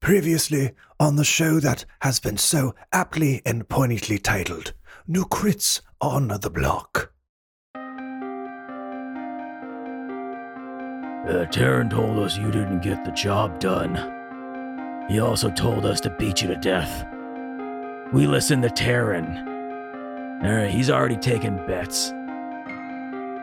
Previously 0.00 0.72
on 1.00 1.16
the 1.16 1.24
show 1.24 1.58
that 1.60 1.84
has 2.00 2.20
been 2.20 2.38
so 2.38 2.74
aptly 2.92 3.42
and 3.44 3.68
poignantly 3.68 4.18
titled 4.18 4.72
New 5.06 5.24
Crits 5.24 5.80
on 6.00 6.28
the 6.28 6.50
Block. 6.50 7.12
Uh, 11.26 11.44
Taryn 11.50 11.90
told 11.90 12.18
us 12.20 12.38
you 12.38 12.50
didn't 12.50 12.80
get 12.80 13.04
the 13.04 13.10
job 13.10 13.58
done. 13.60 13.96
He 15.10 15.18
also 15.18 15.50
told 15.50 15.84
us 15.84 16.00
to 16.02 16.10
beat 16.18 16.40
you 16.42 16.48
to 16.48 16.56
death. 16.56 17.04
We 18.12 18.26
listened 18.26 18.62
to 18.62 18.70
Taryn. 18.70 19.46
Alright, 20.42 20.70
he's 20.70 20.90
already 20.90 21.16
taken 21.16 21.56
bets. 21.66 22.14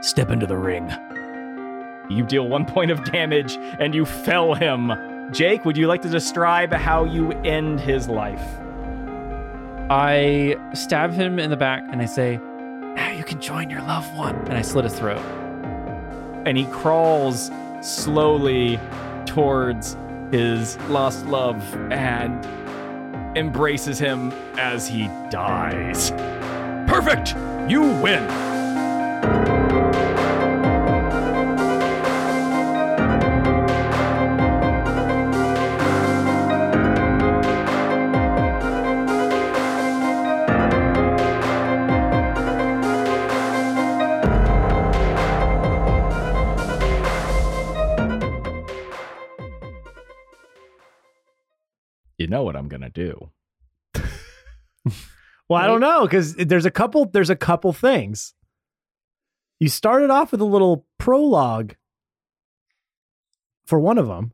Step 0.08 0.32
into 0.32 0.48
the 0.48 0.58
ring. 0.58 0.90
You 2.10 2.26
deal 2.26 2.48
one 2.48 2.66
point 2.66 2.92
of 2.92 3.04
damage 3.04 3.58
and 3.80 3.94
you 3.94 4.06
fell 4.06 4.54
him. 4.54 4.92
Jake, 5.32 5.66
would 5.66 5.76
you 5.76 5.88
like 5.88 6.02
to 6.04 6.10
describe 6.10 6.72
how 6.72 7.04
you 7.04 7.32
end 7.44 7.80
his 7.80 8.08
life? 8.08 8.44
I 9.90 10.56
stab 10.74 11.14
him 11.14 11.40
in 11.40 11.50
the 11.50 11.58
back 11.58 11.84
and 11.92 12.02
I 12.02 12.06
say, 12.06 12.40
Now 12.96 13.12
you 13.12 13.24
can 13.24 13.42
join 13.42 13.70
your 13.70 13.82
loved 13.82 14.16
one. 14.16 14.36
And 14.36 14.54
I 14.54 14.62
slit 14.62 14.86
his 14.86 14.98
throat. 14.98 15.24
And 16.46 16.58
he 16.58 16.66
crawls 16.66 17.52
slowly 17.82 18.80
towards 19.26 19.98
his 20.32 20.78
lost 20.90 21.26
love 21.26 21.62
and 21.92 22.46
embraces 23.36 24.00
him 24.00 24.32
as 24.58 24.88
he 24.88 25.08
dies. 25.30 26.12
Perfect! 26.88 27.36
You 27.70 27.82
win! 27.82 28.55
Well, 55.48 55.62
I 55.62 55.68
don't 55.68 55.80
know 55.80 56.04
because 56.04 56.36
there's 56.36 56.66
a 56.66 56.72
couple. 56.72 57.06
There's 57.06 57.30
a 57.30 57.36
couple 57.36 57.72
things. 57.72 58.34
You 59.60 59.70
started 59.70 60.10
off 60.10 60.32
with 60.32 60.42
a 60.42 60.46
little 60.46 60.86
prologue 60.98 61.76
for 63.66 63.80
one 63.80 63.98
of 63.98 64.08
them. 64.08 64.32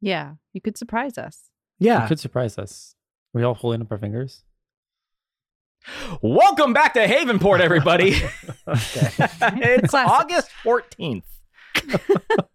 Yeah, 0.00 0.34
you 0.52 0.60
could 0.60 0.78
surprise 0.78 1.18
us. 1.18 1.50
Yeah, 1.78 2.02
you 2.02 2.08
could 2.08 2.20
surprise 2.20 2.58
us. 2.58 2.94
Are 3.34 3.38
we 3.38 3.44
all 3.44 3.54
holding 3.54 3.82
up 3.82 3.92
our 3.92 3.98
fingers? 3.98 4.44
Welcome 6.22 6.72
back 6.72 6.94
to 6.94 7.06
Havenport, 7.06 7.60
everybody. 7.60 8.10
it's 8.66 9.90
Classic. 9.90 9.94
August 9.94 10.50
14th. 10.64 11.22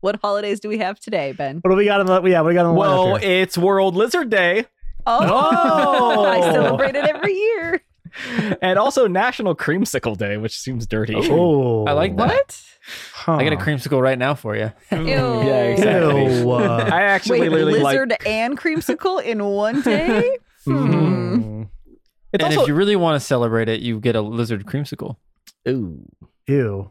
What 0.00 0.18
holidays 0.22 0.60
do 0.60 0.70
we 0.70 0.78
have 0.78 0.98
today, 0.98 1.32
Ben? 1.32 1.58
What 1.60 1.70
do 1.70 1.76
we 1.76 1.84
got 1.84 2.00
on 2.00 2.06
the? 2.06 2.22
Yeah, 2.30 2.40
what 2.40 2.46
do 2.46 2.48
we 2.48 2.54
got 2.54 2.64
on 2.64 2.74
the 2.74 2.80
Well, 2.80 3.06
lineup 3.18 3.22
it's 3.22 3.58
World 3.58 3.94
Lizard 3.96 4.30
Day 4.30 4.64
Oh, 5.06 5.20
Oh! 5.22 6.24
I 6.26 6.52
celebrate 6.52 6.94
it 6.94 7.04
every 7.04 7.34
year. 7.34 7.80
and 8.60 8.78
also 8.78 9.06
National 9.06 9.54
Creamsicle 9.54 10.16
Day, 10.16 10.36
which 10.36 10.58
seems 10.58 10.86
dirty. 10.86 11.14
Oh, 11.16 11.84
I 11.86 11.92
like 11.92 12.16
that. 12.16 12.28
What? 12.28 12.62
Huh. 13.12 13.34
I 13.36 13.44
got 13.44 13.52
a 13.52 13.56
creamsicle 13.56 14.00
right 14.02 14.18
now 14.18 14.34
for 14.34 14.56
you. 14.56 14.72
Ew. 14.90 14.98
Yeah, 15.06 15.62
exactly. 15.64 16.38
Ew, 16.40 16.50
I 16.52 17.02
actually 17.02 17.40
Wait, 17.40 17.50
literally 17.50 17.80
lizard 17.82 18.10
like. 18.10 18.26
and 18.26 18.58
creamsicle 18.58 19.22
in 19.22 19.44
one 19.44 19.80
day? 19.82 20.38
Hmm. 20.64 20.72
mm, 20.92 21.68
It's 22.32 22.42
and 22.42 22.42
also 22.42 22.62
if 22.62 22.68
you 22.68 22.74
really 22.74 22.96
want 22.96 23.20
to 23.20 23.24
celebrate 23.24 23.68
it, 23.68 23.80
you 23.80 24.00
get 24.00 24.16
a 24.16 24.20
lizard 24.22 24.64
creamsicle. 24.66 25.16
Ooh. 25.68 26.04
ew. 26.46 26.90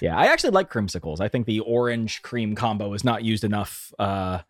Yeah, 0.00 0.16
I 0.16 0.26
actually 0.26 0.50
like 0.50 0.70
creamsicles. 0.70 1.20
I 1.20 1.28
think 1.28 1.46
the 1.46 1.60
orange 1.60 2.22
cream 2.22 2.54
combo 2.54 2.92
is 2.92 3.02
not 3.02 3.24
used 3.24 3.42
enough 3.44 3.92
uh, 3.98 4.40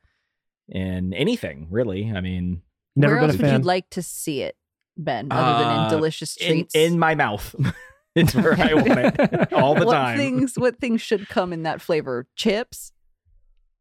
in 0.68 1.14
anything, 1.14 1.68
really. 1.70 2.12
I 2.14 2.20
mean, 2.20 2.62
Never 2.96 3.14
Where 3.14 3.20
been 3.22 3.30
else 3.30 3.38
a 3.40 3.42
would 3.42 3.52
you 3.62 3.66
like 3.66 3.88
to 3.90 4.02
see 4.02 4.42
it, 4.42 4.56
Ben, 4.96 5.28
other 5.30 5.64
than 5.64 5.72
Uh, 5.78 5.84
in 5.84 5.90
delicious 5.90 6.34
treats? 6.36 6.74
in 6.74 6.98
my 6.98 7.14
mouth. 7.14 7.54
it's 8.14 8.34
where 8.34 8.54
I 8.60 8.74
want 8.74 8.98
it 9.20 9.52
all 9.52 9.74
the 9.74 9.86
what 9.86 9.94
time. 9.94 10.18
things? 10.18 10.54
What 10.56 10.78
things 10.80 11.00
should 11.00 11.28
come 11.28 11.52
in 11.52 11.62
that 11.62 11.80
flavor? 11.80 12.26
Chips. 12.36 12.92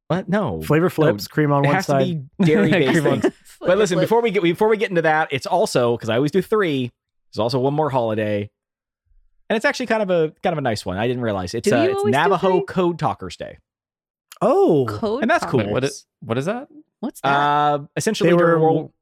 What? 0.08 0.28
No. 0.30 0.62
Flavor 0.62 0.90
flips, 0.90 1.28
cream 1.28 1.52
on 1.52 1.64
it 1.64 1.68
one 1.68 1.76
has 1.76 1.86
side. 1.88 2.00
to 2.08 2.16
be 2.40 2.46
dairy 2.46 2.72
based 2.72 2.92
Cream 3.02 3.08
on- 3.14 3.22
things. 3.22 3.34
But 3.60 3.78
listen, 3.78 3.96
Flip. 3.98 4.04
before 4.06 4.22
we 4.22 4.32
get 4.32 4.42
before 4.44 4.68
we 4.70 4.78
get 4.78 4.90
into 4.90 5.02
that, 5.04 5.30
it's 5.32 5.46
also 5.46 5.96
because 5.98 6.10
I 6.10 6.16
always 6.16 6.32
do 6.32 6.42
three. 6.42 6.92
There's 7.34 7.40
also 7.40 7.60
one 7.60 7.74
more 7.74 7.90
holiday, 7.90 8.50
and 9.50 9.58
it's 9.58 9.66
actually 9.66 9.86
kind 9.88 10.02
of 10.02 10.10
a 10.10 10.34
kind 10.42 10.54
of 10.54 10.58
a 10.58 10.62
nice 10.62 10.86
one. 10.86 10.98
I 10.98 11.08
didn't 11.08 11.22
realize 11.24 11.54
it's 11.54 11.68
Do 11.70 11.76
uh, 11.76 11.84
you 11.84 11.90
it's 11.90 11.98
always 12.00 12.14
do 12.16 12.20
Navajo 12.20 12.50
three? 12.52 12.66
Code 12.66 12.98
Talkers 13.00 13.36
Day. 13.38 13.58
oh, 14.42 14.86
Code 14.90 15.22
and 15.24 15.30
that's 15.30 15.46
cool. 15.46 15.60
Wait, 15.60 15.70
what 15.70 15.82
Talkers. 15.82 15.92
is 15.98 16.06
what 16.22 16.38
is 16.38 16.46
that? 16.46 16.70
What's 17.02 17.22
that? 17.22 17.30
Uh, 17.30 17.80
essentially, 17.98 18.30
they 18.32 18.38
during 18.38 18.62
were. 18.62 18.66
World, 18.66 18.94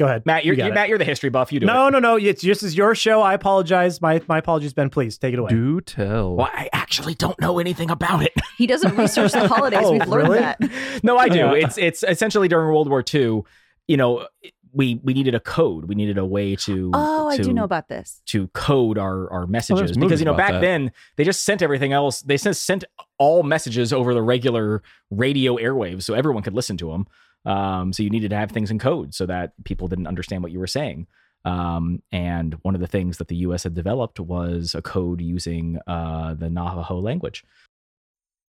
Go 0.00 0.06
ahead, 0.06 0.24
Matt, 0.26 0.44
you're, 0.44 0.54
You 0.56 0.64
you 0.64 0.70
it. 0.70 0.74
Matt, 0.74 0.88
you're 0.88 0.98
the 0.98 1.04
history 1.04 1.30
buff. 1.30 1.52
You 1.52 1.60
do 1.60 1.66
No, 1.66 1.86
it. 1.86 1.90
no, 1.92 1.98
no. 2.00 2.16
It's 2.16 2.42
just 2.42 2.62
is 2.62 2.76
your 2.76 2.94
show. 2.94 3.20
I 3.22 3.34
apologize. 3.34 4.00
My 4.00 4.20
my 4.28 4.38
apologies, 4.38 4.72
Ben. 4.72 4.90
Please 4.90 5.18
take 5.18 5.34
it 5.34 5.38
away. 5.38 5.50
Do 5.50 5.80
tell. 5.82 6.36
Well, 6.36 6.48
I 6.52 6.68
actually 6.72 7.14
don't 7.14 7.38
know 7.40 7.58
anything 7.58 7.90
about 7.90 8.22
it. 8.22 8.32
he 8.58 8.66
doesn't 8.66 8.96
research 8.96 9.32
the 9.32 9.46
holidays. 9.46 9.80
Oh, 9.84 9.92
We've 9.92 10.06
learned 10.08 10.28
really? 10.28 10.38
that. 10.40 10.60
no, 11.04 11.16
I 11.18 11.28
do. 11.28 11.54
It's 11.54 11.76
it's 11.78 12.02
essentially 12.02 12.48
during 12.48 12.68
World 12.68 12.88
War 12.88 13.04
II. 13.14 13.42
You 13.88 13.96
know, 13.96 14.26
we 14.72 15.00
we 15.02 15.12
needed 15.14 15.34
a 15.34 15.40
code. 15.40 15.84
We 15.86 15.94
needed 15.94 16.16
a 16.16 16.24
way 16.24 16.56
to. 16.56 16.90
Oh, 16.94 17.28
I 17.28 17.36
do 17.36 17.52
know 17.52 17.64
about 17.64 17.88
this. 17.88 18.22
to 18.26 18.46
code 18.48 18.96
our 18.98 19.30
our 19.30 19.46
messages 19.46 19.96
movies 19.96 19.96
because 19.98 20.20
you 20.20 20.24
know 20.26 20.34
back 20.34 20.52
that. 20.52 20.60
then 20.60 20.92
they 21.16 21.24
just 21.24 21.42
sent 21.44 21.60
everything 21.60 21.92
else. 21.92 22.22
They 22.22 22.36
sent 22.36 22.56
sent 22.56 22.84
all 23.18 23.42
messages 23.42 23.92
over 23.92 24.14
the 24.14 24.22
regular 24.22 24.82
radio 25.10 25.56
airwaves, 25.56 26.04
so 26.04 26.14
everyone 26.14 26.42
could 26.42 26.54
listen 26.54 26.76
to 26.78 26.90
them. 26.90 27.06
Um, 27.44 27.92
so 27.92 28.02
you 28.02 28.10
needed 28.10 28.30
to 28.30 28.36
have 28.36 28.52
things 28.52 28.70
in 28.70 28.78
code 28.78 29.14
so 29.14 29.26
that 29.26 29.52
people 29.64 29.88
didn't 29.88 30.06
understand 30.06 30.42
what 30.42 30.52
you 30.52 30.58
were 30.58 30.66
saying. 30.66 31.06
Um, 31.44 32.02
and 32.12 32.54
one 32.62 32.74
of 32.74 32.80
the 32.80 32.86
things 32.86 33.18
that 33.18 33.28
the 33.28 33.36
U.S. 33.36 33.62
had 33.62 33.74
developed 33.74 34.20
was 34.20 34.74
a 34.74 34.82
code 34.82 35.20
using 35.20 35.78
uh, 35.86 36.34
the 36.34 36.50
Navajo 36.50 37.00
language, 37.00 37.44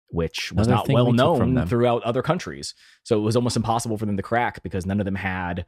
which 0.08 0.52
was 0.52 0.66
Another 0.66 0.88
not 0.88 0.94
well 0.94 1.06
we 1.06 1.12
known 1.12 1.66
throughout 1.66 2.02
other 2.02 2.22
countries. 2.22 2.74
So 3.04 3.18
it 3.18 3.22
was 3.22 3.36
almost 3.36 3.56
impossible 3.56 3.98
for 3.98 4.06
them 4.06 4.16
to 4.16 4.22
crack 4.22 4.62
because 4.62 4.84
none 4.84 5.00
of 5.00 5.04
them 5.04 5.14
had 5.14 5.64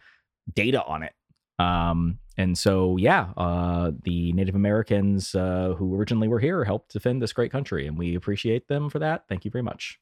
data 0.53 0.85
on 0.85 1.05
it. 1.05 1.13
Um, 1.59 2.19
and 2.37 2.59
so, 2.59 2.97
yeah, 2.97 3.29
uh, 3.37 3.93
the 4.03 4.33
Native 4.33 4.57
Americans 4.57 5.37
uh, 5.37 5.75
who 5.79 5.95
originally 5.95 6.27
were 6.27 6.41
here 6.41 6.65
helped 6.65 6.93
defend 6.93 7.23
this 7.23 7.33
great 7.33 7.53
country, 7.53 7.87
and 7.87 7.97
we 7.97 8.17
appreciate 8.17 8.67
them 8.67 8.91
for 8.91 8.99
that. 8.99 9.29
Thank 9.29 9.45
you 9.45 9.53
very 9.53 9.63
much. 9.63 10.01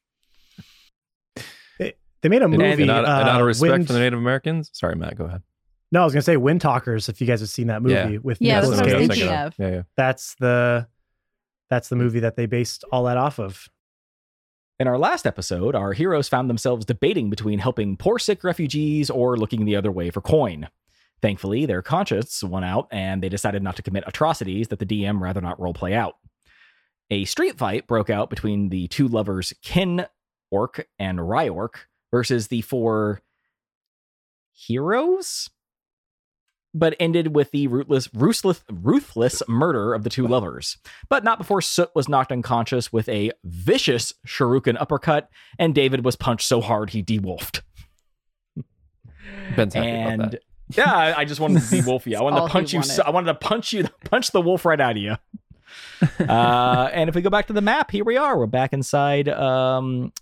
They 2.23 2.29
made 2.29 2.41
a 2.41 2.47
movie. 2.47 2.63
and 2.81 2.89
out, 2.89 3.05
and 3.05 3.07
out 3.29 3.35
uh, 3.35 3.39
of 3.41 3.45
respect 3.45 3.71
Wind- 3.71 3.87
for 3.87 3.93
the 3.93 3.99
Native 3.99 4.17
Americans. 4.17 4.71
Sorry, 4.73 4.95
Matt. 4.95 5.15
Go 5.15 5.25
ahead. 5.25 5.43
No, 5.91 6.01
I 6.01 6.05
was 6.05 6.13
gonna 6.13 6.23
say 6.23 6.37
Wind 6.37 6.61
Talkers. 6.61 7.07
If 7.09 7.21
you 7.21 7.27
guys 7.27 7.41
have 7.41 7.49
seen 7.49 7.67
that 7.67 7.83
movie 7.83 7.93
Yeah. 7.93 8.17
with 8.23 8.41
Yeah, 8.41 8.61
That's 8.61 8.69
Nicolas 8.71 8.79
that's 8.79 8.93
what 8.93 8.95
I 8.95 9.07
was 9.07 9.17
Cage. 9.49 9.59
Yeah, 9.59 9.69
yeah. 9.75 9.81
that's 9.95 10.35
the 10.39 10.87
that's 11.69 11.89
the 11.89 11.95
movie 11.95 12.21
that 12.21 12.35
they 12.35 12.47
based 12.47 12.83
all 12.91 13.03
that 13.03 13.17
off 13.17 13.39
of. 13.39 13.69
In 14.79 14.87
our 14.87 14.97
last 14.97 15.27
episode, 15.27 15.75
our 15.75 15.93
heroes 15.93 16.27
found 16.27 16.49
themselves 16.49 16.83
debating 16.85 17.29
between 17.29 17.59
helping 17.59 17.95
poor 17.95 18.17
sick 18.17 18.43
refugees 18.43 19.09
or 19.11 19.37
looking 19.37 19.65
the 19.65 19.75
other 19.75 19.91
way 19.91 20.09
for 20.09 20.19
coin. 20.19 20.67
Thankfully, 21.21 21.65
their 21.65 21.81
conscience 21.83 22.43
won 22.43 22.63
out 22.63 22.87
and 22.91 23.21
they 23.21 23.29
decided 23.29 23.61
not 23.63 23.75
to 23.75 23.83
commit 23.83 24.03
atrocities 24.07 24.69
that 24.69 24.79
the 24.79 24.85
DM 24.85 25.21
rather 25.21 25.41
not 25.41 25.59
roleplay 25.59 25.93
out. 25.93 26.15
A 27.11 27.25
street 27.25 27.57
fight 27.57 27.85
broke 27.85 28.09
out 28.09 28.29
between 28.31 28.69
the 28.69 28.87
two 28.87 29.07
lovers 29.07 29.53
Kin 29.61 30.05
Orc 30.51 30.87
and 30.99 31.19
Ryork 31.19 31.85
versus 32.13 32.49
the 32.49 32.61
four 32.61 33.23
heroes, 34.51 35.49
but 36.71 36.95
ended 36.99 37.33
with 37.33 37.49
the 37.49 37.65
ruthless, 37.65 38.07
ruthless, 38.13 38.63
ruthless 38.71 39.41
murder 39.47 39.95
of 39.95 40.03
the 40.03 40.11
two 40.11 40.27
lovers. 40.27 40.77
But 41.09 41.23
not 41.23 41.39
before 41.39 41.59
Soot 41.59 41.89
was 41.95 42.07
knocked 42.07 42.31
unconscious 42.31 42.93
with 42.93 43.09
a 43.09 43.31
vicious 43.43 44.13
shuriken 44.27 44.79
uppercut, 44.79 45.27
and 45.57 45.73
David 45.73 46.05
was 46.05 46.15
punched 46.15 46.47
so 46.47 46.61
hard 46.61 46.91
he 46.91 47.01
de-wolfed. 47.01 47.63
Ben's 49.55 49.73
happy 49.73 49.87
and 49.87 50.21
about 50.21 50.31
that. 50.33 50.41
yeah, 50.77 51.15
I, 51.17 51.25
just 51.25 51.41
wanted 51.41 51.63
to 51.63 51.69
de-wolf 51.81 52.05
you. 52.05 52.15
I 52.15 52.21
wanted 52.21 52.41
to 52.41 52.47
punch 52.47 52.73
you. 52.73 52.83
So, 52.83 53.01
I 53.01 53.09
wanted 53.09 53.33
to 53.33 53.39
punch 53.39 53.73
you, 53.73 53.87
punch 54.05 54.29
the 54.29 54.41
wolf 54.41 54.65
right 54.65 54.79
out 54.79 54.91
of 54.91 54.97
you. 54.97 55.15
uh, 56.19 56.89
and 56.93 57.09
if 57.09 57.15
we 57.15 57.23
go 57.23 57.31
back 57.31 57.47
to 57.47 57.53
the 57.53 57.61
map, 57.61 57.89
here 57.89 58.03
we 58.03 58.17
are. 58.17 58.37
We're 58.37 58.45
back 58.45 58.71
inside 58.71 59.29
um, 59.29 60.13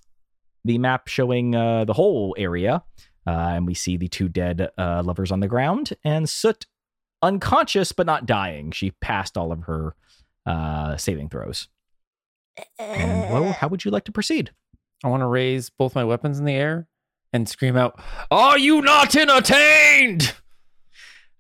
the 0.63 0.77
map 0.77 1.07
showing 1.07 1.55
uh, 1.55 1.85
the 1.85 1.93
whole 1.93 2.35
area. 2.37 2.83
Uh, 3.27 3.53
and 3.53 3.67
we 3.67 3.73
see 3.73 3.97
the 3.97 4.07
two 4.07 4.27
dead 4.27 4.69
uh, 4.77 5.03
lovers 5.05 5.31
on 5.31 5.39
the 5.41 5.47
ground 5.47 5.93
and 6.03 6.27
Soot 6.27 6.65
unconscious 7.21 7.91
but 7.91 8.05
not 8.05 8.25
dying. 8.25 8.71
She 8.71 8.91
passed 8.91 9.37
all 9.37 9.51
of 9.51 9.63
her 9.63 9.95
uh, 10.45 10.97
saving 10.97 11.29
throws. 11.29 11.67
And 12.79 13.31
well, 13.31 13.51
how 13.53 13.67
would 13.67 13.85
you 13.85 13.91
like 13.91 14.05
to 14.05 14.11
proceed? 14.11 14.51
I 15.03 15.07
want 15.07 15.21
to 15.21 15.27
raise 15.27 15.69
both 15.69 15.95
my 15.95 16.03
weapons 16.03 16.39
in 16.39 16.45
the 16.45 16.53
air 16.53 16.87
and 17.33 17.47
scream 17.47 17.77
out, 17.77 17.99
"Are 18.29 18.57
you 18.57 18.81
not 18.81 19.15
entertained?" 19.15 20.33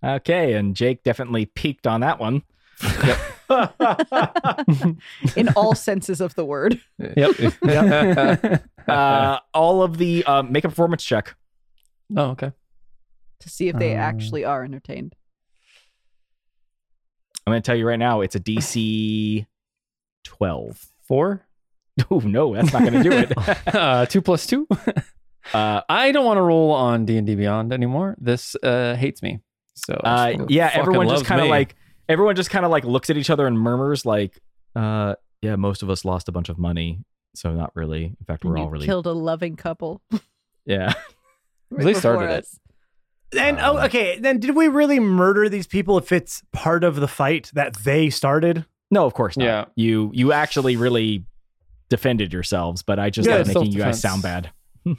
Okay, 0.03 0.53
and 0.53 0.75
Jake 0.75 1.03
definitely 1.03 1.45
peaked 1.45 1.85
on 1.85 2.01
that 2.01 2.19
one. 2.19 2.43
In 5.35 5.49
all 5.55 5.75
senses 5.75 6.21
of 6.21 6.35
the 6.35 6.45
word. 6.45 6.79
Yep. 7.15 8.63
Uh, 8.87 9.39
all 9.53 9.83
of 9.83 9.97
the 9.97 10.23
uh, 10.25 10.41
make 10.43 10.63
a 10.63 10.69
performance 10.69 11.03
check. 11.03 11.35
oh, 12.15 12.31
okay. 12.31 12.51
To 13.41 13.49
see 13.49 13.67
if 13.69 13.75
they 13.77 13.93
Um, 13.93 13.99
actually 13.99 14.45
are 14.45 14.63
entertained. 14.63 15.15
I'm 17.45 17.51
going 17.51 17.61
to 17.61 17.65
tell 17.65 17.75
you 17.75 17.87
right 17.87 17.99
now, 17.99 18.21
it's 18.21 18.35
a 18.35 18.39
DC 18.39 19.45
12. 20.23 20.85
Four. 21.07 21.45
Oh 22.09 22.19
no, 22.19 22.55
that's 22.55 22.71
not 22.71 22.83
going 22.83 22.93
to 22.93 23.03
do 23.03 23.11
it. 23.11 23.31
uh, 23.75 24.05
two 24.05 24.21
plus 24.21 24.47
two. 24.47 24.65
uh, 25.53 25.81
I 25.89 26.11
don't 26.13 26.25
want 26.25 26.37
to 26.37 26.41
roll 26.41 26.71
on 26.71 27.03
D 27.05 27.17
and 27.17 27.27
D 27.27 27.35
Beyond 27.35 27.73
anymore. 27.73 28.15
This 28.17 28.55
uh, 28.63 28.95
hates 28.95 29.21
me. 29.21 29.41
So 29.75 29.95
uh, 29.95 30.33
yeah, 30.47 30.71
everyone 30.73 31.09
just 31.09 31.25
kind 31.25 31.41
of 31.41 31.47
like 31.47 31.75
everyone 32.11 32.35
just 32.35 32.49
kind 32.49 32.65
of 32.65 32.71
like 32.71 32.83
looks 32.83 33.09
at 33.09 33.17
each 33.17 33.29
other 33.29 33.47
and 33.47 33.57
murmurs 33.59 34.05
like, 34.05 34.39
uh, 34.75 35.15
yeah, 35.41 35.55
most 35.55 35.81
of 35.83 35.89
us 35.89 36.05
lost 36.05 36.27
a 36.29 36.31
bunch 36.31 36.49
of 36.49 36.57
money, 36.59 36.99
so 37.35 37.53
not 37.53 37.71
really. 37.75 38.05
In 38.05 38.25
fact, 38.27 38.43
we're 38.45 38.55
And 38.55 38.63
all 38.65 38.69
really 38.69 38.85
killed 38.85 39.07
a 39.07 39.11
loving 39.13 39.55
couple. 39.55 40.01
yeah. 40.65 40.93
right 41.71 41.83
They 41.85 41.93
before 41.93 41.99
started 41.99 42.25
it. 42.33 42.43
us. 42.43 42.59
And 43.37 43.59
oh, 43.59 43.77
Um, 43.77 43.85
okay, 43.85 44.19
then 44.19 44.39
did 44.39 44.55
we 44.55 44.67
really 44.67 44.99
murder 44.99 45.47
these 45.49 45.65
people 45.67 45.97
if 45.97 46.11
it's 46.11 46.43
part 46.51 46.83
of 46.83 46.97
the 46.97 47.07
fight 47.07 47.49
that 47.53 47.75
they 47.77 48.09
started? 48.09 48.65
No, 48.91 49.05
of 49.05 49.13
course 49.13 49.37
not. 49.37 49.45
Yeah. 49.45 49.65
You 49.75 50.11
you 50.13 50.33
actually 50.33 50.75
really 50.75 51.25
defended 51.89 52.33
yourselves, 52.33 52.83
but 52.83 52.99
I 52.99 53.09
just 53.09 53.27
Yeah, 53.29 53.37
like 53.37 53.47
making 53.47 53.71
you 53.71 53.79
guys 53.79 54.01
sound 54.01 54.21
bad. 54.21 54.51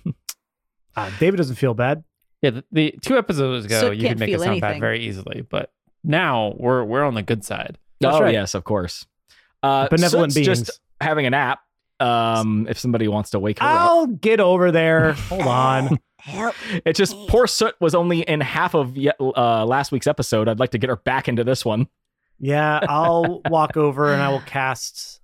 Uh, 0.95 1.11
David 1.19 1.39
doesn't 1.39 1.57
feel 1.57 1.73
bad. 1.73 2.05
Yeah, 2.43 2.51
the, 2.51 2.65
the 2.71 2.95
two 3.01 3.17
episodes 3.17 3.65
ago, 3.65 3.81
So 3.81 3.91
you 3.93 4.01
could 4.03 4.07
can't 4.09 4.19
make 4.21 4.29
it 4.29 4.33
feel 4.33 4.43
sound 4.43 4.61
bad 4.61 4.79
very 4.81 5.01
easily, 5.07 5.41
but 5.41 5.73
now 6.05 6.55
we're 6.57 6.85
we're 6.85 7.05
on 7.05 7.15
the 7.15 7.23
good 7.23 7.45
side. 7.45 7.79
That's 8.01 8.17
oh 8.17 8.21
right. 8.21 8.33
yes, 8.33 8.55
of 8.55 8.65
course. 8.65 9.07
Uh, 9.63 9.89
Benevolent 9.89 10.33
Soot's 10.33 10.47
beings. 10.47 10.61
just 10.67 10.81
having 11.01 11.27
a 11.27 11.31
nap. 11.31 11.61
Um, 12.01 12.67
if 12.69 12.79
somebody 12.79 13.07
wants 13.07 13.31
to 13.31 13.39
wake 13.39 13.61
her 13.61 13.67
up, 13.67 13.81
I'll 13.81 14.07
get 14.07 14.41
over 14.41 14.73
there. 14.73 15.13
Hold 15.29 15.43
on. 15.43 15.99
It's 16.87 16.99
just 16.99 17.17
poor 17.27 17.49
Soot 17.49 17.75
was 17.81 17.97
only 17.97 18.21
in 18.21 18.41
half 18.41 18.77
of 18.77 18.97
uh, 19.19 19.67
last 19.67 19.91
week's 19.91 20.07
episode. 20.07 20.47
I'd 20.47 20.61
like 20.61 20.71
to 20.71 20.79
get 20.79 20.89
her 20.89 20.95
back 20.95 21.27
into 21.27 21.43
this 21.43 21.65
one. 21.65 21.89
Yeah, 22.39 22.79
I'll 22.89 23.43
walk 23.51 23.77
over 23.77 24.13
and 24.13 24.23
I 24.23 24.29
will 24.29 24.41
cast 24.43 25.21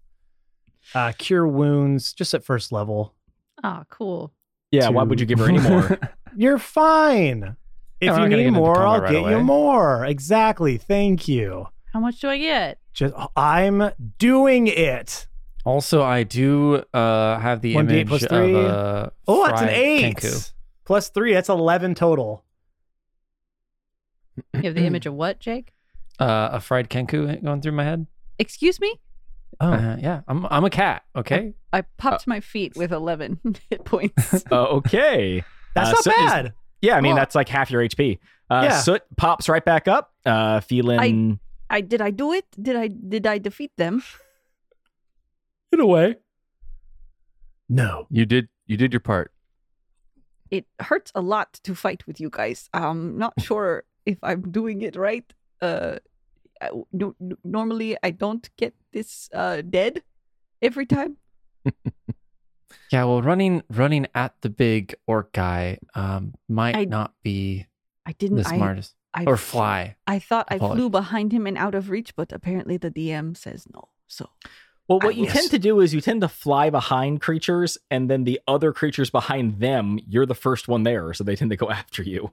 uh, 0.96 1.12
Cure 1.16 1.46
Wounds 1.46 2.12
just 2.12 2.34
at 2.34 2.42
first 2.44 2.72
level. 2.72 3.14
Ah, 3.62 3.84
cool. 3.90 4.32
Yeah, 4.72 4.88
why 4.88 5.04
would 5.04 5.20
you 5.20 5.26
give 5.26 5.38
her 5.38 5.48
any 5.48 5.60
more? 5.60 5.98
You're 6.36 6.58
fine. 6.58 7.56
If 8.00 8.16
you 8.16 8.28
need 8.28 8.50
more, 8.50 8.86
I'll 8.86 9.00
right 9.00 9.12
get 9.12 9.30
you 9.30 9.40
more. 9.40 10.04
Exactly. 10.04 10.76
Thank 10.76 11.28
you. 11.28 11.68
How 11.92 12.00
much 12.00 12.20
do 12.20 12.28
I 12.28 12.38
get? 12.38 12.78
Just 12.92 13.14
I'm 13.36 13.90
doing 14.18 14.66
it. 14.68 15.26
Also, 15.64 16.02
I 16.02 16.22
do 16.22 16.84
uh, 16.94 17.38
have 17.38 17.60
the 17.60 17.74
1d8 17.74 17.90
image 17.90 18.08
plus 18.08 18.22
of 18.22 18.28
three. 18.28 18.54
a 18.54 19.12
Oh, 19.26 19.46
that's 19.46 19.60
an 19.60 19.68
fried 19.68 19.76
eight. 19.76 20.16
Kenku. 20.16 20.52
Plus 20.84 21.08
three. 21.10 21.34
That's 21.34 21.48
eleven 21.48 21.94
total. 21.94 22.44
You 24.54 24.62
have 24.62 24.74
the 24.74 24.86
image 24.86 25.06
of 25.06 25.14
what, 25.14 25.40
Jake? 25.40 25.72
Uh, 26.18 26.50
a 26.52 26.60
fried 26.60 26.88
kenku 26.88 27.42
going 27.42 27.60
through 27.60 27.72
my 27.72 27.84
head. 27.84 28.06
Excuse 28.38 28.80
me? 28.80 29.00
Oh, 29.60 29.72
Uh, 29.72 29.96
yeah, 30.00 30.20
I'm 30.28 30.46
I'm 30.46 30.64
a 30.64 30.70
cat. 30.70 31.02
Okay. 31.16 31.54
I 31.72 31.82
popped 31.96 32.26
my 32.26 32.40
feet 32.40 32.76
with 32.76 32.92
11 32.92 33.40
hit 33.70 33.84
points. 33.84 34.44
uh, 34.52 34.64
okay. 34.66 35.42
that's 35.74 35.88
uh, 35.88 35.92
not 35.92 36.04
so 36.04 36.10
is- 36.10 36.16
bad. 36.16 36.52
Yeah, 36.80 36.96
I 36.96 37.00
mean 37.00 37.10
Well- 37.10 37.16
that's 37.22 37.34
like 37.34 37.48
half 37.48 37.70
your 37.70 37.82
HP. 37.82 38.19
Uh, 38.50 38.62
Yeah. 38.64 38.80
Soot 38.80 39.02
pops 39.16 39.48
right 39.48 39.64
back 39.64 39.88
up, 39.88 40.12
uh, 40.25 40.60
feeling. 40.60 41.38
I 41.70 41.80
did 41.82 42.00
I 42.00 42.10
do 42.10 42.32
it? 42.32 42.46
Did 42.60 42.76
I 42.76 42.88
did 42.88 43.26
I 43.26 43.38
defeat 43.38 43.72
them? 43.76 44.02
In 45.72 45.80
a 45.80 45.86
way. 45.86 46.16
no. 47.69 48.06
You 48.10 48.25
did 48.25 48.48
you 48.66 48.76
did 48.76 48.92
your 48.92 49.00
part. 49.00 49.32
It 50.50 50.66
hurts 50.80 51.12
a 51.14 51.20
lot 51.20 51.52
to 51.64 51.75
fight 51.75 52.06
with 52.06 52.20
you 52.20 52.30
guys. 52.30 52.70
I'm 52.72 53.19
not 53.19 53.34
sure 53.40 53.84
if 54.06 54.16
I'm 54.22 54.50
doing 54.50 54.81
it 54.82 54.96
right. 54.96 55.31
Uh 55.60 55.98
I- 56.60 56.70
no, 56.92 57.14
no- 57.20 57.36
normally 57.44 57.96
I 58.02 58.10
don't 58.12 58.48
get 58.56 58.74
this 58.92 59.28
uh 59.34 59.60
dead 59.60 60.02
every 60.62 60.86
time. 60.86 61.19
Yeah. 62.93 63.05
Well, 63.05 63.23
running 63.23 63.62
running 63.70 64.06
at 64.15 64.35
the 64.43 64.50
big 64.50 64.94
orc 65.06 65.32
guy 65.32 65.79
um, 65.94 66.35
might 66.49 66.76
I- 66.76 66.85
not 66.85 67.15
be 67.23 67.67
I 68.06 68.12
didn't 68.12 68.38
the 68.38 68.44
smartest. 68.44 68.94
I 69.15 69.25
or 69.25 69.37
fly. 69.38 69.97
I 70.06 70.19
thought 70.19 70.47
I 70.50 70.59
flew 70.59 70.91
behind 70.91 71.32
him 71.32 71.47
and 71.47 71.56
out 71.56 71.75
of 71.75 71.88
reach, 71.91 72.15
but 72.15 72.31
apparently 72.32 72.76
the 72.76 72.91
DM 72.91 73.35
says 73.37 73.67
no. 73.73 73.88
So 74.06 74.29
Well, 74.87 74.99
what 75.00 75.06
I 75.15 75.19
you 75.19 75.23
will- 75.25 75.32
tend 75.32 75.50
to 75.50 75.59
do 75.59 75.81
is 75.81 75.93
you 75.94 76.00
tend 76.03 76.20
to 76.20 76.29
fly 76.29 76.69
behind 76.70 77.20
creatures, 77.23 77.79
and 77.91 78.09
then 78.11 78.25
the 78.25 78.38
other 78.47 78.73
creatures 78.73 79.09
behind 79.11 79.61
them, 79.61 79.99
you're 80.06 80.26
the 80.26 80.35
first 80.35 80.69
one 80.69 80.82
there, 80.82 81.12
so 81.15 81.25
they 81.25 81.37
tend 81.37 81.50
to 81.50 81.56
go 81.56 81.70
after 81.81 82.03
you. 82.03 82.32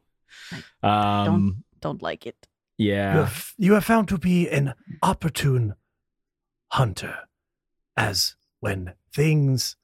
Um, 0.84 1.64
don't 1.82 2.02
like 2.02 2.26
it. 2.26 2.48
You 2.78 2.92
yeah. 2.92 3.14
have, 3.14 3.54
you 3.58 3.74
have 3.74 3.86
found 3.86 4.10
to 4.10 4.18
be 4.18 4.50
an 4.50 4.74
opportune 5.02 5.76
hunter, 6.72 7.20
as 7.96 8.36
when 8.60 8.94
things 9.14 9.78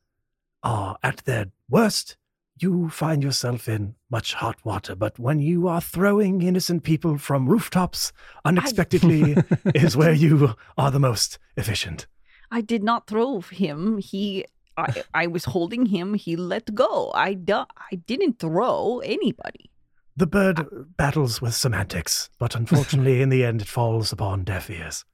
are 0.63 0.97
at 1.03 1.17
their 1.25 1.47
worst, 1.69 2.17
you 2.61 2.89
find 2.89 3.23
yourself 3.23 3.67
in 3.67 3.95
much 4.09 4.35
hot 4.35 4.63
water. 4.63 4.95
But 4.95 5.17
when 5.17 5.39
you 5.39 5.67
are 5.67 5.81
throwing 5.81 6.41
innocent 6.41 6.83
people 6.83 7.17
from 7.17 7.49
rooftops 7.49 8.13
unexpectedly, 8.45 9.35
is 9.75 9.97
where 9.97 10.13
you 10.13 10.55
are 10.77 10.91
the 10.91 10.99
most 10.99 11.39
efficient. 11.57 12.07
I 12.51 12.61
did 12.61 12.83
not 12.83 13.07
throw 13.07 13.41
him. 13.41 13.97
He, 13.97 14.45
I, 14.77 15.03
I 15.13 15.27
was 15.27 15.45
holding 15.45 15.87
him. 15.87 16.13
He 16.13 16.35
let 16.35 16.73
go. 16.75 17.11
I, 17.15 17.33
do, 17.33 17.63
I 17.91 17.95
didn't 17.95 18.39
throw 18.39 18.99
anybody. 18.99 19.71
The 20.17 20.27
bird 20.27 20.95
battles 20.97 21.41
with 21.41 21.55
semantics, 21.55 22.29
but 22.37 22.53
unfortunately, 22.53 23.21
in 23.21 23.29
the 23.29 23.45
end, 23.45 23.61
it 23.61 23.67
falls 23.67 24.11
upon 24.11 24.43
deaf 24.43 24.69
ears. 24.69 25.05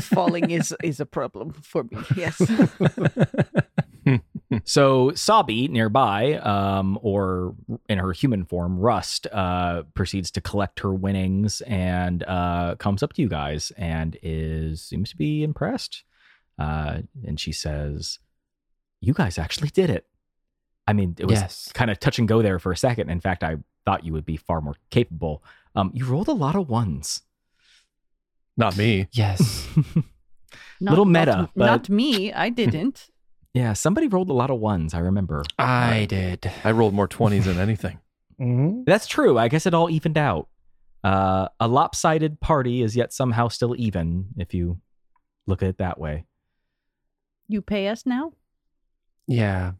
Falling 0.00 0.50
is 0.50 0.74
is 0.82 1.00
a 1.00 1.06
problem 1.06 1.52
for 1.52 1.84
me. 1.84 1.98
Yes. 2.16 2.40
So 4.64 5.12
Sabi 5.14 5.68
nearby, 5.68 6.34
um, 6.34 6.98
or 7.02 7.54
in 7.88 7.98
her 7.98 8.12
human 8.12 8.44
form, 8.44 8.78
Rust, 8.78 9.26
uh, 9.32 9.84
proceeds 9.94 10.30
to 10.32 10.40
collect 10.40 10.80
her 10.80 10.92
winnings 10.92 11.62
and 11.62 12.22
uh, 12.24 12.74
comes 12.76 13.02
up 13.02 13.14
to 13.14 13.22
you 13.22 13.28
guys 13.28 13.72
and 13.78 14.18
is 14.22 14.82
seems 14.82 15.10
to 15.10 15.16
be 15.16 15.42
impressed. 15.42 16.04
Uh, 16.58 16.98
and 17.26 17.40
she 17.40 17.52
says, 17.52 18.18
"You 19.00 19.14
guys 19.14 19.38
actually 19.38 19.70
did 19.70 19.88
it. 19.88 20.06
I 20.86 20.92
mean, 20.92 21.14
it 21.18 21.26
was 21.26 21.40
yes. 21.40 21.70
kind 21.72 21.90
of 21.90 21.98
touch 21.98 22.18
and 22.18 22.28
go 22.28 22.42
there 22.42 22.58
for 22.58 22.72
a 22.72 22.76
second. 22.76 23.08
In 23.08 23.20
fact, 23.20 23.42
I 23.42 23.56
thought 23.84 24.04
you 24.04 24.12
would 24.12 24.26
be 24.26 24.36
far 24.36 24.60
more 24.60 24.76
capable. 24.90 25.42
Um, 25.74 25.90
you 25.94 26.04
rolled 26.04 26.28
a 26.28 26.32
lot 26.32 26.56
of 26.56 26.68
ones. 26.68 27.22
Not 28.56 28.76
me. 28.76 29.08
Yes. 29.12 29.68
Not, 30.80 30.90
Little 30.92 31.04
meta, 31.04 31.48
Not, 31.54 31.82
but- 31.82 31.88
me. 31.88 32.32
I 32.32 32.48
didn't. 32.60 33.08
yeah, 33.54 33.72
somebody 33.72 34.08
rolled 34.08 34.30
a 34.30 34.34
lot 34.34 34.50
of 34.50 34.58
ones. 34.58 34.94
I 34.94 34.98
remember. 34.98 35.44
I 35.58 36.06
did. 36.08 36.50
I 36.64 36.72
rolled 36.72 36.94
more 36.94 37.06
twenties 37.08 37.44
than 37.46 37.58
anything. 37.68 37.98
Mhm. 38.40 38.84
That's 38.84 39.06
true. 39.06 39.38
I 39.38 39.48
guess 39.48 39.66
it 39.66 39.74
all 39.74 39.88
evened 39.90 40.18
out. 40.18 40.48
Uh, 41.04 41.48
a 41.60 41.66
lopsided 41.68 42.40
party 42.40 42.82
is 42.82 42.94
yet 42.96 43.12
somehow 43.12 43.48
still 43.48 43.74
even, 43.78 44.28
if 44.36 44.54
you 44.54 44.80
look 45.46 45.62
at 45.62 45.68
it 45.68 45.78
that 45.78 45.98
way. 45.98 46.24
You 47.48 47.60
pay 47.62 47.88
us 47.88 48.06
now. 48.06 48.32
Yeah. 49.26 49.72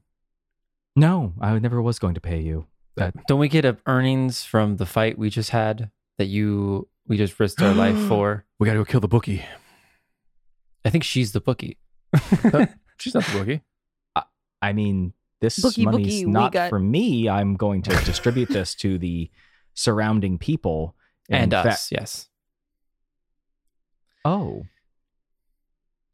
No, 0.96 1.32
I 1.40 1.58
never 1.58 1.80
was 1.80 1.98
going 1.98 2.14
to 2.14 2.20
pay 2.20 2.40
you. 2.40 2.66
That 2.96 3.14
Don't 3.26 3.38
we 3.38 3.48
get 3.48 3.64
a 3.64 3.76
earnings 3.86 4.44
from 4.44 4.76
the 4.76 4.84
fight 4.86 5.16
we 5.16 5.30
just 5.30 5.50
had 5.50 5.90
that 6.18 6.26
you 6.26 6.88
we 7.06 7.16
just 7.16 7.38
risked 7.40 7.60
our 7.62 7.74
life 7.74 7.98
for? 8.08 8.44
We 8.58 8.66
gotta 8.66 8.78
go 8.78 8.84
kill 8.84 9.00
the 9.00 9.08
bookie. 9.08 9.44
I 10.84 10.90
think 10.90 11.04
she's 11.04 11.32
the 11.32 11.40
bookie. 11.40 11.78
She's 12.98 13.14
not 13.14 13.24
the 13.24 13.38
bookie. 13.38 13.62
I 14.60 14.72
mean, 14.72 15.12
this 15.40 15.58
Bookie, 15.58 15.84
money's 15.84 16.06
bookie, 16.06 16.26
we 16.26 16.30
not 16.32 16.52
got- 16.52 16.70
for 16.70 16.78
me. 16.78 17.28
I'm 17.28 17.56
going 17.56 17.82
to 17.82 17.90
distribute 18.04 18.48
this 18.48 18.76
to 18.76 18.96
the 18.96 19.28
surrounding 19.74 20.38
people. 20.38 20.94
and 21.30 21.52
In 21.52 21.58
us, 21.58 21.90
yes. 21.90 22.28
oh, 24.24 24.64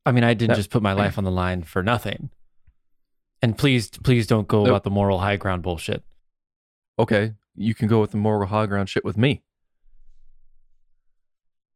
I 0.07 0.13
mean, 0.13 0.25
I 0.25 0.33
didn't 0.35 0.51
That- 0.51 0.57
just 0.57 0.71
put 0.71 0.83
my 0.83 0.93
life 0.95 1.19
on 1.19 1.25
the 1.25 1.31
line 1.31 1.63
for 1.63 1.83
nothing. 1.83 2.31
And 3.43 3.57
please, 3.57 3.91
please 3.91 4.27
don't 4.27 4.49
go 4.49 4.61
Nope. 4.61 4.69
about 4.69 4.85
the 4.85 4.91
moral 4.91 5.19
high 5.19 5.37
ground 5.37 5.63
bullshit. 5.63 6.03
Okay, 6.99 7.35
you 7.55 7.75
can 7.75 7.87
go 7.87 8.01
with 8.01 8.11
the 8.13 8.17
moral 8.17 8.49
high 8.49 8.67
ground 8.67 8.89
shit 8.89 9.05
with 9.05 9.17
me. 9.19 9.43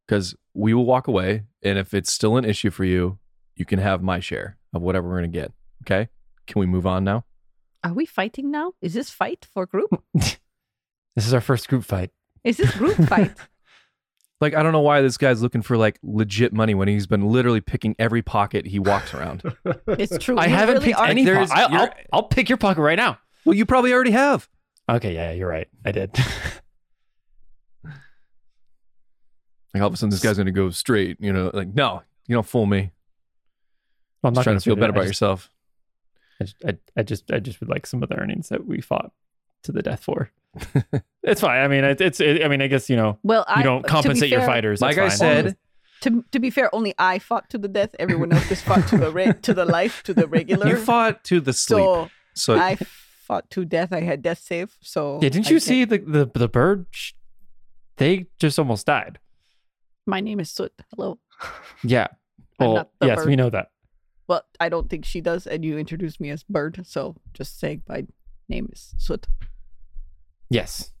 Because 0.07 0.35
we 0.53 0.73
will 0.73 0.85
walk 0.85 1.07
away, 1.07 1.43
and 1.63 1.77
if 1.79 1.93
it's 1.93 2.11
still 2.11 2.37
an 2.37 2.45
issue 2.45 2.69
for 2.69 2.83
you, 2.83 3.19
you 3.55 3.65
can 3.65 3.79
have 3.79 4.01
my 4.03 4.19
share 4.19 4.57
of 4.73 4.81
whatever 4.81 5.07
we're 5.09 5.15
gonna 5.17 5.27
get. 5.29 5.51
Okay? 5.83 6.09
Can 6.47 6.59
we 6.59 6.65
move 6.65 6.85
on 6.87 7.03
now? 7.03 7.25
Are 7.83 7.93
we 7.93 8.05
fighting 8.05 8.51
now? 8.51 8.73
Is 8.81 8.93
this 8.93 9.09
fight 9.09 9.47
for 9.53 9.65
group? 9.65 10.03
This 11.15 11.27
is 11.27 11.33
our 11.35 11.41
first 11.41 11.67
group 11.69 11.83
fight. 11.83 12.09
Is 12.43 12.57
this 12.57 12.71
group 12.75 12.95
fight? 13.07 13.33
Like, 14.41 14.55
I 14.55 14.63
don't 14.63 14.73
know 14.73 14.81
why 14.81 14.99
this 14.99 15.15
guy's 15.15 15.41
looking 15.41 15.61
for 15.61 15.77
like 15.77 15.99
legit 16.03 16.51
money 16.51 16.73
when 16.73 16.89
he's 16.89 17.07
been 17.07 17.25
literally 17.25 17.61
picking 17.61 17.95
every 17.97 18.21
pocket 18.21 18.65
he 18.65 18.77
walks 18.77 19.13
around. 19.13 19.41
It's 19.87 20.17
true. 20.17 20.37
I 20.37 20.47
You 20.47 20.55
haven't 20.55 20.73
really 20.75 20.85
picked 20.87 20.99
are- 20.99 21.05
any. 21.07 21.23
There's- 21.23 21.49
Po- 21.49 21.55
I'll, 21.55 21.75
I'll, 21.81 21.89
I'll 22.11 22.23
pick 22.23 22.49
your 22.49 22.57
pocket 22.57 22.81
right 22.81 22.97
now. 22.97 23.19
well, 23.45 23.55
you 23.55 23.65
probably 23.65 23.93
already 23.93 24.11
have. 24.11 24.49
Okay, 24.89 25.13
yeah, 25.13 25.31
you're 25.31 25.47
right. 25.47 25.69
I 25.85 25.91
did. 25.93 26.17
Like 29.73 29.81
all 29.81 29.87
of 29.87 29.93
a 29.93 29.97
sudden, 29.97 30.09
this 30.11 30.21
guy's 30.21 30.37
gonna 30.37 30.51
go 30.51 30.69
straight. 30.69 31.17
You 31.19 31.33
know, 31.33 31.51
like 31.53 31.73
no, 31.73 32.01
you 32.27 32.35
don't 32.35 32.45
fool 32.45 32.65
me. 32.65 32.91
Well, 34.21 34.29
I'm 34.29 34.33
not 34.33 34.43
trying 34.43 34.53
gonna 34.55 34.61
feel 34.61 34.75
better 34.75 34.91
about 34.91 35.01
just- 35.01 35.09
yourself. 35.09 35.49
I 36.41 36.45
just, 36.45 36.55
I, 36.65 36.77
I 36.97 37.03
just, 37.03 37.31
I 37.31 37.39
just 37.39 37.59
would 37.59 37.69
like 37.69 37.85
some 37.85 38.01
of 38.01 38.09
the 38.09 38.15
earnings 38.17 38.49
that 38.49 38.65
we 38.65 38.81
fought 38.81 39.11
to 39.63 39.71
the 39.71 39.83
death 39.83 40.03
for. 40.03 40.31
it's 41.23 41.41
fine. 41.41 41.61
I 41.61 41.67
mean, 41.67 41.83
it, 41.83 42.01
it's, 42.01 42.19
it, 42.19 42.43
I 42.43 42.47
mean, 42.47 42.61
I 42.61 42.67
guess 42.67 42.89
you 42.89 42.95
know, 42.95 43.19
Well, 43.23 43.45
I 43.47 43.59
you 43.59 43.63
don't 43.63 43.81
to 43.81 43.87
be 43.87 43.89
compensate 43.89 44.29
your 44.29 44.41
fighters. 44.41 44.81
Like 44.81 44.97
I 44.97 45.09
said, 45.09 45.55
To, 46.01 46.25
to 46.31 46.39
be 46.39 46.49
fair, 46.49 46.73
only 46.73 46.95
I 46.97 47.19
fought 47.19 47.49
to 47.51 47.57
the 47.59 47.67
death. 47.67 47.95
Everyone 47.99 48.33
else 48.33 48.49
just 48.49 48.63
fought 48.65 48.87
to 48.89 48.97
the 48.97 49.11
re- 49.11 49.33
to 49.43 49.53
the 49.53 49.63
life, 49.65 50.01
to 50.03 50.13
the 50.13 50.27
regular. 50.37 50.67
you 50.67 50.77
fought 50.77 51.23
to 51.25 51.39
the 51.39 51.53
sleep. 51.53 51.83
so 51.83 52.09
So, 52.33 52.55
I 52.55 52.75
fought 52.75 53.49
to 53.51 53.63
death. 53.63 53.93
I 53.93 54.01
had 54.01 54.21
death 54.23 54.39
save. 54.39 54.75
So 54.81 55.19
yeah, 55.21 55.29
didn't 55.29 55.45
I 55.47 55.49
you 55.51 55.55
get- 55.57 55.63
see 55.63 55.85
the, 55.85 55.99
the 55.99 56.31
the 56.33 56.47
bird? 56.47 56.87
They 57.97 58.25
just 58.39 58.57
almost 58.57 58.87
died. 58.87 59.19
My 60.05 60.19
name 60.19 60.39
is 60.39 60.49
Soot. 60.51 60.73
Hello. 60.95 61.19
Yeah. 61.83 62.07
Well, 62.59 62.89
yes, 63.01 63.17
bird. 63.17 63.27
we 63.27 63.35
know 63.35 63.49
that. 63.49 63.67
But 64.27 64.45
I 64.59 64.69
don't 64.69 64.89
think 64.89 65.03
she 65.03 65.19
does, 65.19 65.45
and 65.47 65.65
you 65.65 65.77
introduced 65.77 66.21
me 66.21 66.29
as 66.29 66.43
Bird. 66.43 66.79
So 66.85 67.15
just 67.33 67.59
saying, 67.59 67.81
my 67.89 68.05
name 68.47 68.69
is 68.71 68.93
Soot. 68.97 69.27
Yes. 70.49 70.91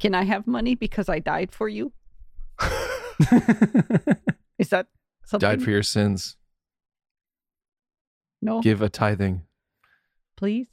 Can 0.00 0.12
I 0.14 0.24
have 0.24 0.46
money 0.48 0.74
because 0.74 1.08
I 1.08 1.20
died 1.20 1.52
for 1.52 1.68
you? 1.68 1.92
Is 4.58 4.70
that 4.70 4.86
something? 5.24 5.48
died 5.48 5.62
for 5.62 5.70
your 5.70 5.82
sins. 5.84 6.36
no, 8.42 8.60
Give 8.60 8.82
a 8.82 8.88
tithing. 8.88 9.42
please. 10.36 10.66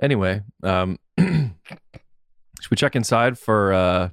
Anyway, 0.00 0.42
um, 0.62 0.98
should 1.18 1.50
we 2.70 2.76
check 2.76 2.94
inside 2.94 3.38
for 3.38 3.72
uh, 3.72 4.08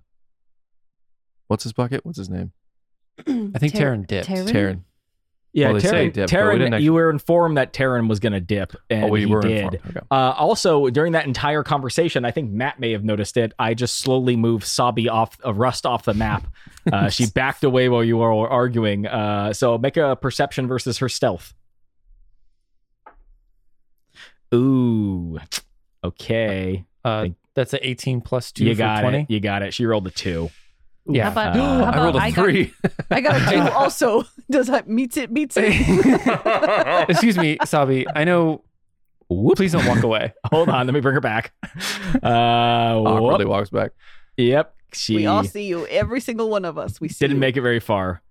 what's 1.50 1.64
his 1.64 1.74
bucket? 1.74 2.06
What's 2.06 2.18
his 2.18 2.30
name? 2.30 2.54
I 3.28 3.60
think 3.60 3.74
Ter- 3.74 3.96
Taryn 3.96 4.08
dipped. 4.08 4.30
Taryn? 4.30 4.48
Taryn. 4.48 4.82
Yeah, 5.52 5.72
Well, 5.72 5.82
Taryn, 5.82 6.14
dip, 6.14 6.30
but 6.30 6.32
we 6.32 6.38
Taryn 6.60 6.66
actually- 6.68 6.84
you 6.84 6.94
were 6.94 7.10
informed 7.10 7.58
that 7.58 7.74
Taryn 7.74 8.08
was 8.08 8.20
going 8.20 8.34
to 8.34 8.40
dip, 8.40 8.76
and 8.92 9.06
oh, 9.06 9.08
we 9.08 9.22
he 9.22 9.26
were 9.26 9.42
did. 9.42 9.82
Okay. 9.90 10.00
Uh, 10.12 10.14
also, 10.38 10.90
during 10.92 11.14
that 11.14 11.26
entire 11.26 11.64
conversation, 11.64 12.24
I 12.24 12.30
think 12.30 12.52
Matt 12.52 12.80
may 12.80 12.92
have 12.92 13.04
noticed 13.04 13.36
it. 13.36 13.52
I 13.58 13.74
just 13.74 13.98
slowly 13.98 14.36
moved 14.36 14.64
Sabi 14.64 15.10
off, 15.10 15.38
uh, 15.44 15.52
Rust 15.54 15.86
off 15.88 16.06
the 16.06 16.14
map. 16.14 16.46
Uh, 16.92 17.08
she 17.10 17.28
backed 17.28 17.64
away 17.64 17.88
while 17.90 18.04
you 18.04 18.18
were 18.18 18.50
arguing. 18.50 19.06
Uh, 19.06 19.54
so 19.54 19.78
make 19.78 19.96
a 19.98 20.16
perception 20.16 20.66
versus 20.68 20.98
her 20.98 21.10
stealth. 21.10 21.54
Ooh, 24.56 25.38
okay. 26.04 26.86
Uh, 27.04 27.28
that's 27.54 27.74
an 27.74 27.80
18 27.84 28.22
plus 28.22 28.52
two 28.52 28.66
you 28.66 28.74
for 28.74 28.80
got 28.80 29.02
20. 29.02 29.20
it. 29.20 29.26
You 29.30 29.40
got 29.40 29.62
it. 29.62 29.74
She 29.74 29.86
rolled 29.86 30.08
a 30.08 30.12
two. 30.12 30.50
Yeah. 31.08 31.24
How 31.30 31.32
about, 31.32 31.56
Uh, 31.56 31.60
how 31.60 31.84
I 31.84 31.90
about 31.90 31.96
I 31.98 32.04
rolled 32.04 32.16
a 32.16 32.20
got- 32.20 32.34
three. 32.34 32.74
I 33.12 33.22
got 33.22 33.42
a 33.42 33.52
two 33.70 33.74
also. 33.78 34.24
Does 34.52 34.68
that 34.68 34.88
meets 34.88 35.18
it? 35.18 35.32
Meets 35.32 35.56
it. 35.58 35.74
Excuse 37.10 37.38
me, 37.38 37.58
Sabi. 37.66 38.06
I 38.16 38.24
know. 38.24 38.64
Please 39.56 39.74
don't 39.74 39.86
walk 39.86 40.02
away. 40.04 40.34
Hold 40.46 40.70
on, 40.70 40.88
let 40.88 40.94
me 40.94 41.02
bring 41.02 41.14
her 41.14 41.22
back. 41.22 41.54
Uh, 42.24 42.28
Awkwardly 42.28 43.46
whoop. 43.46 43.52
walks 43.52 43.70
back. 43.70 43.92
Yep, 44.38 44.74
she 44.94 45.18
we 45.18 45.26
all 45.28 45.44
see 45.44 45.68
you. 45.68 45.86
Every 45.86 46.20
single 46.20 46.50
one 46.50 46.66
of 46.66 46.80
us. 46.80 47.00
We 47.00 47.10
see 47.10 47.26
didn't 47.26 47.38
you. 47.38 47.42
make 47.42 47.56
it 47.58 47.62
very 47.62 47.80
far. 47.80 48.22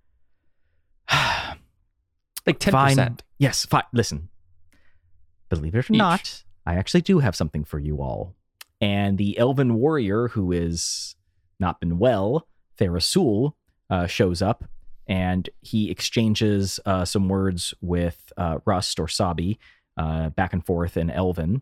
Like 2.45 2.59
10%. 2.59 2.71
Fine. 2.71 3.17
Yes, 3.37 3.65
fine. 3.65 3.83
Listen, 3.93 4.29
believe 5.49 5.75
it 5.75 5.77
or 5.77 5.81
Each. 5.81 5.89
not, 5.91 6.43
I 6.65 6.75
actually 6.75 7.01
do 7.01 7.19
have 7.19 7.35
something 7.35 7.63
for 7.63 7.77
you 7.79 8.01
all. 8.01 8.35
And 8.81 9.17
the 9.17 9.37
elven 9.37 9.75
warrior 9.75 10.29
who 10.29 10.51
is 10.51 11.15
not 11.59 11.79
been 11.79 11.99
well, 11.99 12.47
Therasul, 12.79 13.53
uh, 13.89 14.07
shows 14.07 14.41
up 14.41 14.65
and 15.07 15.49
he 15.61 15.89
exchanges 15.89 16.79
uh, 16.85 17.03
some 17.03 17.27
words 17.27 17.73
with 17.81 18.31
uh, 18.37 18.59
Rust 18.65 18.99
or 18.99 19.07
Sabi 19.07 19.59
uh, 19.97 20.29
back 20.29 20.53
and 20.53 20.63
forth 20.65 20.95
in 20.97 21.09
Elven. 21.09 21.61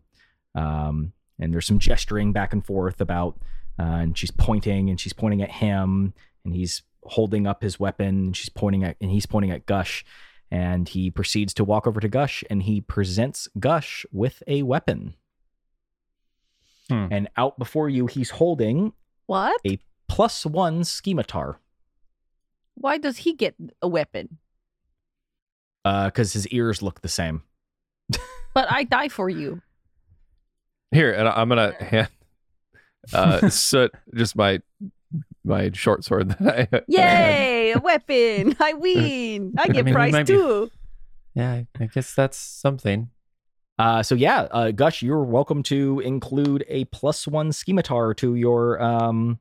Um, 0.54 1.14
and 1.40 1.54
there's 1.54 1.66
some 1.66 1.80
gesturing 1.80 2.34
back 2.34 2.52
and 2.52 2.66
forth 2.66 3.00
about, 3.00 3.40
uh, 3.80 3.84
and 3.84 4.18
she's 4.18 4.32
pointing 4.32 4.90
and 4.90 5.00
she's 5.00 5.14
pointing 5.14 5.42
at 5.42 5.52
him 5.52 6.14
and 6.44 6.54
he's 6.54 6.82
holding 7.04 7.48
up 7.48 7.64
his 7.64 7.80
weapon 7.80 8.08
and 8.08 8.36
she's 8.36 8.50
pointing 8.50 8.84
at, 8.84 8.98
and 9.00 9.10
he's 9.12 9.26
pointing 9.26 9.52
at 9.52 9.66
Gush 9.66 10.04
and 10.52 10.90
he 10.90 11.10
proceeds 11.10 11.54
to 11.54 11.64
walk 11.64 11.88
over 11.88 12.02
to 12.02 12.08
Gush 12.10 12.44
and 12.50 12.64
he 12.64 12.82
presents 12.82 13.48
Gush 13.60 14.06
with 14.12 14.44
a 14.48 14.64
weapon. 14.64 15.14
Hmm. 16.90 17.08
And 17.12 17.30
out 17.38 17.58
before 17.60 17.88
you, 17.90 18.08
he's 18.08 18.30
holding 18.32 18.94
What? 19.26 19.60
a 19.66 19.80
plus 20.08 20.46
one 20.46 20.84
Scimitar. 20.84 21.60
Why 22.76 22.98
does 22.98 23.18
he 23.18 23.34
get 23.34 23.56
a 23.82 23.88
weapon? 23.88 24.38
Uh, 25.86 26.06
because 26.06 26.34
his 26.34 26.48
ears 26.50 26.82
look 26.82 27.02
the 27.02 27.08
same. 27.10 27.44
But 28.54 28.72
I 28.72 28.86
die 28.86 29.10
for 29.10 29.30
you. 29.30 29.62
Here, 30.92 31.12
and 31.12 31.28
I'm 31.28 31.48
gonna 31.50 31.74
hand 31.80 32.10
uh, 33.14 33.50
soot 33.50 33.92
just 34.16 34.36
my 34.36 34.62
my 35.46 35.70
short 35.74 36.04
sword 36.04 36.30
that 36.30 36.58
I 36.60 36.68
that 36.72 36.86
Yay! 36.88 37.74
a 37.74 37.80
weapon. 37.80 38.56
I 38.60 38.74
win. 38.74 39.54
I 39.60 39.68
get 39.68 39.76
mean, 39.76 39.86
we 39.86 39.92
prize 39.92 40.12
might 40.12 40.26
be- 40.26 40.34
too. 40.34 40.72
Yeah, 41.36 41.52
I- 41.52 41.68
I 41.80 41.86
guess 41.86 42.16
that's 42.16 42.36
something. 42.38 43.12
Uh, 43.78 44.02
so 44.02 44.16
yeah, 44.16 44.48
uh, 44.50 44.72
Gush, 44.72 45.04
you're 45.04 45.24
welcome 45.24 45.62
to 45.64 46.00
include 46.00 46.66
a 46.68 46.86
plus 46.86 47.28
one 47.28 47.52
scimitar 47.52 48.16
to 48.16 48.34
your 48.34 48.82
um 48.82 49.38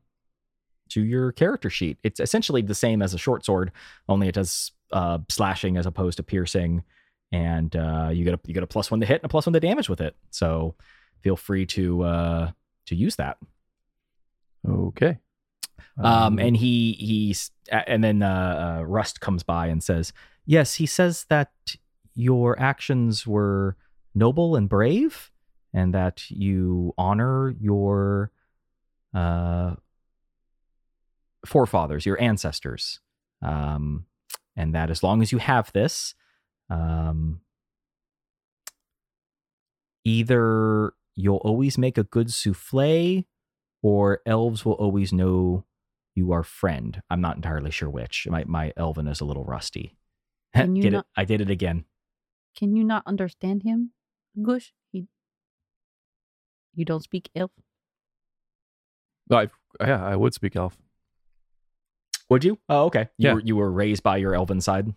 to 0.90 1.04
your 1.04 1.32
character 1.32 1.70
sheet. 1.70 1.98
It's 2.02 2.20
essentially 2.20 2.62
the 2.62 2.74
same 2.74 3.02
as 3.02 3.14
a 3.14 3.18
short 3.18 3.44
sword, 3.44 3.72
only 4.08 4.28
it 4.28 4.34
does 4.34 4.72
uh, 4.92 5.18
slashing 5.28 5.76
as 5.76 5.86
opposed 5.86 6.16
to 6.18 6.22
piercing, 6.22 6.84
and 7.32 7.74
uh, 7.74 8.10
you 8.12 8.24
get 8.24 8.34
a 8.34 8.40
you 8.46 8.54
get 8.54 8.62
a 8.62 8.66
plus 8.66 8.90
one 8.90 9.00
to 9.00 9.06
hit 9.06 9.22
and 9.22 9.24
a 9.24 9.28
plus 9.28 9.46
one 9.46 9.52
to 9.52 9.60
damage 9.60 9.88
with 9.88 10.00
it. 10.00 10.16
So 10.30 10.74
feel 11.22 11.36
free 11.36 11.66
to 11.66 12.02
uh, 12.02 12.50
to 12.86 12.94
use 12.94 13.16
that. 13.16 13.38
Okay. 14.68 15.18
Um, 15.98 16.38
and 16.38 16.56
he 16.56 16.92
he's 16.92 17.50
and 17.70 18.04
then 18.04 18.22
uh, 18.22 18.78
uh, 18.80 18.84
Rust 18.84 19.20
comes 19.20 19.42
by 19.42 19.68
and 19.68 19.82
says, 19.82 20.12
"Yes, 20.44 20.74
he 20.74 20.86
says 20.86 21.24
that 21.30 21.50
your 22.14 22.58
actions 22.60 23.26
were 23.26 23.76
noble 24.14 24.56
and 24.56 24.68
brave, 24.68 25.30
and 25.72 25.94
that 25.94 26.30
you 26.30 26.94
honor 26.98 27.54
your 27.58 28.30
uh, 29.14 29.74
forefathers, 31.46 32.04
your 32.06 32.20
ancestors, 32.20 33.00
um, 33.42 34.06
and 34.56 34.74
that 34.74 34.90
as 34.90 35.02
long 35.02 35.22
as 35.22 35.32
you 35.32 35.38
have 35.38 35.72
this, 35.72 36.14
um, 36.70 37.40
either 40.04 40.92
you'll 41.14 41.36
always 41.38 41.78
make 41.78 41.98
a 41.98 42.04
good 42.04 42.28
souffle, 42.28 43.24
or 43.82 44.20
elves 44.26 44.64
will 44.64 44.74
always 44.74 45.12
know." 45.12 45.64
you 46.16 46.32
are 46.32 46.42
friend. 46.42 47.02
I'm 47.10 47.20
not 47.20 47.36
entirely 47.36 47.70
sure 47.70 47.90
which. 47.90 48.26
My 48.28 48.42
my 48.46 48.72
elven 48.76 49.06
is 49.06 49.20
a 49.20 49.24
little 49.24 49.44
rusty. 49.44 49.94
Can 50.54 50.74
you 50.74 50.82
did 50.82 50.92
not- 50.94 51.00
it? 51.00 51.20
I 51.20 51.24
did 51.24 51.40
it 51.40 51.50
again. 51.50 51.84
Can 52.56 52.74
you 52.74 52.84
not 52.84 53.02
understand 53.06 53.62
him, 53.62 53.92
Gush? 54.42 54.72
He. 54.90 55.08
You 56.74 56.86
don't 56.86 57.02
speak 57.02 57.28
elf. 57.36 57.50
I, 59.30 59.48
yeah, 59.78 60.02
I 60.02 60.16
would 60.16 60.32
speak 60.32 60.56
elf. 60.56 60.78
Would 62.28 62.44
you? 62.44 62.58
Oh, 62.68 62.84
okay. 62.86 63.08
You 63.18 63.28
Yeah. 63.28 63.34
were 63.34 63.40
you 63.40 63.56
were 63.56 63.70
raised 63.70 64.02
by 64.02 64.16
your 64.16 64.34
elven 64.34 64.60
side. 64.60 64.92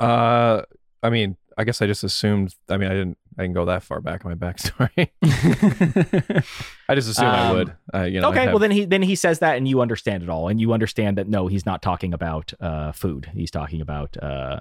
Uh, 0.00 0.62
I 1.02 1.10
mean, 1.10 1.36
I 1.56 1.64
guess 1.64 1.82
I 1.82 1.86
just 1.86 2.04
assumed. 2.04 2.54
I 2.68 2.76
mean, 2.76 2.88
I 2.90 2.94
didn't. 2.94 3.18
I 3.38 3.42
didn't 3.42 3.54
go 3.54 3.66
that 3.66 3.84
far 3.84 4.00
back 4.00 4.24
in 4.24 4.30
my 4.30 4.34
backstory. 4.34 5.10
I 6.88 6.94
just 6.96 7.08
assumed 7.08 7.28
I 7.28 7.48
Um, 7.50 7.56
would. 7.56 7.76
Uh, 7.94 8.02
you 8.02 8.20
know, 8.20 8.30
okay. 8.30 8.42
I'd 8.42 8.48
Well, 8.48 8.58
then 8.58 8.72
he 8.72 8.84
then 8.84 9.02
he 9.02 9.14
says 9.14 9.38
that, 9.38 9.56
and 9.56 9.68
you 9.68 9.80
understand 9.80 10.24
it 10.24 10.28
all, 10.28 10.48
and 10.48 10.60
you 10.60 10.72
understand 10.72 11.18
that 11.18 11.28
no, 11.28 11.46
he's 11.46 11.64
not 11.64 11.80
talking 11.80 12.12
about 12.12 12.52
uh, 12.60 12.90
food. 12.92 13.30
He's 13.34 13.50
talking 13.52 13.80
about 13.80 14.16
uh, 14.20 14.60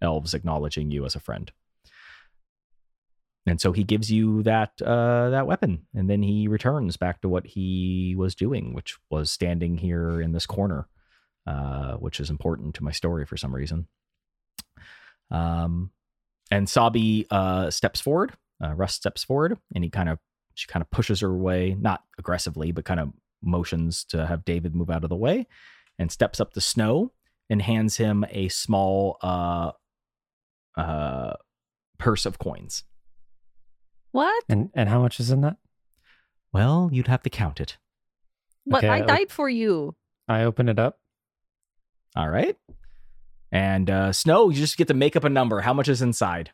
elves 0.00 0.32
acknowledging 0.32 0.90
you 0.90 1.04
as 1.04 1.14
a 1.14 1.20
friend. 1.20 1.52
And 3.48 3.60
so 3.60 3.72
he 3.72 3.84
gives 3.84 4.10
you 4.10 4.42
that 4.42 4.72
uh, 4.82 5.30
that 5.30 5.46
weapon, 5.46 5.86
and 5.94 6.08
then 6.08 6.22
he 6.22 6.48
returns 6.48 6.96
back 6.96 7.20
to 7.22 7.28
what 7.28 7.46
he 7.46 8.14
was 8.16 8.34
doing, 8.34 8.74
which 8.74 8.96
was 9.10 9.30
standing 9.30 9.78
here 9.78 10.20
in 10.20 10.32
this 10.32 10.46
corner, 10.46 10.86
uh, 11.46 11.94
which 11.94 12.20
is 12.20 12.30
important 12.30 12.74
to 12.74 12.84
my 12.84 12.92
story 12.92 13.24
for 13.24 13.36
some 13.36 13.54
reason. 13.54 13.86
Um, 15.30 15.90
and 16.50 16.68
Sabi 16.68 17.26
uh, 17.30 17.70
steps 17.70 18.00
forward. 18.00 18.32
Uh, 18.62 18.74
Russ 18.74 18.94
steps 18.94 19.24
forward, 19.24 19.56
and 19.74 19.84
he 19.84 19.90
kind 19.90 20.08
of 20.08 20.18
she 20.54 20.66
kind 20.66 20.82
of 20.82 20.90
pushes 20.90 21.20
her 21.20 21.30
away, 21.30 21.76
not 21.78 22.02
aggressively, 22.18 22.72
but 22.72 22.84
kind 22.84 23.00
of 23.00 23.12
motions 23.42 24.04
to 24.04 24.26
have 24.26 24.44
David 24.44 24.74
move 24.74 24.90
out 24.90 25.04
of 25.04 25.10
the 25.10 25.16
way, 25.16 25.46
and 25.98 26.10
steps 26.10 26.40
up 26.40 26.52
to 26.52 26.60
Snow 26.60 27.12
and 27.48 27.62
hands 27.62 27.96
him 27.96 28.24
a 28.30 28.48
small 28.48 29.16
uh, 29.22 29.72
uh, 30.76 31.34
purse 31.98 32.26
of 32.26 32.38
coins. 32.38 32.84
What? 34.18 34.44
And 34.48 34.70
and 34.74 34.88
how 34.88 35.00
much 35.00 35.20
is 35.20 35.30
in 35.30 35.42
that? 35.42 35.58
Well, 36.52 36.88
you'd 36.92 37.06
have 37.06 37.22
to 37.22 37.30
count 37.30 37.60
it. 37.60 37.78
But 38.66 38.78
Okay, 38.78 38.88
I 38.88 38.96
I- 38.98 39.00
died 39.02 39.30
for 39.30 39.48
you. 39.48 39.94
I 40.26 40.42
open 40.42 40.68
it 40.68 40.78
up. 40.78 40.98
All 42.16 42.28
right. 42.28 42.56
And 43.52 43.88
uh, 43.88 44.12
Snow, 44.12 44.50
you 44.50 44.56
just 44.56 44.76
get 44.76 44.88
to 44.88 44.94
make 44.94 45.14
up 45.14 45.22
a 45.22 45.28
number. 45.28 45.60
How 45.60 45.72
much 45.72 45.88
is 45.88 46.02
inside? 46.02 46.50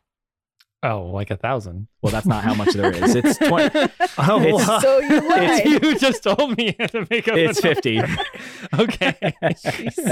Oh, 0.87 1.09
like 1.13 1.31
a 1.31 1.37
thousand. 1.37 1.87
Well, 2.01 2.11
that's 2.11 2.27
not 2.27 2.43
how 2.43 2.53
much 2.53 2.73
there 2.73 2.91
is. 2.91 3.15
It's 3.15 3.37
twenty. 3.47 3.79
Oh, 4.19 4.41
It's- 4.41 4.67
wow. 4.67 4.79
So 4.79 4.99
you 4.99 5.27
lied. 5.29 5.65
you 5.65 5.97
just 5.97 6.21
told 6.23 6.55
me 6.57 6.73
to 6.73 7.07
make 7.09 7.27
up. 7.27 7.37
It's 7.37 7.59
fifty. 7.59 7.99
okay. 8.77 9.15
Jesus. 9.63 10.07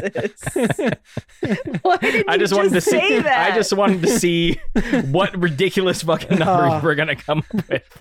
Why 1.82 1.98
did 1.98 2.28
I 2.28 2.34
you 2.34 2.40
just 2.40 2.54
wanted 2.56 2.74
to 2.74 2.82
say 2.82 3.08
see. 3.10 3.20
that? 3.20 3.52
I 3.52 3.56
just 3.56 3.74
wanted 3.74 4.02
to 4.02 4.08
see 4.20 4.60
what 5.12 5.38
ridiculous 5.40 6.02
fucking 6.02 6.40
number 6.40 6.66
Uh. 6.66 6.78
you 6.78 6.82
were 6.84 6.96
gonna 6.96 7.16
come 7.16 7.40
up 7.54 7.70
with. 7.70 8.00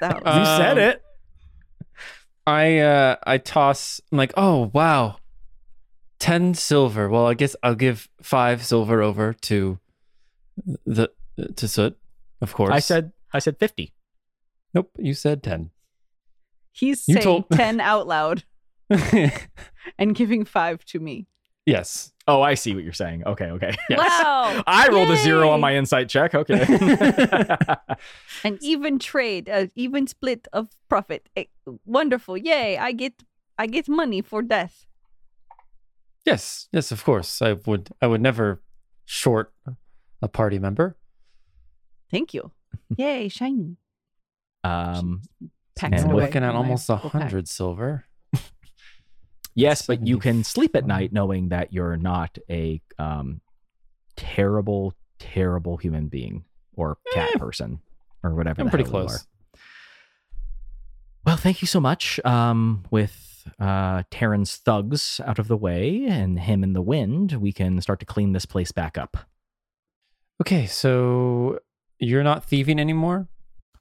That 0.00 0.16
you 0.26 0.44
said 0.44 0.72
Um, 0.72 0.78
it. 0.78 1.02
I 2.46 2.78
uh 2.80 3.16
I 3.26 3.38
toss. 3.38 4.00
I'm 4.12 4.18
like, 4.18 4.34
oh 4.36 4.70
wow, 4.74 5.16
ten 6.18 6.52
silver. 6.54 7.08
Well, 7.08 7.26
I 7.26 7.34
guess 7.34 7.56
I'll 7.62 7.74
give 7.74 8.08
five 8.20 8.64
silver 8.64 9.00
over 9.00 9.32
to 9.32 9.78
the 10.84 11.08
to 11.56 11.68
Soot, 11.68 11.96
of 12.40 12.52
course. 12.54 12.72
I 12.72 12.78
said. 12.80 13.12
I 13.32 13.38
said 13.40 13.58
fifty. 13.58 13.92
nope. 14.74 14.90
You 14.98 15.14
said 15.14 15.42
ten. 15.42 15.70
He's 16.72 17.06
You 17.08 17.14
saying 17.14 17.24
told- 17.24 17.50
10 17.50 17.80
out 17.80 18.06
loud 18.08 18.42
and 19.98 20.14
giving 20.14 20.44
5 20.44 20.84
to 20.86 20.98
me. 20.98 21.28
yes. 21.66 22.10
Oh, 22.26 22.40
I 22.42 22.54
see 22.54 22.74
what 22.74 22.82
you're 22.82 22.92
saying. 22.92 23.22
Okay, 23.24 23.44
okay. 23.50 23.74
Yes. 23.88 23.98
Wow. 24.00 24.62
I 24.66 24.88
rolled 24.88 25.10
a 25.10 25.16
zero 25.16 25.50
on 25.50 25.60
my 25.60 25.76
insight 25.76 26.08
check. 26.08 26.34
Okay. 26.34 26.64
An 28.44 28.58
even 28.62 28.98
trade, 28.98 29.48
an 29.48 29.70
even 29.76 30.06
split 30.06 30.48
of 30.52 30.68
profit. 30.88 31.28
Eh, 31.36 31.44
wonderful. 31.84 32.36
Yay. 32.36 32.78
I 32.78 32.92
get 32.92 33.22
I 33.58 33.66
get 33.66 33.88
money 33.88 34.22
for 34.22 34.42
death. 34.42 34.86
Yes. 36.24 36.68
Yes. 36.72 36.90
Of 36.90 37.04
course. 37.04 37.42
I 37.42 37.52
would. 37.66 37.90
I 38.00 38.06
would 38.06 38.22
never 38.22 38.62
short 39.04 39.52
a 40.22 40.28
party 40.28 40.58
member. 40.58 40.96
Thank 42.14 42.32
you. 42.32 42.50
Yay, 42.96 43.28
shiny. 43.28 43.76
um. 44.62 45.22
Packs 45.76 46.02
And 46.02 46.10
it 46.10 46.14
away 46.14 46.24
looking 46.26 46.44
at 46.44 46.54
almost 46.54 46.88
a 46.88 46.96
hundred 46.96 47.48
silver. 47.48 48.04
Yes, 49.56 49.86
but 49.86 50.04
you 50.06 50.18
can 50.18 50.42
sleep 50.42 50.74
at 50.74 50.84
night 50.84 51.12
knowing 51.12 51.50
that 51.50 51.72
you're 51.72 51.96
not 51.96 52.38
a 52.50 52.80
um, 52.98 53.40
terrible, 54.16 54.94
terrible 55.20 55.76
human 55.76 56.08
being 56.08 56.44
or 56.76 56.98
cat 57.12 57.30
Eh. 57.34 57.38
person 57.38 57.78
or 58.24 58.34
whatever. 58.34 58.60
I'm 58.62 58.66
the 58.66 58.70
pretty 58.70 58.84
hell 58.90 59.02
you 59.02 59.06
close. 59.08 59.16
are. 59.54 59.58
Well, 61.24 61.36
thank 61.36 61.62
you 61.62 61.66
so 61.68 61.78
much. 61.80 62.18
Um, 62.24 62.84
with 62.90 63.48
uh, 63.60 64.02
Terran's 64.10 64.56
thugs 64.56 65.20
out 65.24 65.38
of 65.38 65.46
the 65.46 65.56
way 65.56 66.04
and 66.08 66.38
him 66.40 66.64
in 66.64 66.72
the 66.72 66.82
wind, 66.82 67.32
we 67.34 67.52
can 67.52 67.80
start 67.80 68.00
to 68.00 68.06
clean 68.06 68.32
this 68.32 68.46
place 68.46 68.72
back 68.72 68.98
up. 68.98 69.16
Okay, 70.40 70.66
so 70.66 71.60
you're 72.04 72.22
not 72.22 72.44
thieving 72.44 72.78
anymore. 72.78 73.28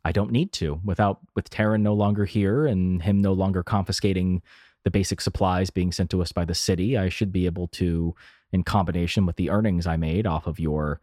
I 0.06 0.12
don't 0.12 0.32
need 0.32 0.51
to 0.53 0.80
without 0.84 1.20
with 1.36 1.50
Terran 1.50 1.84
no 1.84 1.94
longer 1.94 2.25
here 2.25 2.65
and 2.65 3.01
him 3.01 3.20
no 3.22 3.34
longer 3.34 3.63
confiscating 3.63 4.42
the 4.83 4.92
basic 4.92 5.22
supplies 5.22 5.70
being 5.70 5.92
sent 5.94 6.09
to 6.09 6.22
us 6.22 6.31
by 6.33 6.44
the 6.46 6.53
city. 6.55 6.98
I 6.98 7.07
should 7.09 7.31
be 7.31 7.46
able 7.46 7.68
to, 7.70 8.14
in 8.51 8.64
combination 8.64 9.25
with 9.25 9.38
the 9.38 9.50
earnings 9.50 9.88
I 9.88 9.96
made 9.96 10.27
off 10.27 10.46
of 10.46 10.59
your 10.59 11.00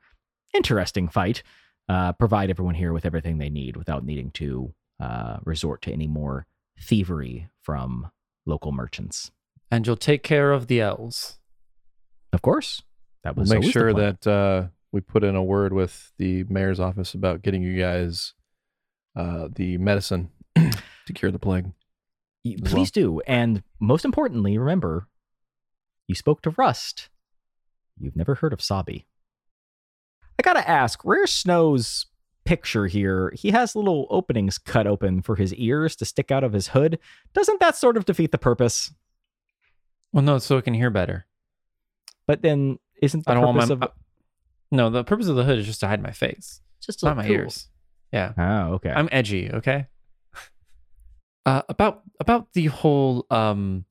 interesting 0.52 1.08
fight, 1.08 1.42
uh, 1.88 2.12
provide 2.12 2.50
everyone 2.50 2.74
here 2.74 2.92
with 2.92 3.06
everything 3.06 3.38
they 3.38 3.48
need 3.48 3.76
without 3.76 4.04
needing 4.04 4.30
to 4.32 4.74
uh, 5.00 5.38
resort 5.44 5.80
to 5.82 5.92
any 5.92 6.06
more 6.06 6.46
thievery 6.78 7.48
from 7.62 8.10
local 8.46 8.70
merchants. 8.72 9.30
and 9.70 9.86
you'll 9.86 9.96
take 9.96 10.22
care 10.22 10.52
of 10.52 10.66
the 10.66 10.80
elves. 10.80 11.38
Of 12.32 12.42
course, 12.42 12.82
that 13.24 13.34
We'll 13.34 13.42
was 13.44 13.50
make 13.50 13.56
always 13.58 13.68
the 13.68 13.72
sure 13.72 13.92
plan. 13.94 14.18
that 14.22 14.26
uh, 14.30 14.66
we 14.92 15.00
put 15.00 15.24
in 15.24 15.36
a 15.36 15.42
word 15.42 15.72
with 15.72 16.12
the 16.18 16.44
mayor's 16.44 16.80
office 16.80 17.14
about 17.14 17.42
getting 17.42 17.62
you 17.62 17.78
guys 17.78 18.34
uh, 19.16 19.48
the 19.54 19.78
medicine 19.78 20.30
to 20.56 21.12
cure 21.14 21.30
the 21.30 21.38
plague. 21.38 21.72
Y- 22.44 22.56
as 22.64 22.72
Please 22.72 22.90
do. 22.90 23.20
And 23.26 23.62
most 23.78 24.04
importantly, 24.04 24.56
remember, 24.58 25.08
you 26.06 26.14
spoke 26.14 26.42
to 26.42 26.50
Rust. 26.50 27.08
You've 27.98 28.16
never 28.16 28.36
heard 28.36 28.52
of 28.52 28.62
Sabi. 28.62 29.06
I 30.38 30.42
gotta 30.42 30.68
ask, 30.68 31.04
Rare 31.04 31.26
Snow's 31.26 32.06
picture 32.44 32.86
here, 32.86 33.32
he 33.36 33.50
has 33.50 33.76
little 33.76 34.06
openings 34.08 34.56
cut 34.56 34.86
open 34.86 35.20
for 35.22 35.36
his 35.36 35.54
ears 35.54 35.94
to 35.96 36.04
stick 36.06 36.30
out 36.30 36.42
of 36.42 36.54
his 36.54 36.68
hood. 36.68 36.98
Doesn't 37.34 37.60
that 37.60 37.76
sort 37.76 37.96
of 37.96 38.06
defeat 38.06 38.32
the 38.32 38.38
purpose? 38.38 38.92
Well, 40.12 40.24
no, 40.24 40.38
so 40.38 40.56
it 40.56 40.62
can 40.62 40.74
hear 40.74 40.90
better. 40.90 41.26
But 42.26 42.42
then 42.42 42.78
isn't 43.02 43.24
the 43.26 43.32
I 43.32 43.34
don't 43.34 43.44
want 43.44 43.58
purpose 43.58 43.78
my. 43.78 43.86
of 43.86 43.92
no, 44.70 44.90
the 44.90 45.04
purpose 45.04 45.26
of 45.28 45.36
the 45.36 45.44
hood 45.44 45.58
is 45.58 45.66
just 45.66 45.80
to 45.80 45.86
hide 45.88 46.02
my 46.02 46.12
face, 46.12 46.60
Just 46.80 47.02
not 47.02 47.10
look 47.10 47.16
my 47.18 47.26
cool. 47.26 47.36
ears. 47.36 47.68
Yeah, 48.12 48.32
Oh, 48.36 48.74
okay. 48.74 48.90
I'm 48.90 49.08
edgy. 49.12 49.50
Okay. 49.52 49.86
Uh, 51.46 51.62
about 51.68 52.02
about 52.20 52.52
the 52.52 52.66
whole 52.66 53.24
um, 53.30 53.84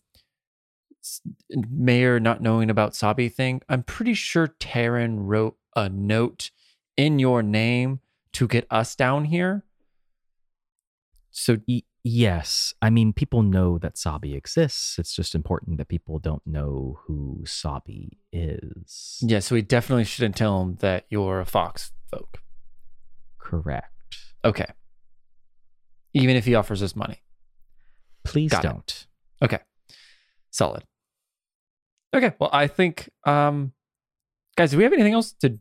mayor 1.49 2.19
not 2.19 2.41
knowing 2.41 2.69
about 2.69 2.95
Sabi 2.95 3.29
thing. 3.29 3.61
I'm 3.67 3.83
pretty 3.83 4.13
sure 4.13 4.47
Taryn 4.59 5.15
wrote 5.19 5.55
a 5.75 5.89
note 5.89 6.51
in 6.97 7.17
your 7.19 7.41
name 7.41 8.01
to 8.33 8.47
get 8.47 8.67
us 8.69 8.95
down 8.95 9.25
here. 9.25 9.63
So 11.31 11.57
Y- 11.67 11.83
yes. 12.03 12.73
I 12.81 12.89
mean, 12.89 13.13
people 13.13 13.41
know 13.41 13.77
that 13.77 13.97
Sabi 13.97 14.35
exists. 14.35 14.97
It's 14.99 15.15
just 15.15 15.35
important 15.35 15.77
that 15.77 15.87
people 15.87 16.19
don't 16.19 16.45
know 16.45 16.99
who 17.03 17.43
Sabi 17.45 18.17
is. 18.31 19.19
yeah, 19.21 19.39
so 19.39 19.55
we 19.55 19.61
definitely 19.61 20.05
shouldn't 20.05 20.35
tell 20.35 20.61
him 20.61 20.75
that 20.79 21.05
you're 21.09 21.39
a 21.39 21.45
fox 21.45 21.91
folk. 22.11 22.41
Correct. 23.37 23.93
Okay. 24.45 24.67
Even 26.13 26.35
if 26.35 26.45
he 26.45 26.55
offers 26.55 26.81
us 26.81 26.95
money. 26.95 27.21
Please 28.23 28.51
Got 28.51 28.63
don't. 28.63 29.07
Okay. 29.41 29.59
Solid. 30.51 30.83
Okay. 32.13 32.33
Well, 32.39 32.49
I 32.51 32.67
think, 32.67 33.09
um, 33.25 33.73
guys, 34.55 34.71
do 34.71 34.77
we 34.77 34.83
have 34.83 34.93
anything 34.93 35.13
else 35.13 35.33
to 35.41 35.59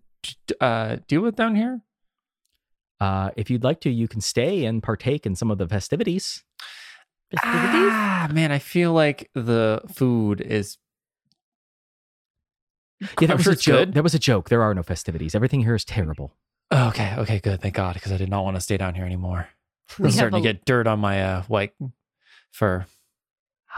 uh, 0.61 0.97
deal 1.07 1.21
with 1.21 1.37
down 1.37 1.55
here? 1.57 1.81
Uh, 3.01 3.31
if 3.37 3.49
you'd 3.51 3.63
like 3.65 3.81
to, 3.81 3.91
you 3.91 4.09
can 4.09 4.21
stay 4.21 4.65
and 4.65 4.83
partake 4.83 5.25
in 5.27 5.35
some 5.37 5.51
of 5.51 5.59
the 5.59 5.69
festivities. 5.69 6.43
Festivities? 7.31 7.91
Ah, 7.93 8.29
man, 8.33 8.51
I 8.51 8.59
feel 8.59 8.93
like 8.93 9.31
the 9.35 9.81
food 9.93 10.41
is. 10.41 10.79
Yeah, 13.01 13.09
I'm 13.21 13.27
that 13.29 13.37
was 13.37 13.45
sure 13.45 13.53
a 13.53 13.57
joke. 13.57 13.95
That 13.95 14.03
was 14.03 14.15
a 14.15 14.19
joke. 14.19 14.49
There 14.49 14.63
are 14.63 14.75
no 14.75 14.83
festivities. 14.83 15.35
Everything 15.35 15.61
here 15.61 15.75
is 15.75 15.85
terrible. 15.85 16.35
Oh, 16.71 16.89
okay. 16.89 17.15
Okay. 17.19 17.39
Good. 17.39 17.61
Thank 17.61 17.75
God, 17.75 17.95
because 17.95 18.11
I 18.13 18.17
did 18.17 18.29
not 18.29 18.45
want 18.45 18.57
to 18.57 18.61
stay 18.61 18.77
down 18.77 18.95
here 18.95 19.05
anymore. 19.05 19.49
I'm 19.99 20.11
starting 20.11 20.39
a- 20.39 20.43
to 20.43 20.53
get 20.53 20.65
dirt 20.65 20.87
on 20.87 20.99
my 20.99 21.23
uh, 21.23 21.43
white 21.43 21.73
fur. 22.51 22.87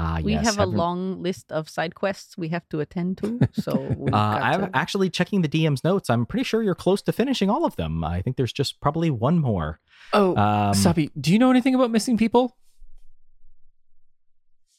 Ah, 0.03 0.21
we 0.23 0.33
yes. 0.33 0.45
have 0.47 0.57
a 0.57 0.61
haven't- 0.61 0.77
long 0.77 1.23
list 1.23 1.53
of 1.53 1.69
side 1.69 1.95
quests 1.95 2.39
we 2.39 2.49
have 2.49 2.67
to 2.71 2.81
attend 2.81 3.19
to. 3.19 3.39
So 3.53 3.73
Uh, 4.13 4.17
I'm 4.17 4.61
to- 4.63 4.71
actually 4.77 5.11
checking 5.11 5.43
the 5.43 5.49
DM's 5.49 5.85
notes. 5.85 6.09
I'm 6.09 6.25
pretty 6.27 6.45
sure 6.45 6.63
you're 6.63 6.75
close 6.75 7.03
to 7.03 7.13
finishing 7.13 7.51
all 7.51 7.65
of 7.67 7.77
them. 7.77 8.03
I 8.03 8.23
think 8.23 8.37
there's 8.37 8.53
just 8.53 8.81
probably 8.81 9.11
one 9.11 9.39
more. 9.39 9.79
Oh, 10.13 10.35
Um, 10.37 10.75
Sabi, 10.75 11.11
do 11.21 11.31
you 11.33 11.39
know 11.39 11.51
anything 11.51 11.75
about 11.75 11.91
missing 11.91 12.17
people? 12.17 12.57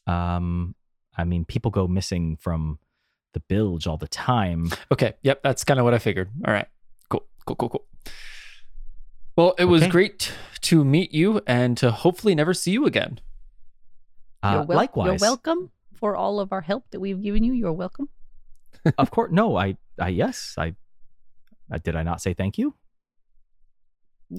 um, 0.07 0.75
I 1.17 1.23
mean, 1.23 1.45
people 1.45 1.71
go 1.71 1.87
missing 1.87 2.37
from 2.37 2.79
the 3.33 3.39
bilge 3.41 3.87
all 3.87 3.97
the 3.97 4.07
time. 4.07 4.69
Okay. 4.91 5.13
Yep. 5.23 5.41
That's 5.43 5.63
kind 5.63 5.79
of 5.79 5.83
what 5.83 5.93
I 5.93 5.99
figured. 5.99 6.29
All 6.45 6.53
right. 6.53 6.67
Cool. 7.09 7.25
Cool. 7.45 7.55
Cool. 7.55 7.69
Cool. 7.69 7.85
Well, 9.37 9.53
it 9.57 9.65
was 9.65 9.83
Okay. 9.83 9.91
great 9.91 10.33
to 10.61 10.83
meet 10.83 11.13
you 11.13 11.41
and 11.47 11.77
to 11.77 11.91
hopefully 11.91 12.35
never 12.35 12.53
see 12.53 12.71
you 12.71 12.85
again. 12.85 13.19
Uh, 14.43 14.51
you're 14.53 14.63
wel- 14.63 14.77
likewise, 14.77 15.07
You're 15.07 15.29
welcome 15.29 15.71
for 15.93 16.15
all 16.15 16.39
of 16.39 16.51
our 16.51 16.61
help 16.61 16.85
that 16.91 16.99
we've 16.99 17.21
given 17.21 17.43
you. 17.43 17.53
You're 17.53 17.73
welcome. 17.73 18.09
of 18.97 19.11
course. 19.11 19.31
No, 19.31 19.55
I, 19.57 19.77
I 19.99 20.09
yes, 20.09 20.55
I, 20.57 20.73
I 21.71 21.77
did. 21.77 21.95
I 21.95 22.03
not 22.03 22.21
say 22.21 22.33
thank 22.33 22.57
you. 22.57 22.73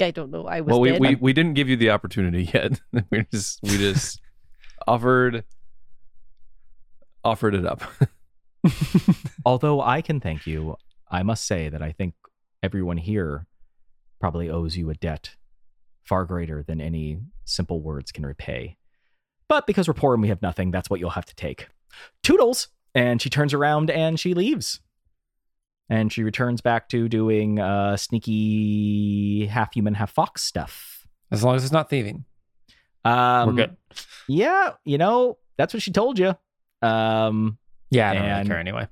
I 0.01 0.11
don't 0.11 0.31
know. 0.31 0.47
I 0.47 0.61
was 0.63 0.73
Well, 0.73 0.81
we, 0.81 0.91
dead. 0.93 1.01
we 1.01 1.15
we 1.17 1.33
didn't 1.33 1.55
give 1.55 1.69
you 1.69 1.77
the 1.77 1.91
opportunity 1.91 2.45
yet. 2.55 2.81
we 3.11 3.25
just 3.31 3.61
we 3.63 3.77
just 3.77 4.21
offered 4.89 5.45
offered 7.25 7.55
it 7.55 7.67
up. 7.67 7.83
Although 9.45 9.81
I 9.81 10.01
can 10.03 10.19
thank 10.21 10.47
you, 10.47 10.77
I 11.11 11.23
must 11.23 11.47
say 11.47 11.69
that 11.69 11.83
I 11.83 11.93
think 11.93 12.15
everyone 12.63 12.97
here 12.97 13.47
probably 14.21 14.49
owes 14.49 14.77
you 14.77 14.89
a 14.91 14.95
debt 14.95 15.37
far 16.05 16.25
greater 16.25 16.63
than 16.63 16.81
any 16.81 17.19
simple 17.45 17.81
words 17.81 18.11
can 18.13 18.25
repay. 18.25 18.77
But 19.53 19.67
because 19.67 19.87
we're 19.87 19.93
poor 19.93 20.15
and 20.15 20.23
we 20.23 20.29
have 20.29 20.41
nothing, 20.41 20.71
that's 20.71 20.89
what 20.89 20.99
you'll 20.99 21.11
have 21.11 21.27
to 21.27 21.35
take. 21.35 21.69
Toodles! 22.23 22.69
And 22.95 23.21
she 23.21 23.29
turns 23.29 23.53
around 23.53 23.91
and 23.91 24.19
she 24.19 24.33
leaves. 24.33 24.81
And 25.91 26.11
she 26.11 26.23
returns 26.23 26.63
back 26.63 26.89
to 26.89 27.07
doing 27.07 27.59
uh, 27.59 27.99
sneaky 27.99 29.45
half 29.49 29.75
human, 29.75 29.93
half 29.93 30.11
fox 30.11 30.41
stuff. 30.41 31.07
As 31.31 31.45
long 31.45 31.55
as 31.55 31.65
it's 31.65 31.73
not 31.73 31.91
thieving, 31.91 32.25
Um, 33.05 33.49
we're 33.49 33.67
good. 33.67 33.77
Yeah, 34.27 34.71
you 34.87 34.97
know, 34.97 35.37
that's 35.59 35.75
what 35.75 35.83
she 35.83 35.93
told 35.93 36.19
you. 36.19 36.35
Um, 36.81 37.59
Yeah, 37.91 38.11
I 38.11 38.15
don't 38.15 38.25
really 38.25 38.45
care 38.47 38.59
anyway. 38.59 38.89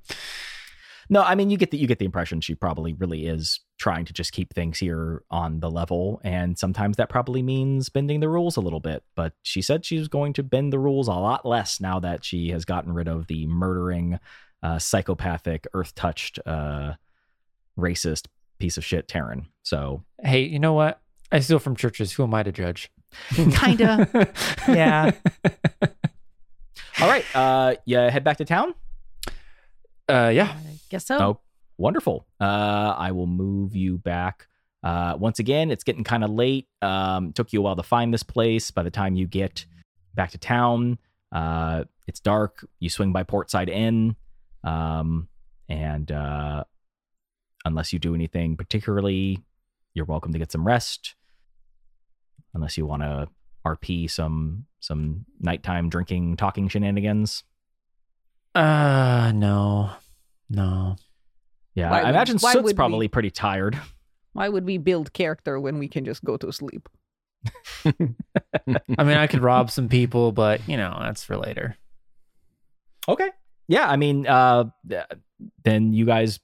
No, 1.09 1.23
I 1.23 1.33
mean 1.33 1.49
you 1.49 1.57
get 1.57 1.71
the 1.71 1.77
you 1.79 1.87
get 1.87 1.97
the 1.97 2.05
impression 2.05 2.39
she 2.39 2.53
probably 2.53 2.93
really 2.93 3.25
is 3.25 3.61
trying 3.81 4.05
to 4.05 4.13
just 4.13 4.31
keep 4.31 4.53
things 4.53 4.77
here 4.77 5.23
on 5.31 5.59
the 5.59 5.69
level, 5.69 6.21
and 6.23 6.55
sometimes 6.55 6.97
that 6.97 7.09
probably 7.09 7.41
means 7.41 7.89
bending 7.89 8.19
the 8.19 8.29
rules 8.29 8.55
a 8.55 8.61
little 8.61 8.79
bit. 8.79 9.03
But 9.15 9.33
she 9.41 9.63
said 9.63 9.83
she's 9.83 10.07
going 10.07 10.33
to 10.33 10.43
bend 10.43 10.71
the 10.71 10.77
rules 10.77 11.07
a 11.07 11.13
lot 11.13 11.47
less 11.47 11.81
now 11.81 11.99
that 11.99 12.23
she 12.23 12.49
has 12.49 12.63
gotten 12.63 12.93
rid 12.93 13.07
of 13.07 13.25
the 13.25 13.47
murdering, 13.47 14.19
uh, 14.61 14.77
psychopathic, 14.77 15.65
earth 15.73 15.95
touched, 15.95 16.37
uh, 16.45 16.93
racist 17.75 18.27
piece 18.59 18.77
of 18.77 18.85
shit 18.85 19.07
Terran. 19.07 19.47
So 19.63 20.03
Hey, 20.21 20.43
you 20.43 20.59
know 20.59 20.73
what? 20.73 21.01
I 21.31 21.39
steal 21.39 21.57
from 21.57 21.75
churches. 21.75 22.11
Who 22.13 22.21
am 22.21 22.35
I 22.35 22.43
to 22.43 22.51
judge? 22.51 22.91
Kinda. 23.33 24.31
Yeah. 24.67 25.11
all 27.01 27.07
right, 27.07 27.25
uh, 27.35 27.75
yeah, 27.85 28.11
head 28.11 28.23
back 28.23 28.37
to 28.37 28.45
town. 28.45 28.75
Uh, 30.07 30.31
yeah. 30.31 30.53
I 30.55 30.79
guess 30.89 31.07
so. 31.07 31.17
Oh, 31.17 31.39
wonderful. 31.81 32.25
Uh, 32.39 32.95
I 32.97 33.11
will 33.11 33.27
move 33.27 33.75
you 33.75 33.97
back. 33.97 34.47
Uh, 34.83 35.15
once 35.19 35.39
again, 35.39 35.69
it's 35.71 35.83
getting 35.83 36.03
kind 36.03 36.23
of 36.23 36.29
late. 36.29 36.67
Um, 36.81 37.33
took 37.33 37.51
you 37.51 37.59
a 37.59 37.63
while 37.63 37.75
to 37.75 37.83
find 37.83 38.13
this 38.13 38.23
place. 38.23 38.71
By 38.71 38.83
the 38.83 38.91
time 38.91 39.15
you 39.15 39.27
get 39.27 39.65
back 40.15 40.31
to 40.31 40.37
town, 40.37 40.97
uh, 41.31 41.83
it's 42.07 42.19
dark. 42.19 42.65
You 42.79 42.89
swing 42.89 43.11
by 43.11 43.23
Portside 43.23 43.69
Inn, 43.69 44.15
um, 44.63 45.27
and 45.69 46.11
uh, 46.11 46.63
unless 47.65 47.93
you 47.93 47.99
do 47.99 48.15
anything 48.15 48.55
particularly, 48.57 49.39
you're 49.93 50.05
welcome 50.05 50.33
to 50.33 50.39
get 50.39 50.51
some 50.51 50.65
rest. 50.65 51.15
Unless 52.53 52.77
you 52.77 52.85
want 52.85 53.01
to 53.03 53.27
RP 53.65 54.09
some 54.09 54.65
some 54.79 55.25
nighttime 55.39 55.89
drinking, 55.89 56.37
talking 56.37 56.67
shenanigans. 56.67 57.43
Uh, 58.55 59.31
no, 59.33 59.91
no. 60.49 60.95
Yeah, 61.75 61.89
Why 61.91 61.99
I 61.99 62.03
would- 62.03 62.09
imagine 62.09 62.37
why 62.39 62.53
Soot's 62.53 62.63
would 62.63 62.71
we- 62.71 62.75
probably 62.75 63.07
pretty 63.07 63.31
tired. 63.31 63.79
Why 64.33 64.47
would 64.47 64.63
we 64.63 64.77
build 64.77 65.11
character 65.11 65.59
when 65.59 65.77
we 65.77 65.89
can 65.89 66.05
just 66.05 66.23
go 66.23 66.37
to 66.37 66.53
sleep? 66.53 66.87
I 67.85 67.93
mean, 69.03 69.17
I 69.17 69.27
could 69.27 69.41
rob 69.41 69.69
some 69.69 69.89
people, 69.89 70.31
but 70.31 70.65
you 70.69 70.77
know, 70.77 70.97
that's 71.01 71.21
for 71.23 71.35
later. 71.35 71.75
Okay. 73.09 73.29
Yeah, 73.67 73.89
I 73.89 73.97
mean, 73.97 74.25
uh, 74.27 74.65
then 75.65 75.91
you 75.91 76.05
guys 76.05 76.39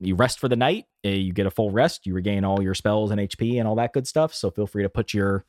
you 0.00 0.14
rest 0.14 0.40
for 0.40 0.48
the 0.48 0.56
night. 0.56 0.86
uh, 1.04 1.10
You 1.10 1.34
get 1.34 1.44
a 1.46 1.50
full 1.50 1.70
rest. 1.70 2.06
You 2.06 2.14
regain 2.14 2.44
all 2.44 2.62
your 2.62 2.74
spells 2.74 3.10
and 3.10 3.20
HP 3.20 3.58
and 3.58 3.68
all 3.68 3.74
that 3.76 3.92
good 3.92 4.06
stuff. 4.06 4.32
So 4.34 4.50
feel 4.50 4.66
free 4.66 4.82
to 4.84 4.88
put 4.88 5.12
your 5.12 5.44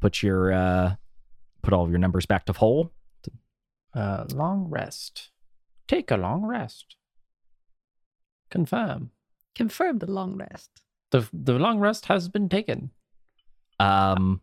put 0.00 0.22
your 0.22 0.52
uh, 0.52 0.94
put 1.62 1.72
all 1.72 1.84
of 1.84 1.90
your 1.90 1.98
numbers 2.00 2.26
back 2.26 2.44
to 2.46 2.52
full. 2.52 2.92
Uh, 3.94 4.24
long 4.32 4.66
rest. 4.68 5.30
Take 5.88 6.10
a 6.10 6.16
long 6.18 6.42
rest. 6.44 6.96
Confirm. 8.54 9.10
Confirm 9.56 9.98
the 9.98 10.08
long 10.08 10.36
rest. 10.36 10.70
The 11.10 11.28
the 11.32 11.54
long 11.54 11.80
rest 11.80 12.06
has 12.06 12.28
been 12.28 12.48
taken. 12.48 12.92
Um, 13.80 14.42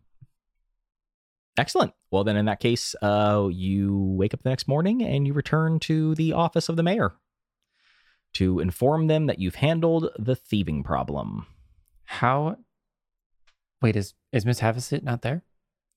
excellent. 1.56 1.94
Well, 2.10 2.22
then 2.22 2.36
in 2.36 2.44
that 2.44 2.60
case, 2.60 2.94
uh, 3.00 3.48
you 3.50 3.96
wake 4.18 4.34
up 4.34 4.42
the 4.42 4.50
next 4.50 4.68
morning 4.68 5.02
and 5.02 5.26
you 5.26 5.32
return 5.32 5.80
to 5.80 6.14
the 6.14 6.34
office 6.34 6.68
of 6.68 6.76
the 6.76 6.82
mayor 6.82 7.14
to 8.34 8.60
inform 8.60 9.06
them 9.06 9.28
that 9.28 9.38
you've 9.38 9.54
handled 9.54 10.10
the 10.18 10.36
thieving 10.36 10.82
problem. 10.82 11.46
How? 12.04 12.58
Wait, 13.80 13.96
is 13.96 14.12
is 14.30 14.44
Miss 14.44 14.60
Havasset 14.60 15.02
not 15.02 15.22
there? 15.22 15.42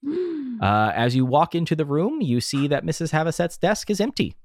Uh, 0.61 0.89
as 0.95 1.17
you 1.17 1.25
walk 1.25 1.53
into 1.53 1.75
the 1.75 1.83
room, 1.83 2.21
you 2.21 2.39
see 2.39 2.65
that 2.65 2.85
Mrs. 2.85 3.11
Havaset's 3.11 3.57
desk 3.57 3.89
is 3.89 3.99
empty. 3.99 4.37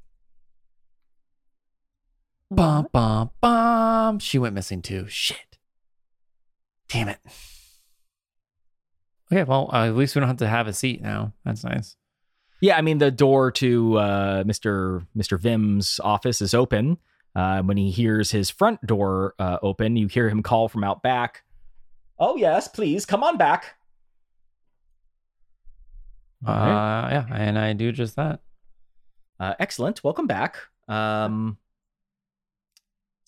Bum 2.50 2.88
bum 2.92 3.30
bum. 3.40 4.18
She 4.18 4.38
went 4.38 4.54
missing 4.54 4.82
too. 4.82 5.06
Shit. 5.08 5.58
Damn 6.88 7.08
it. 7.08 7.18
Okay, 9.32 9.44
well, 9.44 9.70
uh, 9.72 9.86
at 9.86 9.94
least 9.94 10.16
we 10.16 10.20
don't 10.20 10.28
have 10.28 10.38
to 10.38 10.48
have 10.48 10.66
a 10.66 10.72
seat 10.72 11.00
now. 11.00 11.32
That's 11.44 11.62
nice. 11.62 11.96
Yeah, 12.60 12.76
I 12.76 12.80
mean 12.82 12.98
the 12.98 13.12
door 13.12 13.52
to 13.52 13.96
uh, 13.98 14.44
Mr. 14.44 15.06
Mr. 15.16 15.38
Vim's 15.38 16.00
office 16.02 16.40
is 16.42 16.52
open. 16.52 16.98
Uh, 17.36 17.62
when 17.62 17.76
he 17.76 17.92
hears 17.92 18.32
his 18.32 18.50
front 18.50 18.84
door 18.84 19.34
uh, 19.38 19.58
open, 19.62 19.96
you 19.96 20.08
hear 20.08 20.28
him 20.28 20.42
call 20.42 20.68
from 20.68 20.82
out 20.82 21.02
back. 21.02 21.44
Oh 22.18 22.36
yes, 22.36 22.66
please 22.66 23.06
come 23.06 23.22
on 23.22 23.38
back. 23.38 23.76
Uh, 26.44 27.08
yeah, 27.10 27.26
and 27.32 27.58
I 27.58 27.72
do 27.74 27.92
just 27.92 28.16
that. 28.16 28.40
Uh, 29.38 29.54
excellent. 29.60 30.02
Welcome 30.02 30.26
back. 30.26 30.56
Um, 30.88 31.56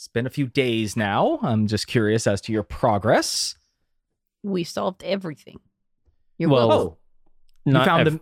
it's 0.03 0.09
been 0.09 0.27
a 0.27 0.31
few 0.31 0.49
days 0.49 0.97
now. 0.97 1.38
I'm 1.43 1.69
just 1.69 1.87
curious 1.87 2.27
as 2.27 2.41
to 2.43 2.53
your 2.53 2.65
progress. 2.65 3.55
We 4.43 4.65
solved 4.65 5.05
everything. 5.05 5.61
You're 6.38 6.51
Well, 6.51 6.69
welcome. 6.69 6.88
Oh, 6.88 6.99
you 7.67 7.73
Not 7.73 7.87
found 7.87 8.01
ev- 8.01 8.12
them. 8.15 8.21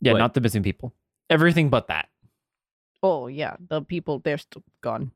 Yeah, 0.00 0.12
what? 0.12 0.18
not 0.20 0.32
the 0.32 0.40
missing 0.40 0.62
people. 0.62 0.94
Everything 1.28 1.68
but 1.68 1.88
that. 1.88 2.08
Oh 3.02 3.26
yeah, 3.26 3.56
the 3.68 3.82
people 3.82 4.20
they're 4.20 4.38
still 4.38 4.62
gone. 4.80 5.10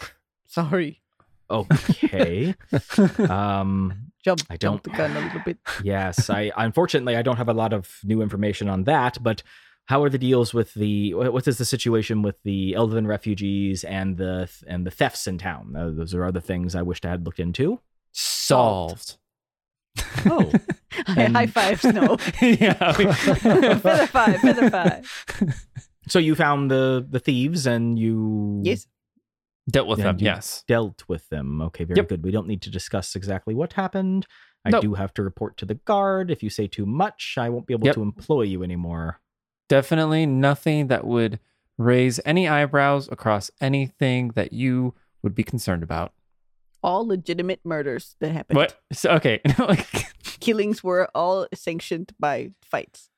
Sorry, 0.46 1.00
Okay. 1.48 2.56
um, 3.28 4.10
jump 4.24 4.40
I 4.50 4.56
don't- 4.56 4.82
the 4.82 4.90
gun 4.90 5.16
a 5.16 5.20
little 5.20 5.42
bit. 5.44 5.58
yes, 5.84 6.30
I 6.30 6.50
unfortunately 6.56 7.14
I 7.14 7.22
don't 7.22 7.36
have 7.36 7.48
a 7.48 7.54
lot 7.54 7.72
of 7.72 7.88
new 8.02 8.22
information 8.22 8.68
on 8.68 8.84
that, 8.84 9.18
but 9.22 9.44
how 9.86 10.02
are 10.02 10.08
the 10.10 10.18
deals 10.18 10.54
with 10.54 10.74
the 10.74 11.12
what 11.14 11.46
is 11.48 11.58
the 11.58 11.64
situation 11.64 12.22
with 12.22 12.36
the 12.44 12.74
Elven 12.74 13.06
refugees 13.06 13.84
and 13.84 14.16
the 14.16 14.50
and 14.66 14.86
the 14.86 14.90
thefts 14.90 15.26
in 15.26 15.38
town? 15.38 15.74
Uh, 15.76 15.90
those 15.90 16.14
are 16.14 16.24
other 16.24 16.40
things 16.40 16.74
I 16.74 16.82
wished 16.82 17.04
I 17.04 17.10
had 17.10 17.24
looked 17.24 17.40
into. 17.40 17.80
Solved. 18.12 19.16
Oh, 20.26 20.52
And- 21.06 21.36
High 21.36 21.46
five, 21.58 21.80
Snow. 21.80 22.16
yeah. 22.40 22.96
we- 22.98 23.12
feather 23.12 24.06
five, 24.06 24.40
feather 24.40 24.70
five. 24.70 25.66
so 26.08 26.18
you 26.18 26.34
found 26.34 26.70
the 26.70 27.06
the 27.08 27.18
thieves 27.18 27.66
and 27.66 27.98
you 27.98 28.60
Yes. 28.64 28.86
Dealt 29.70 29.86
with 29.86 29.98
them. 30.00 30.16
Yes. 30.18 30.64
dealt 30.66 31.04
with 31.08 31.28
them. 31.28 31.60
Okay, 31.62 31.84
very 31.84 31.96
Yep. 31.98 32.08
good. 32.08 32.24
We 32.24 32.32
don't 32.32 32.48
need 32.48 32.62
to 32.62 32.70
discuss 32.70 33.14
exactly 33.14 33.54
what 33.54 33.74
happened. 33.74 34.26
I 34.64 34.70
Nope. 34.70 34.82
do 34.82 34.94
have 34.94 35.14
to 35.14 35.22
report 35.22 35.56
to 35.58 35.64
the 35.64 35.74
guard. 35.74 36.30
If 36.32 36.42
you 36.42 36.50
say 36.50 36.66
too 36.66 36.84
much, 36.86 37.34
I 37.38 37.48
won't 37.48 37.66
be 37.66 37.74
able 37.74 37.86
Yep. 37.86 37.94
to 37.94 38.02
employ 38.02 38.42
you 38.42 38.62
anymore. 38.64 39.20
Definitely 39.72 40.26
nothing 40.26 40.88
that 40.88 41.06
would 41.06 41.40
raise 41.78 42.20
any 42.26 42.46
eyebrows 42.46 43.08
across 43.10 43.50
anything 43.58 44.32
that 44.34 44.52
you 44.52 44.92
would 45.22 45.34
be 45.34 45.42
concerned 45.42 45.82
about. 45.82 46.12
All 46.82 47.06
legitimate 47.06 47.60
murders 47.64 48.14
that 48.20 48.32
happened. 48.32 48.58
What? 48.58 48.78
So, 48.92 49.12
okay. 49.12 49.40
Killings 50.40 50.84
were 50.84 51.08
all 51.14 51.46
sanctioned 51.54 52.12
by 52.20 52.50
fights. 52.60 53.08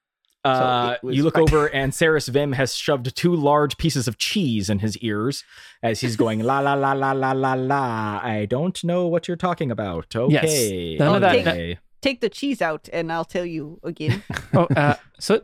Uh, 0.45 0.95
it 0.95 1.05
was 1.05 1.17
you 1.17 1.25
look 1.25 1.35
fine. 1.35 1.43
over, 1.43 1.67
and 1.67 1.93
Saris 1.93 2.29
Vim 2.29 2.53
has 2.53 2.73
shoved 2.77 3.17
two 3.17 3.35
large 3.35 3.77
pieces 3.77 4.07
of 4.07 4.17
cheese 4.17 4.71
in 4.71 4.79
his 4.79 4.97
ears 4.99 5.43
as 5.83 6.03
he's 6.03 6.15
going 6.15 6.39
la 6.39 6.61
la 6.61 6.75
la 6.75 6.93
la 6.93 7.11
la 7.11 7.33
la 7.33 7.55
la. 7.55 8.21
I 8.23 8.47
don't 8.49 8.85
know 8.85 9.09
what 9.09 9.27
you're 9.27 9.37
talking 9.37 9.73
about. 9.73 10.15
Yes. 10.15 10.45
Okay, 10.45 10.97
None 11.01 11.17
of 11.17 11.21
that- 11.23 11.35
okay. 11.35 11.79
Take 12.01 12.21
the 12.21 12.29
cheese 12.29 12.63
out, 12.63 12.89
and 12.93 13.11
I'll 13.11 13.25
tell 13.25 13.47
you 13.47 13.81
again. 13.83 14.23
oh, 14.55 14.69
uh, 14.77 14.97
so 15.19 15.41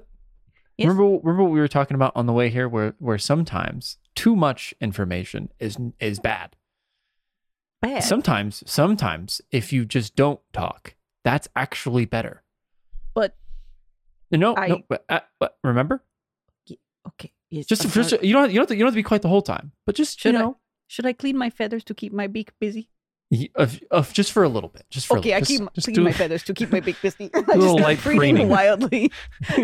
Yes? 0.80 0.88
remember, 0.88 1.18
remember 1.22 1.42
what 1.44 1.52
we 1.52 1.60
were 1.60 1.68
talking 1.68 1.94
about 1.94 2.12
on 2.16 2.26
the 2.26 2.32
way 2.32 2.48
here, 2.50 2.68
where 2.68 2.94
where 2.98 3.18
sometimes 3.18 3.98
too 4.14 4.34
much 4.34 4.74
information 4.80 5.50
is 5.60 5.76
is 6.00 6.18
bad. 6.20 6.56
Bad. 7.82 8.02
Sometimes, 8.02 8.62
sometimes 8.66 9.40
if 9.50 9.72
you 9.72 9.84
just 9.86 10.14
don't 10.16 10.40
talk, 10.52 10.94
that's 11.24 11.48
actually 11.56 12.04
better. 12.04 12.42
but 13.14 13.36
No, 14.30 14.54
I- 14.56 14.68
no, 14.68 14.82
but, 14.88 15.04
uh, 15.08 15.20
but 15.38 15.56
remember, 15.64 16.02
okay. 17.08 17.32
Yes, 17.50 17.66
just 17.66 17.84
I'm 17.84 17.90
just 17.90 18.10
sorry. 18.10 18.26
you 18.26 18.32
don't 18.32 18.50
you 18.50 18.56
don't 18.56 18.62
have 18.62 18.68
to, 18.68 18.74
you 18.76 18.80
don't 18.80 18.88
have 18.88 18.94
to 18.94 18.98
be 18.98 19.02
quiet 19.02 19.22
the 19.22 19.28
whole 19.28 19.42
time, 19.42 19.72
but 19.86 19.94
just 19.96 20.20
Should 20.20 20.32
you 20.34 20.38
I? 20.38 20.42
know, 20.42 20.56
Should 20.88 21.06
I 21.06 21.12
clean 21.12 21.36
my 21.36 21.50
feathers 21.50 21.82
to 21.84 21.94
keep 21.94 22.12
my 22.12 22.26
beak 22.26 22.52
busy? 22.60 22.90
Y- 23.30 23.48
of, 23.54 23.80
of 23.90 24.12
just 24.12 24.32
for 24.32 24.42
a 24.42 24.48
little 24.48 24.68
bit, 24.68 24.84
just 24.90 25.06
for 25.06 25.18
Okay, 25.18 25.30
a 25.32 25.36
I 25.36 25.38
little, 25.40 25.46
keep 25.66 25.74
just, 25.74 25.74
just 25.86 25.94
clean 25.94 26.04
my 26.04 26.12
feathers 26.12 26.42
to 26.44 26.54
keep 26.54 26.70
my 26.72 26.80
beak 26.80 26.96
busy. 27.02 27.30
I 27.34 27.40
just 27.40 27.56
light 27.80 28.02
breathing 28.02 28.18
preening. 28.18 28.48
wildly 28.48 29.12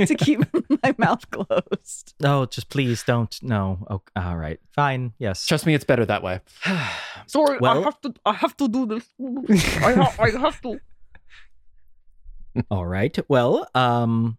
to 0.07 0.14
keep 0.14 0.40
my 0.83 0.94
mouth 0.98 1.31
closed. 1.31 2.14
No, 2.20 2.46
just 2.46 2.68
please 2.68 3.02
don't. 3.02 3.37
No. 3.42 3.79
Oh, 3.90 4.02
all 4.16 4.37
right. 4.37 4.61
Fine. 4.72 5.12
Yes. 5.18 5.46
Trust 5.46 5.66
me, 5.66 5.74
it's 5.74 5.85
better 5.85 6.05
that 6.07 6.22
way. 6.22 6.40
Sorry, 7.26 7.59
Well- 7.59 7.81
I 7.81 7.85
have 7.85 8.00
to. 8.02 8.14
I 8.24 8.33
have 8.35 8.57
to 8.59 8.68
do 8.68 8.87
this. 8.87 9.05
I, 9.83 9.92
ha- 9.92 10.14
I 10.18 10.31
have 10.31 10.61
to. 10.62 10.79
All 12.70 12.87
right. 12.87 13.16
Well, 13.29 13.68
um, 13.74 14.38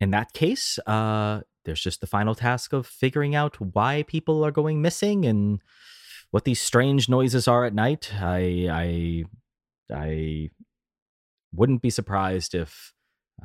in 0.00 0.10
that 0.12 0.32
case, 0.32 0.78
uh, 0.86 1.40
there's 1.64 1.80
just 1.80 2.00
the 2.00 2.06
final 2.06 2.34
task 2.34 2.72
of 2.72 2.86
figuring 2.86 3.34
out 3.34 3.60
why 3.60 4.04
people 4.06 4.44
are 4.44 4.50
going 4.50 4.80
missing 4.80 5.24
and 5.26 5.60
what 6.34 6.42
these 6.42 6.60
strange 6.60 7.08
noises 7.08 7.46
are 7.46 7.64
at 7.64 7.72
night. 7.72 8.10
I, 8.20 8.66
I, 8.68 9.24
I 9.94 10.50
wouldn't 11.54 11.80
be 11.80 11.90
surprised 11.90 12.56
if 12.56 12.92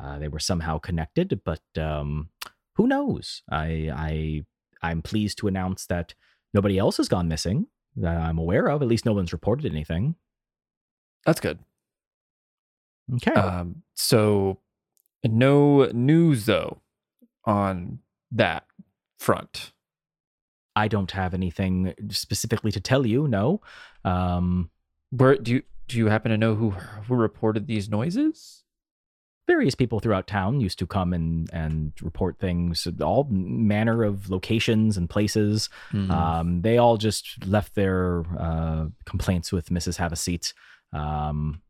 uh, 0.02 0.18
they 0.18 0.28
were 0.28 0.40
somehow 0.40 0.80
connected, 0.80 1.42
but 1.46 1.62
um, 1.78 2.30
who 2.78 2.88
knows? 2.88 3.44
I, 3.48 3.92
I, 3.96 4.46
I'm 4.82 5.04
pleased 5.04 5.38
to 5.38 5.48
announce 5.48 5.86
that 5.86 6.16
nobody 6.52 6.80
else 6.80 6.98
has 6.98 7.08
gone 7.08 7.28
missing 7.28 7.68
that 7.96 8.18
I'm 8.18 8.40
aware 8.40 8.66
of. 8.66 8.82
At 8.82 8.88
least 8.88 9.06
no 9.06 9.14
one's 9.14 9.34
reported 9.34 9.72
anything. 9.72 10.16
That's 11.28 11.40
good. 11.40 11.60
Okay. 13.18 13.34
Um, 13.34 13.84
so 13.94 14.58
no 15.24 15.86
news 15.92 16.48
though 16.48 16.82
on 17.46 18.00
that 18.32 18.66
front. 19.20 19.74
I 20.80 20.88
don't 20.88 21.12
have 21.12 21.34
anything 21.34 21.94
specifically 22.10 22.72
to 22.72 22.80
tell 22.80 23.06
you. 23.06 23.28
No. 23.28 23.62
Um, 24.06 24.70
Where 25.12 25.36
do 25.36 25.52
you 25.52 25.64
do 25.88 25.98
you 25.98 26.08
happen 26.08 26.32
to 26.32 26.38
know 26.38 26.56
who 26.56 26.72
who 27.08 27.16
reported 27.16 27.68
these 27.68 27.90
noises? 27.90 28.64
various 29.50 29.74
people 29.74 30.00
throughout 30.00 30.28
town 30.28 30.62
used 30.62 30.78
to 30.78 30.86
come 30.86 31.12
and 31.12 31.50
and 31.52 31.92
report 32.04 32.38
things, 32.38 32.88
all 33.02 33.24
manner 33.32 34.04
of 34.04 34.30
locations 34.30 34.96
and 34.96 35.10
places. 35.10 35.70
Hmm. 35.90 36.12
Um, 36.12 36.62
they 36.62 36.78
all 36.78 36.98
just 36.98 37.26
left 37.48 37.74
their 37.74 38.24
uh, 38.38 38.86
complaints 39.06 39.52
with 39.52 39.70
Mrs. 39.70 39.98
Have 39.98 40.12
a 40.12 40.16
Seat. 40.16 40.54
Um, 40.94 41.62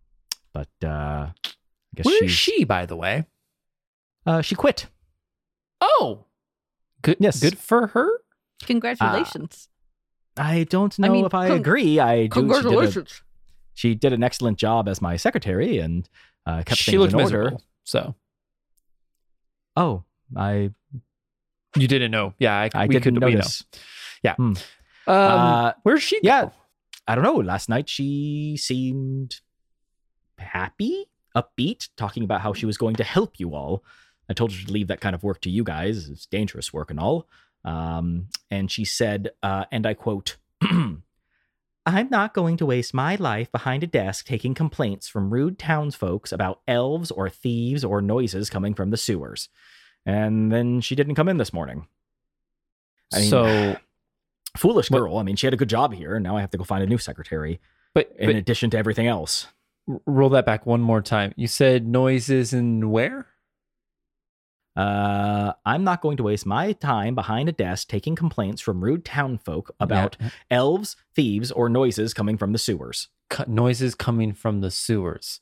but 0.52 0.68
uh, 0.84 1.32
I 1.32 1.94
guess 1.96 2.06
Where 2.06 2.24
is 2.26 2.32
she, 2.32 2.66
by 2.66 2.86
the 2.86 2.98
way? 2.98 3.26
Uh, 4.26 4.42
she 4.42 4.56
quit. 4.56 4.88
Oh, 5.80 6.26
good. 7.02 7.18
Yes. 7.22 7.40
good 7.40 7.58
for 7.58 7.88
her. 7.88 8.10
Congratulations. 8.66 9.70
I 10.38 10.64
don't 10.66 10.96
I 11.00 11.08
know 11.08 11.14
mean, 11.14 11.26
if 11.26 11.34
I 11.34 11.48
con- 11.50 11.58
agree. 11.58 12.00
I 12.00 12.16
do. 12.16 12.22
She 12.24 12.28
did, 12.28 12.30
a, 12.30 12.30
Congratulations. 12.62 13.22
she 13.74 13.96
did 13.96 14.14
an 14.14 14.24
excellent 14.24 14.58
job 14.58 14.88
as 14.88 15.02
my 15.02 15.16
secretary 15.18 15.80
and 15.80 16.08
uh, 16.46 16.64
kept 16.66 16.78
she 16.78 16.92
things 16.92 17.00
looked 17.02 17.14
in 17.14 17.20
order. 17.22 17.38
miserable. 17.44 17.64
So 17.84 18.16
Oh, 19.76 20.04
I 20.36 20.72
you 21.76 21.88
didn't 21.88 22.12
know? 22.12 22.34
Yeah, 22.40 22.56
I, 22.56 22.70
I 22.74 22.88
we 22.88 22.94
didn't 22.96 23.04
could, 23.04 23.14
we 23.24 23.32
know. 23.32 23.38
notice. 23.38 23.64
Um, 24.26 24.56
Uh, 25.08 25.74
where's 25.84 26.04
she? 26.04 26.20
yeah. 26.24 26.46
go? 26.46 26.52
I 27.08 27.16
don't 27.16 27.24
know. 27.24 27.36
Last 27.36 27.70
night 27.70 27.90
she 27.90 28.58
seemed 28.60 29.38
happy, 30.38 31.06
upbeat, 31.36 31.90
talking 31.98 32.24
about 32.24 32.42
how 32.42 32.54
she 32.54 32.66
was 32.66 32.78
going 32.78 32.96
to 32.96 33.04
help 33.04 33.40
you 33.40 33.56
all. 33.56 33.84
I 34.30 34.34
told 34.34 34.52
her 34.52 34.66
to 34.66 34.72
leave 34.72 34.88
that 34.88 35.02
kind 35.02 35.16
of 35.16 35.24
work 35.24 35.42
to 35.42 35.50
you 35.50 35.64
guys. 35.64 36.08
It's 36.10 36.26
dangerous 36.28 36.72
work 36.72 36.92
and 36.92 37.00
all. 37.00 37.28
Um, 37.66 38.28
and 38.50 38.72
she 38.72 38.86
said, 38.86 39.32
uh, 39.44 39.66
and 39.72 39.86
I 39.86 39.94
quote, 39.94 40.38
I'm 40.62 42.10
not 42.10 42.34
going 42.34 42.58
to 42.58 42.66
waste 42.66 42.94
my 42.94 43.16
life 43.16 43.52
behind 43.52 43.84
a 43.84 43.88
desk 43.88 44.26
taking 44.26 44.54
complaints 44.54 45.08
from 45.08 45.32
rude 45.32 45.58
townsfolks 45.58 46.32
about 46.32 46.62
elves 46.68 47.10
or 47.12 47.30
thieves 47.30 47.84
or 47.84 48.02
noises 48.02 48.50
coming 48.50 48.74
from 48.74 48.92
the 48.92 48.98
sewers. 48.98 49.50
And 50.06 50.52
then 50.52 50.82
she 50.82 50.96
didn't 50.96 51.16
come 51.16 51.30
in 51.30 51.38
this 51.38 51.54
morning. 51.54 51.88
I 53.14 53.20
mean, 53.20 53.30
so, 53.30 53.78
Foolish 54.58 54.90
girl. 54.90 55.18
I 55.18 55.24
mean, 55.24 55.36
she 55.36 55.46
had 55.48 55.54
a 55.54 55.58
good 55.58 55.70
job 55.70 55.94
here, 55.94 56.16
and 56.16 56.24
now 56.24 56.38
I 56.38 56.42
have 56.42 56.52
to 56.52 56.58
go 56.58 56.64
find 56.64 56.84
a 56.84 56.88
new 56.88 56.98
secretary 56.98 57.60
but, 57.94 58.12
in 58.18 58.28
but 58.28 58.36
addition 58.36 58.70
to 58.72 58.78
everything 58.78 59.08
else. 59.08 59.48
roll 60.06 60.30
that 60.30 60.46
back 60.46 60.66
one 60.66 60.82
more 60.82 61.02
time. 61.02 61.34
You 61.36 61.48
said 61.48 61.88
noises 61.88 62.54
and 62.54 62.92
where? 62.92 63.28
Uh, 64.80 65.54
I'm 65.66 65.84
not 65.84 66.02
going 66.02 66.16
to 66.18 66.24
waste 66.24 66.46
my 66.46 66.72
time 66.72 67.14
behind 67.16 67.50
a 67.50 67.52
desk 67.52 67.90
taking 67.90 68.16
complaints 68.16 68.62
from 68.62 68.82
rude 68.84 69.04
townfolk 69.04 69.76
about 69.80 70.16
Yeah. 70.20 70.30
elves, 70.50 70.96
thieves, 71.14 71.52
or 71.52 71.68
noises 71.68 72.14
coming 72.14 72.38
from 72.38 72.54
the 72.54 72.60
sewers. 72.60 73.10
Noises 73.48 73.94
coming 73.96 74.34
from 74.34 74.62
the 74.62 74.72
sewers. 74.72 75.42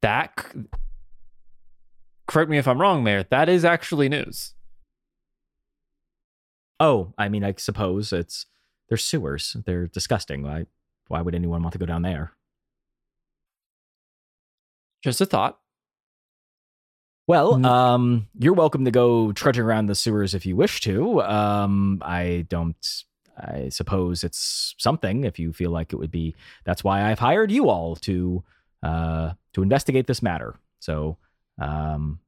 That. 0.00 0.32
c- 0.52 0.60
Correct 2.28 2.50
me 2.50 2.56
if 2.58 2.68
I'm 2.68 2.80
wrong, 2.80 3.02
Mayor. 3.02 3.24
That 3.24 3.48
is 3.48 3.64
actually 3.64 4.08
news. 4.08 4.54
Oh, 6.78 7.12
I 7.18 7.28
mean, 7.28 7.42
I 7.44 7.54
suppose 7.58 8.12
it's 8.12 8.46
they're 8.88 8.96
sewers. 8.98 9.56
They're 9.66 9.86
disgusting. 9.88 10.42
Why? 10.42 10.66
Why 11.08 11.20
would 11.20 11.34
anyone 11.34 11.62
want 11.62 11.72
to 11.72 11.78
go 11.78 11.86
down 11.86 12.02
there? 12.02 12.32
Just 15.02 15.20
a 15.20 15.26
thought. 15.26 15.58
Well, 17.26 17.54
Mm. 17.54 17.64
um, 17.64 18.28
you're 18.38 18.52
welcome 18.52 18.84
to 18.84 18.90
go 18.90 19.32
trudging 19.32 19.64
around 19.64 19.86
the 19.86 19.94
sewers 19.94 20.34
if 20.34 20.44
you 20.44 20.56
wish 20.56 20.80
to. 20.82 21.22
Um, 21.22 22.02
I 22.04 22.44
don't. 22.48 22.76
I 23.36 23.68
suppose 23.70 24.22
it's 24.22 24.74
something 24.78 25.24
if 25.24 25.40
you 25.40 25.52
feel 25.52 25.70
like 25.72 25.92
it 25.92 25.96
would 25.96 26.10
be. 26.12 26.36
That's 26.64 26.84
why 26.84 27.10
I've 27.10 27.18
hired 27.18 27.50
you 27.50 27.68
all 27.68 27.96
to 27.96 28.44
uh, 28.82 29.32
to 29.54 29.62
investigate 29.62 30.06
this 30.06 30.22
matter. 30.22 30.54
So, 30.80 31.16
um, 31.58 32.20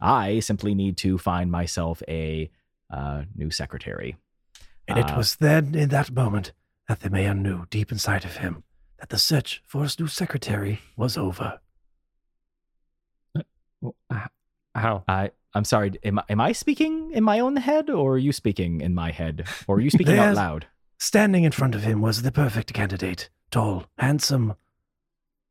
I 0.00 0.40
simply 0.40 0.74
need 0.74 0.96
to 0.98 1.18
find 1.18 1.50
myself 1.50 2.02
a 2.08 2.50
uh, 2.90 3.22
new 3.36 3.50
secretary. 3.50 4.16
And 4.88 4.98
it 4.98 5.10
Uh, 5.12 5.16
was 5.18 5.36
then, 5.36 5.74
in 5.76 5.90
that 5.90 6.10
moment, 6.10 6.52
that 6.88 7.00
the 7.00 7.10
mayor 7.10 7.34
knew 7.34 7.66
deep 7.70 7.92
inside 7.92 8.24
of 8.24 8.38
him 8.38 8.64
that 8.98 9.10
the 9.10 9.18
search 9.18 9.62
for 9.66 9.82
his 9.82 10.00
new 10.00 10.08
secretary 10.08 10.80
was 10.96 11.16
over. 11.16 11.60
Well, 13.80 13.94
h- 14.12 14.28
How? 14.74 15.04
I. 15.08 15.30
I'm 15.54 15.64
sorry. 15.64 15.92
Am, 16.04 16.18
I- 16.20 16.24
am 16.28 16.40
I 16.40 16.52
speaking 16.52 17.10
in 17.12 17.24
my 17.24 17.40
own 17.40 17.56
head, 17.56 17.90
or 17.90 18.14
are 18.14 18.18
you 18.18 18.32
speaking 18.32 18.80
in 18.80 18.94
my 18.94 19.10
head, 19.10 19.46
or 19.66 19.76
are 19.76 19.80
you 19.80 19.90
speaking 19.90 20.18
out 20.18 20.36
loud? 20.36 20.66
Standing 20.98 21.44
in 21.44 21.52
front 21.52 21.74
of 21.74 21.82
him 21.82 22.00
was 22.00 22.22
the 22.22 22.30
perfect 22.32 22.72
candidate. 22.72 23.30
Tall, 23.50 23.86
handsome, 23.98 24.54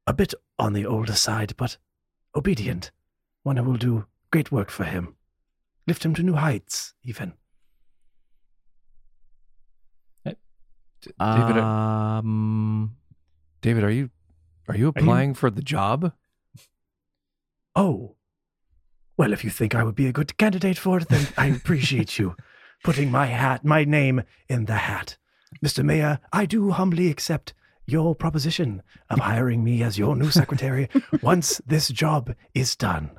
a 0.08 0.14
bit 0.14 0.34
on 0.58 0.74
the 0.74 0.86
older 0.86 1.14
side, 1.16 1.54
but 1.58 1.78
obedient. 2.36 2.92
One 3.44 3.58
who 3.58 3.64
will 3.64 3.78
do 3.78 4.06
great 4.32 4.52
work 4.52 4.70
for 4.70 4.84
him. 4.86 5.16
Lift 5.88 6.06
him 6.06 6.14
to 6.16 6.24
new 6.24 6.36
heights, 6.36 6.94
even. 7.04 7.34
David, 10.26 11.58
uh, 11.58 11.64
Um. 11.66 12.98
David, 13.62 13.84
are 13.86 13.90
you 13.92 14.10
are 14.68 14.76
you 14.76 14.84
you- 14.84 14.88
applying 14.90 15.34
for 15.34 15.50
the 15.50 15.62
job? 15.62 16.14
Oh. 17.76 18.16
Well, 19.20 19.34
if 19.34 19.44
you 19.44 19.50
think 19.50 19.76
I 19.76 19.84
would 19.84 19.96
be 19.96 20.08
a 20.08 20.14
good 20.14 20.38
candidate 20.38 20.78
for 20.78 20.98
it, 20.98 21.10
then 21.10 21.28
I 21.38 21.48
appreciate 21.48 22.18
you 22.18 22.38
putting 22.86 23.12
my 23.12 23.26
hat, 23.26 23.66
my 23.66 23.84
name 23.84 24.24
in 24.48 24.64
the 24.64 24.76
hat. 24.76 25.18
Mr. 25.62 25.84
Mayor, 25.84 26.22
I 26.32 26.46
do 26.46 26.72
humbly 26.72 27.10
accept 27.10 27.54
your 27.86 28.16
proposition 28.16 28.82
of 29.10 29.20
hiring 29.20 29.62
me 29.62 29.84
as 29.84 29.98
your 29.98 30.16
new 30.16 30.32
secretary 30.32 30.88
once 31.22 31.60
this 31.68 31.90
job 31.90 32.34
is 32.54 32.78
done. 32.78 33.12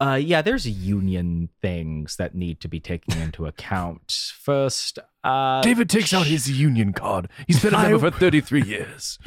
Uh, 0.00 0.14
yeah, 0.20 0.42
there's 0.42 0.66
union 0.66 1.50
things 1.62 2.16
that 2.16 2.34
need 2.34 2.58
to 2.60 2.68
be 2.68 2.80
taken 2.80 3.16
into 3.20 3.46
account. 3.46 4.32
First, 4.40 4.98
uh, 5.22 5.60
David 5.60 5.88
takes 5.88 6.12
out 6.12 6.26
his 6.26 6.50
union 6.50 6.92
card. 6.92 7.28
He's 7.46 7.62
been 7.62 7.74
a 7.74 7.78
member 7.82 8.10
for 8.10 8.18
33 8.18 8.62
years. 8.62 9.18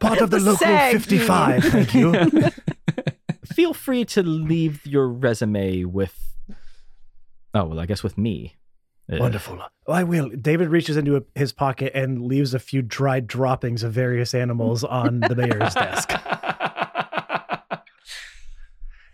Part 0.00 0.20
of 0.20 0.30
the, 0.30 0.38
The 0.38 0.40
local 0.40 0.56
SAG 0.56 0.92
55, 0.92 1.64
thank 1.64 1.94
you. 1.94 2.12
Feel 3.52 3.74
free 3.74 4.04
to 4.06 4.22
leave 4.22 4.84
your 4.86 5.08
resume 5.08 5.84
with. 5.84 6.18
Oh 7.54 7.64
well, 7.64 7.80
I 7.80 7.86
guess 7.86 8.02
with 8.02 8.16
me. 8.18 8.56
Uh, 9.12 9.18
Wonderful. 9.18 9.60
I 9.88 10.04
will. 10.04 10.28
David 10.28 10.68
reaches 10.68 10.96
into 10.96 11.16
a, 11.16 11.22
his 11.34 11.52
pocket 11.52 11.92
and 11.94 12.22
leaves 12.22 12.54
a 12.54 12.58
few 12.58 12.82
dried 12.82 13.26
droppings 13.26 13.82
of 13.82 13.92
various 13.92 14.32
animals 14.34 14.84
on 15.00 15.20
the 15.20 15.34
mayor's 15.34 15.74
desk. 15.74 16.10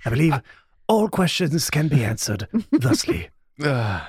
I 0.04 0.10
believe 0.10 0.40
all 0.86 1.08
questions 1.08 1.68
can 1.70 1.88
be 1.88 2.04
answered 2.04 2.48
thusly. 2.72 3.30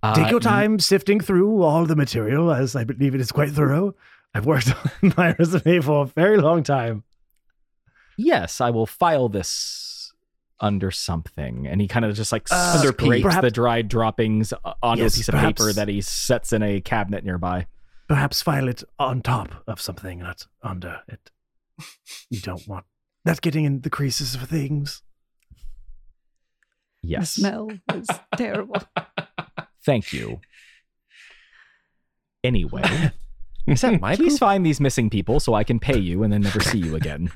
Uh, 0.00 0.14
Take 0.14 0.30
your 0.30 0.38
time 0.38 0.78
sifting 0.78 1.18
through 1.18 1.60
all 1.62 1.84
the 1.84 1.96
material, 1.96 2.52
as 2.52 2.76
I 2.76 2.84
believe 2.84 3.16
it 3.16 3.20
is 3.20 3.32
quite 3.32 3.50
thorough. 3.50 3.96
I've 4.32 4.46
worked 4.46 4.72
on 5.02 5.12
my 5.16 5.34
resume 5.36 5.80
for 5.80 6.02
a 6.02 6.06
very 6.06 6.36
long 6.36 6.62
time. 6.62 7.02
Yes, 8.20 8.60
I 8.60 8.70
will 8.70 8.84
file 8.86 9.28
this 9.28 10.12
under 10.60 10.90
something, 10.90 11.68
and 11.68 11.80
he 11.80 11.86
kind 11.86 12.04
of 12.04 12.16
just 12.16 12.32
like 12.32 12.48
Uh, 12.50 12.78
scrapes 12.82 13.22
perhaps- 13.22 13.42
the 13.42 13.50
dried 13.50 13.86
droppings 13.88 14.52
onto 14.82 15.04
Yes, 15.04 15.14
a 15.14 15.16
piece 15.18 15.28
of 15.28 15.32
perhaps- 15.34 15.62
paper 15.62 15.72
that 15.72 15.86
he 15.88 16.00
sets 16.00 16.52
in 16.52 16.62
a 16.62 16.80
cabinet 16.80 17.24
nearby. 17.24 17.66
Perhaps 18.08 18.42
file 18.42 18.66
it 18.68 18.82
on 18.98 19.22
top 19.22 19.62
of 19.68 19.80
something, 19.80 20.18
not 20.18 20.46
under 20.62 21.02
it. 21.08 21.30
You 22.28 22.40
don't 22.40 22.66
want 22.66 22.86
that 23.24 23.40
getting 23.40 23.64
in 23.64 23.82
the 23.82 23.90
creases 23.90 24.34
of 24.34 24.42
things. 24.48 25.02
Yes. 27.02 27.36
The 27.36 27.40
smell 27.40 27.70
is 27.94 28.08
terrible. 28.36 28.82
thank 29.84 30.12
you. 30.12 30.40
Anyway, 32.42 33.12
Is 33.66 33.80
that 33.82 34.00
my 34.00 34.16
Please 34.16 34.34
poop? 34.34 34.40
find 34.40 34.64
these 34.66 34.80
missing 34.80 35.10
people 35.10 35.38
so 35.40 35.54
I 35.54 35.62
can 35.64 35.78
pay 35.78 35.98
you 35.98 36.22
and 36.22 36.32
then 36.32 36.40
never 36.40 36.60
see 36.60 36.78
you 36.78 36.96
again. 36.96 37.30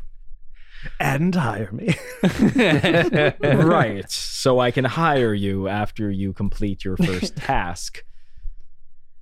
And 0.98 1.34
hire 1.34 1.70
me. 1.72 1.94
right. 3.40 4.10
So 4.10 4.58
I 4.58 4.70
can 4.70 4.84
hire 4.84 5.34
you 5.34 5.68
after 5.68 6.10
you 6.10 6.32
complete 6.32 6.84
your 6.84 6.96
first 6.96 7.36
task. 7.36 8.04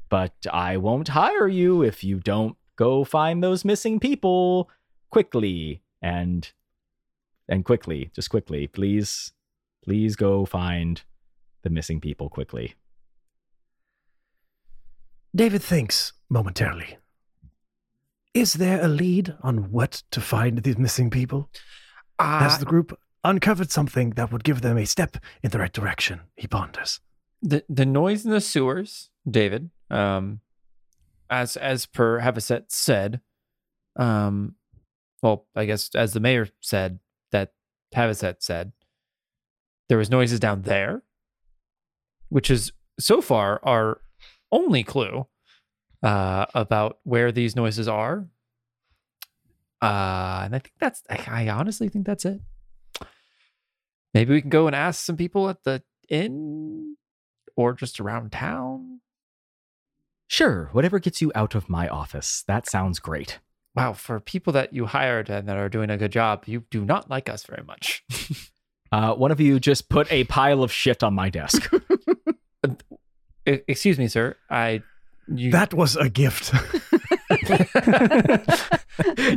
But 0.08 0.34
I 0.52 0.76
won't 0.76 1.08
hire 1.08 1.48
you 1.48 1.82
if 1.82 2.02
you 2.02 2.18
don't 2.18 2.56
go 2.76 3.04
find 3.04 3.42
those 3.42 3.64
missing 3.64 4.00
people 4.00 4.70
quickly 5.10 5.82
and 6.02 6.50
and 7.48 7.64
quickly, 7.64 8.10
just 8.14 8.30
quickly. 8.30 8.66
Please 8.66 9.32
please 9.84 10.16
go 10.16 10.44
find 10.44 11.02
the 11.62 11.70
missing 11.70 12.00
people 12.00 12.28
quickly. 12.28 12.74
David 15.34 15.62
thinks 15.62 16.12
momentarily. 16.28 16.98
Is 18.34 18.54
there 18.54 18.82
a 18.82 18.88
lead 18.88 19.34
on 19.42 19.70
what 19.72 20.02
to 20.12 20.20
find 20.20 20.58
these 20.62 20.78
missing 20.78 21.10
people? 21.10 21.50
Has 22.18 22.54
Uh, 22.54 22.58
the 22.58 22.64
group 22.66 22.98
uncovered 23.24 23.70
something 23.70 24.10
that 24.10 24.30
would 24.30 24.44
give 24.44 24.60
them 24.60 24.78
a 24.78 24.86
step 24.86 25.16
in 25.42 25.50
the 25.50 25.58
right 25.58 25.72
direction? 25.72 26.20
He 26.36 26.46
ponders. 26.46 27.00
the 27.42 27.64
the 27.68 27.86
noise 27.86 28.24
in 28.26 28.30
the 28.30 28.40
sewers, 28.40 29.10
David. 29.28 29.70
Um, 29.90 30.40
as 31.30 31.56
as 31.56 31.86
per 31.86 32.20
Havisset 32.20 32.64
said, 32.70 33.20
um, 33.96 34.56
well, 35.22 35.46
I 35.56 35.64
guess 35.64 35.90
as 35.94 36.12
the 36.12 36.20
mayor 36.20 36.48
said 36.60 36.98
that 37.32 37.52
Havisset 37.94 38.42
said, 38.42 38.72
there 39.88 39.98
was 39.98 40.10
noises 40.10 40.38
down 40.38 40.62
there, 40.62 41.02
which 42.28 42.50
is 42.50 42.72
so 42.98 43.20
far 43.22 43.58
our 43.64 44.02
only 44.52 44.84
clue 44.84 45.26
uh, 46.02 46.46
about 46.54 46.98
where 47.04 47.32
these 47.32 47.56
noises 47.56 47.88
are. 47.88 48.26
Uh, 49.82 50.42
and 50.44 50.54
I 50.54 50.58
think 50.58 50.72
that's 50.78 51.02
I, 51.08 51.48
honestly 51.48 51.88
think 51.88 52.06
that's 52.06 52.24
it. 52.24 52.40
Maybe 54.12 54.34
we 54.34 54.40
can 54.40 54.50
go 54.50 54.66
and 54.66 54.76
ask 54.76 55.04
some 55.04 55.16
people 55.16 55.48
at 55.48 55.62
the 55.64 55.82
inn 56.08 56.96
or 57.56 57.72
just 57.72 58.00
around 58.00 58.32
town. 58.32 59.00
Sure, 60.26 60.68
whatever 60.72 60.98
gets 60.98 61.22
you 61.22 61.32
out 61.34 61.54
of 61.54 61.68
my 61.68 61.88
office. 61.88 62.44
That 62.46 62.68
sounds 62.68 62.98
great. 62.98 63.38
Wow, 63.74 63.92
for 63.94 64.20
people 64.20 64.52
that 64.52 64.72
you 64.72 64.86
hired 64.86 65.30
and 65.30 65.48
that 65.48 65.56
are 65.56 65.68
doing 65.68 65.90
a 65.90 65.96
good 65.96 66.12
job, 66.12 66.44
you 66.46 66.64
do 66.70 66.84
not 66.84 67.08
like 67.08 67.28
us 67.28 67.44
very 67.44 67.62
much. 67.64 68.04
Uh, 68.92 69.14
one 69.14 69.30
of 69.30 69.40
you 69.40 69.60
just 69.60 69.88
put 69.88 70.10
a 70.10 70.24
pile 70.24 70.62
of 70.62 70.72
shit 70.72 71.02
on 71.02 71.14
my 71.14 71.30
desk. 71.30 71.72
Excuse 73.46 73.98
me, 73.98 74.08
sir. 74.08 74.36
I 74.48 74.82
you 75.32 75.50
That 75.52 75.72
was 75.74 75.96
a 75.96 76.08
gift. 76.08 76.52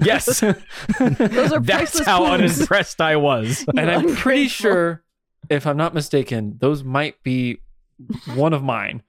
yes. 0.03 0.39
Those 0.99 1.51
are 1.51 1.59
That's 1.59 1.99
how 2.05 2.25
clues. 2.25 2.57
unimpressed 2.57 3.01
I 3.01 3.15
was. 3.15 3.65
and 3.77 3.89
I'm 3.91 4.15
pretty 4.15 4.47
sure, 4.47 5.03
if 5.49 5.65
I'm 5.67 5.77
not 5.77 5.93
mistaken, 5.93 6.57
those 6.59 6.83
might 6.83 7.21
be 7.23 7.59
one 8.35 8.53
of 8.53 8.63
mine. 8.63 9.03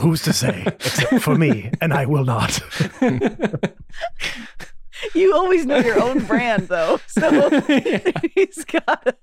Who's 0.00 0.22
to 0.22 0.32
say? 0.32 0.62
Except 0.66 1.22
for 1.22 1.34
me, 1.34 1.70
and 1.80 1.92
I 1.92 2.06
will 2.06 2.24
not. 2.24 2.60
You 5.14 5.34
always 5.34 5.66
know 5.66 5.78
your 5.78 6.00
own 6.00 6.24
brand, 6.26 6.68
though. 6.68 7.00
So 7.08 7.60
he's 8.34 8.64
got 8.66 9.16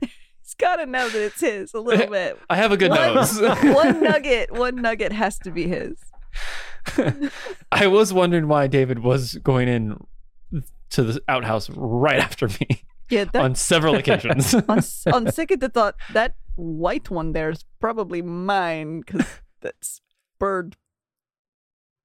he's 0.00 0.10
got 0.58 0.76
to 0.76 0.86
know 0.86 1.08
that 1.08 1.22
it's 1.26 1.40
his 1.40 1.74
a 1.74 1.80
little 1.80 2.06
bit. 2.08 2.38
I 2.50 2.56
have 2.56 2.72
a 2.72 2.76
good 2.76 2.90
One- 2.90 3.14
nose. 3.14 3.40
one 3.62 4.02
nugget, 4.02 4.52
one 4.52 4.76
nugget 4.76 5.12
has 5.12 5.38
to 5.40 5.50
be 5.50 5.66
his. 5.68 5.96
I 7.72 7.86
was 7.86 8.12
wondering 8.12 8.48
why 8.48 8.66
David 8.66 9.00
was 9.00 9.34
going 9.36 9.68
in 9.68 9.96
to 10.90 11.02
the 11.02 11.20
outhouse 11.28 11.68
right 11.70 12.20
after 12.20 12.48
me 12.48 12.84
Yeah, 13.10 13.24
that, 13.32 13.42
on 13.42 13.54
several 13.54 13.96
occasions. 13.96 14.54
on 14.54 14.78
s- 14.78 15.06
on 15.06 15.30
second 15.32 15.60
thought, 15.74 15.96
that 16.12 16.36
white 16.54 17.10
one 17.10 17.32
there 17.32 17.50
is 17.50 17.64
probably 17.80 18.22
mine 18.22 19.00
because 19.00 19.26
that's 19.60 20.00
bird. 20.38 20.76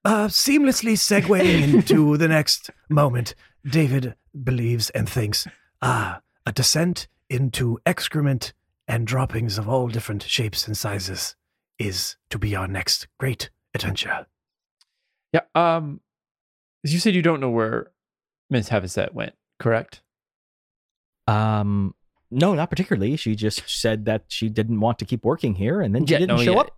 Uh, 0.04 0.28
seamlessly 0.28 0.94
segueing 0.94 1.74
into 1.76 2.18
the 2.18 2.28
next 2.28 2.72
moment, 2.90 3.36
David 3.64 4.16
believes 4.44 4.90
and 4.92 5.08
thinks, 5.08 5.48
ah, 5.84 6.22
a 6.46 6.52
descent 6.52 7.08
into 7.32 7.80
excrement 7.86 8.54
and 8.88 9.08
droppings 9.08 9.58
of 9.58 9.70
all 9.70 9.88
different 9.88 10.22
shapes 10.24 10.68
and 10.68 10.76
sizes 10.76 11.36
is 11.80 12.18
to 12.30 12.38
be 12.38 12.56
our 12.56 12.68
next 12.68 13.08
great 13.20 13.50
adventure. 13.74 14.26
yeah. 15.34 15.42
Um, 15.56 16.02
you 16.84 17.00
said 17.00 17.16
you 17.16 17.22
don't 17.22 17.40
know 17.40 17.50
where 17.50 17.92
Miss 18.50 18.70
Havisset 18.70 19.14
went, 19.14 19.34
correct? 19.60 20.02
Um, 21.28 21.96
no, 22.30 22.54
not 22.54 22.70
particularly. 22.70 23.16
She 23.16 23.36
just 23.36 23.64
said 23.68 24.06
that 24.06 24.24
she 24.28 24.50
didn't 24.50 24.80
want 24.80 25.00
to 25.00 25.06
keep 25.06 25.24
working 25.24 25.56
here, 25.56 25.82
and 25.82 25.94
then 25.96 26.06
she 26.06 26.14
Yeah, 26.14 26.20
didn't 26.20 26.38
no, 26.38 26.44
show 26.44 26.54
yeah. 26.54 26.60
up 26.62 26.72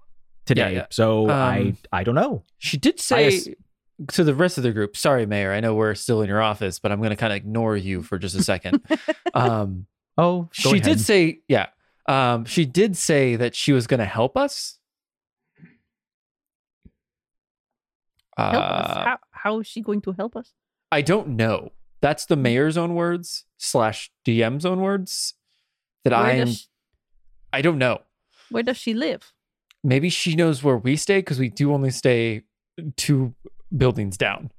today. 0.46 0.76
yeah. 0.76 0.86
So 0.92 1.30
I, 1.30 1.60
Um, 1.60 1.78
I 1.92 2.04
don't 2.04 2.16
know. 2.16 2.44
She 2.60 2.78
did 2.78 3.00
say 3.00 3.28
ass- 3.28 3.50
to 4.10 4.24
the 4.24 4.36
rest 4.36 4.58
of 4.58 4.64
the 4.64 4.72
group, 4.72 4.98
sorry, 4.98 5.26
Mayor, 5.26 5.52
I 5.54 5.60
know 5.62 5.74
we're 5.76 5.96
still 5.96 6.22
in 6.22 6.28
your 6.28 6.42
office, 6.42 6.80
but 6.80 6.92
I'm 6.92 7.00
going 7.00 7.12
to 7.12 7.16
kind 7.16 7.32
of 7.32 7.38
ignore 7.38 7.78
you 7.78 8.04
for 8.04 8.18
just 8.20 8.36
a 8.36 8.44
second. 8.44 8.82
um, 9.34 9.86
Oh, 10.18 10.44
go 10.44 10.50
she 10.52 10.70
ahead. 10.78 10.84
did 10.84 11.00
say, 11.00 11.40
yeah, 11.48 11.68
um, 12.08 12.46
she 12.46 12.66
did 12.66 12.96
say 12.98 13.36
that 13.36 13.56
she 13.56 13.72
was 13.74 13.88
going 13.88 14.00
to 14.00 14.06
help 14.06 14.38
us. 14.38 14.78
Help 18.38 18.54
us. 18.56 18.90
Uh, 18.98 19.04
How, 19.06 19.18
how 19.32 19.60
is 19.60 19.68
she 19.68 19.82
going 19.82 20.02
to 20.02 20.12
help 20.14 20.36
us? 20.36 20.54
I 20.92 21.02
don't 21.02 21.30
know. 21.30 21.72
That's 22.02 22.26
the 22.26 22.36
mayor's 22.36 22.78
own 22.78 22.96
words 22.96 23.46
slash 23.58 24.12
DM's 24.26 24.66
own 24.66 24.82
words 24.82 25.36
that 26.04 26.14
I 26.14 26.32
am. 26.34 26.48
she, 26.50 26.66
I 27.52 27.62
don't 27.62 27.78
know. 27.78 28.02
where 28.50 28.64
does 28.64 28.78
she 28.78 28.94
live? 28.94 29.32
Maybe 29.84 30.10
she 30.10 30.36
knows 30.36 30.64
where 30.64 30.78
we 30.78 30.96
stay 30.96 31.20
because 31.20 31.40
we 31.40 31.50
do 31.50 31.74
only 31.74 31.92
stay 31.92 32.44
two 32.98 33.34
buildings 33.76 34.18
down. 34.18 34.52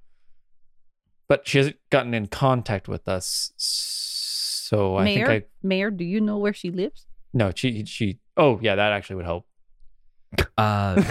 But 1.28 1.48
she 1.48 1.58
hasn't 1.58 1.76
gotten 1.90 2.12
in 2.14 2.26
contact 2.26 2.86
with 2.88 3.08
us, 3.08 3.52
so 3.56 4.13
I 4.96 5.04
Mayor, 5.04 5.26
think 5.26 5.44
I 5.44 5.48
Mayor, 5.62 5.90
do 5.90 6.04
you 6.04 6.20
know 6.20 6.38
where 6.38 6.54
she 6.54 6.70
lives? 6.70 7.06
no. 7.32 7.52
She 7.54 7.84
she. 7.84 8.18
Oh 8.36 8.58
yeah, 8.62 8.74
that 8.76 8.92
actually 8.92 9.16
would 9.16 9.24
help. 9.24 9.46
Uh, 10.56 11.02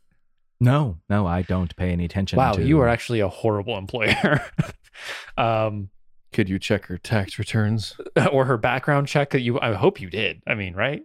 no, 0.60 0.98
no, 1.08 1.26
I 1.26 1.42
don't 1.42 1.74
pay 1.76 1.90
any 1.90 2.04
attention. 2.04 2.36
wow, 2.36 2.52
to... 2.52 2.64
you 2.64 2.80
are 2.80 2.88
actually 2.88 3.20
a 3.20 3.28
horrible 3.28 3.76
employer. 3.76 4.44
um, 5.36 5.90
Could 6.32 6.48
you 6.48 6.58
check 6.58 6.86
her 6.86 6.98
tax 6.98 7.38
returns? 7.38 7.96
or 8.32 8.44
her 8.44 8.56
background 8.56 9.08
check 9.08 9.30
that 9.30 9.40
you. 9.40 9.60
I 9.60 9.74
hope 9.74 10.00
you 10.00 10.10
did. 10.10 10.42
I 10.46 10.54
mean, 10.54 10.74
right? 10.74 11.02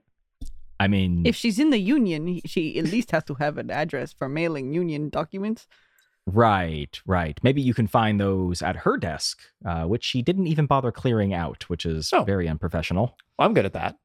I 0.80 0.88
mean, 0.88 1.26
If 1.26 1.36
she's 1.36 1.60
in 1.60 1.72
the 1.72 1.80
union, 1.80 2.40
she 2.46 2.80
at 2.80 2.86
least 2.86 3.12
has 3.12 3.26
to 3.26 3.34
have 3.36 3.58
an 3.58 3.70
address 3.70 4.14
for 4.14 4.30
mailing 4.30 4.74
union 4.74 5.10
documents. 5.10 5.68
Right, 6.34 7.00
right. 7.06 7.40
Maybe 7.44 7.62
you 7.62 7.74
can 7.74 7.88
find 7.88 8.20
those 8.20 8.62
at 8.62 8.76
her 8.78 8.98
desk, 8.98 9.40
uh, 9.66 9.84
which 9.86 10.04
she 10.04 10.22
didn't 10.22 10.48
even 10.48 10.66
bother 10.66 10.92
clearing 10.92 11.34
out, 11.34 11.64
which 11.70 11.86
is 11.86 12.12
Oh. 12.14 12.24
very 12.24 12.48
unprofessional. 12.48 13.18
Well, 13.38 13.48
I'm 13.48 13.54
good 13.54 13.66
at 13.66 13.74
that. 13.74 13.98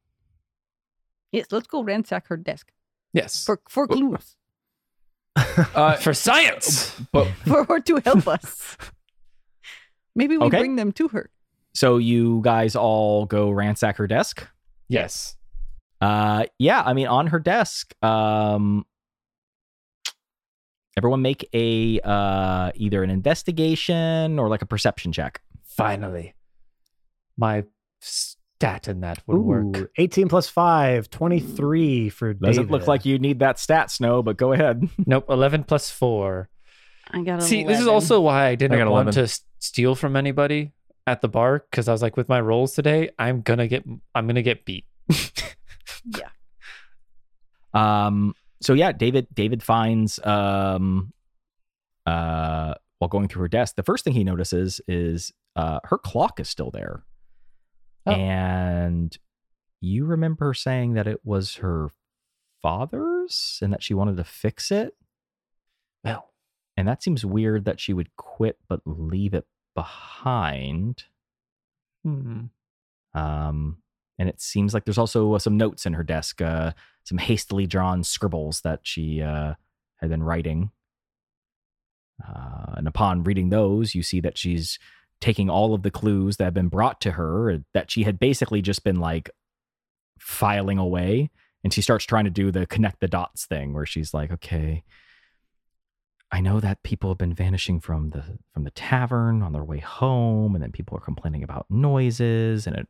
Yes, 1.33 1.47
let's 1.51 1.67
go 1.67 1.83
ransack 1.83 2.29
her 2.29 2.37
desk 2.37 2.71
Yes. 3.13 3.45
for 3.45 3.61
for 3.69 3.87
clues 3.89 4.37
Uh, 5.75 5.97
for 5.97 6.15
science. 6.15 6.95
but 7.13 7.27
for 7.47 7.65
her 7.65 7.81
to 7.81 8.01
help 8.05 8.27
us. 8.29 8.77
Maybe 10.15 10.37
we 10.37 10.47
Okay. 10.47 10.59
bring 10.59 10.77
them 10.77 10.93
to 10.93 11.09
her. 11.09 11.31
so 11.75 11.97
you 11.99 12.41
guys 12.45 12.77
all 12.77 13.27
go 13.27 13.51
ransack 13.51 13.97
her 13.97 14.07
desk. 14.07 14.47
yes. 14.89 15.37
Uh, 16.01 16.45
yeah, 16.59 16.83
I 16.85 16.93
mean, 16.93 17.07
on 17.07 17.29
her 17.29 17.39
desk, 17.39 17.95
um, 18.05 18.85
everyone 20.97 21.23
make 21.23 21.49
a 21.53 22.01
uh 22.05 22.71
either 22.75 23.03
an 23.03 23.11
investigation 23.11 24.39
or 24.39 24.49
like 24.49 24.63
a 24.63 24.67
perception 24.67 25.13
check. 25.13 25.41
Finally, 25.65 26.35
my 27.37 27.65
stat 28.01 28.87
in 28.89 29.01
that 29.01 29.23
would 29.27 29.39
work. 29.39 29.91
18 29.99 30.29
plus 30.29 30.49
5, 30.49 31.11
23 31.11 32.09
for 32.11 32.33
Doesn't 32.35 32.65
David. 32.65 32.71
look 32.73 32.87
like 32.87 33.05
you 33.05 33.19
need 33.19 33.41
that 33.41 33.59
stat, 33.59 33.91
Snow, 33.91 34.23
but 34.23 34.37
go 34.37 34.53
ahead. 34.53 34.89
Nope. 35.07 35.27
Eleven 35.29 35.65
plus 35.65 35.91
four. 35.91 36.49
I 37.11 37.23
got 37.23 37.43
See, 37.43 37.65
this 37.65 37.81
is 37.81 37.87
also 37.87 38.21
why 38.21 38.47
I 38.47 38.55
didn't 38.55 38.79
got 38.79 38.89
want 38.91 39.09
11. 39.09 39.13
to 39.15 39.23
s- 39.23 39.41
steal 39.59 39.95
from 39.95 40.17
anybody 40.17 40.73
at 41.07 41.21
the 41.21 41.29
bar 41.29 41.65
because 41.71 41.87
I 41.89 41.93
was 41.93 42.01
like, 42.03 42.17
with 42.17 42.29
my 42.29 42.41
rolls 42.41 42.73
today, 42.75 43.11
I'm 43.19 43.43
gonna 43.43 43.67
get, 43.67 43.85
I'm 44.15 44.27
gonna 44.27 44.43
get 44.43 44.65
beat. 44.65 44.85
Yeah. 46.07 46.29
Um, 47.73 48.35
so 48.65 48.75
yeah, 48.75 48.93
David 48.93 49.27
David 49.35 49.63
finds 49.63 50.19
um 50.25 51.13
uh 52.07 52.75
while 52.99 53.09
going 53.09 53.29
through 53.29 53.43
her 53.43 53.49
desk, 53.49 53.77
the 53.77 53.83
first 53.83 54.05
thing 54.05 54.15
he 54.15 54.25
notices 54.25 54.81
is 54.89 55.33
uh 55.57 55.81
her 55.85 55.99
clock 55.99 56.41
is 56.41 56.49
still 56.49 56.71
there. 56.71 57.05
Oh. 58.07 58.13
And 58.13 59.17
you 59.81 60.05
remember 60.05 60.55
saying 60.55 60.95
that 60.95 61.07
it 61.07 61.21
was 61.25 61.57
her 61.57 61.91
father's 62.63 63.59
and 63.63 63.73
that 63.73 63.83
she 63.83 63.95
wanted 63.95 64.17
to 64.17 64.25
fix 64.25 64.71
it? 64.71 64.95
Well, 66.03 66.31
and 66.77 66.89
that 66.89 67.03
seems 67.03 67.25
weird 67.25 67.65
that 67.67 67.81
she 67.81 67.93
would 67.93 68.15
quit 68.17 68.59
but 68.69 68.81
leave 68.85 69.35
it 69.35 69.47
behind. 69.75 71.05
Hmm. 72.05 72.45
Um, 73.15 73.79
and 74.19 74.29
it 74.29 74.41
seems 74.41 74.75
like 74.75 74.85
there's 74.85 74.99
also 74.99 75.35
uh, 75.35 75.39
some 75.39 75.57
notes 75.57 75.87
in 75.87 75.95
her 75.95 76.03
desk, 76.03 76.41
uh, 76.41 76.73
some 77.05 77.19
hastily 77.19 77.67
drawn 77.67 78.03
scribbles 78.03 78.63
that 78.63 78.81
she 78.83 79.23
uh, 79.23 79.55
had 79.97 80.11
been 80.11 80.23
writing. 80.23 80.71
Uh, 82.27 82.75
and 82.77 82.89
upon 82.89 83.25
reading 83.25 83.51
those, 83.51 83.95
you 83.95 84.03
see 84.03 84.21
that 84.21 84.39
she's 84.39 84.79
taking 85.21 85.49
all 85.49 85.75
of 85.75 85.83
the 85.83 85.91
clues 85.91 86.37
that 86.37 86.45
have 86.45 86.55
been 86.55 86.69
brought 86.69 87.01
to 87.01 87.13
her 87.13 87.51
uh, 87.51 87.59
that 87.73 87.91
she 87.91 88.05
had 88.05 88.19
basically 88.19 88.63
just 88.63 88.85
been 88.85 89.01
like 89.01 89.31
filing 90.19 90.79
away. 90.79 91.31
And 91.63 91.73
she 91.73 91.81
starts 91.81 92.05
trying 92.05 92.25
to 92.25 92.31
do 92.31 92.51
the 92.51 92.67
connect 92.67 93.01
the 93.01 93.09
dots 93.09 93.47
thing 93.47 93.73
where 93.73 93.87
she's 93.87 94.13
like, 94.13 94.31
okay, 94.31 94.85
I 96.35 96.41
know 96.41 96.59
that 96.59 96.83
people 96.83 97.11
have 97.11 97.19
been 97.19 97.33
vanishing 97.33 97.79
from 97.79 98.11
the 98.11 98.25
from 98.53 98.65
the 98.65 98.73
tavern 98.73 99.41
on 99.41 99.53
their 99.53 99.63
way 99.63 99.79
home, 99.79 100.57
and 100.57 100.65
then 100.65 100.73
people 100.73 100.99
are 100.99 101.01
complaining 101.01 101.45
about 101.45 101.65
noises, 101.71 102.67
and 102.67 102.75
it 102.75 102.89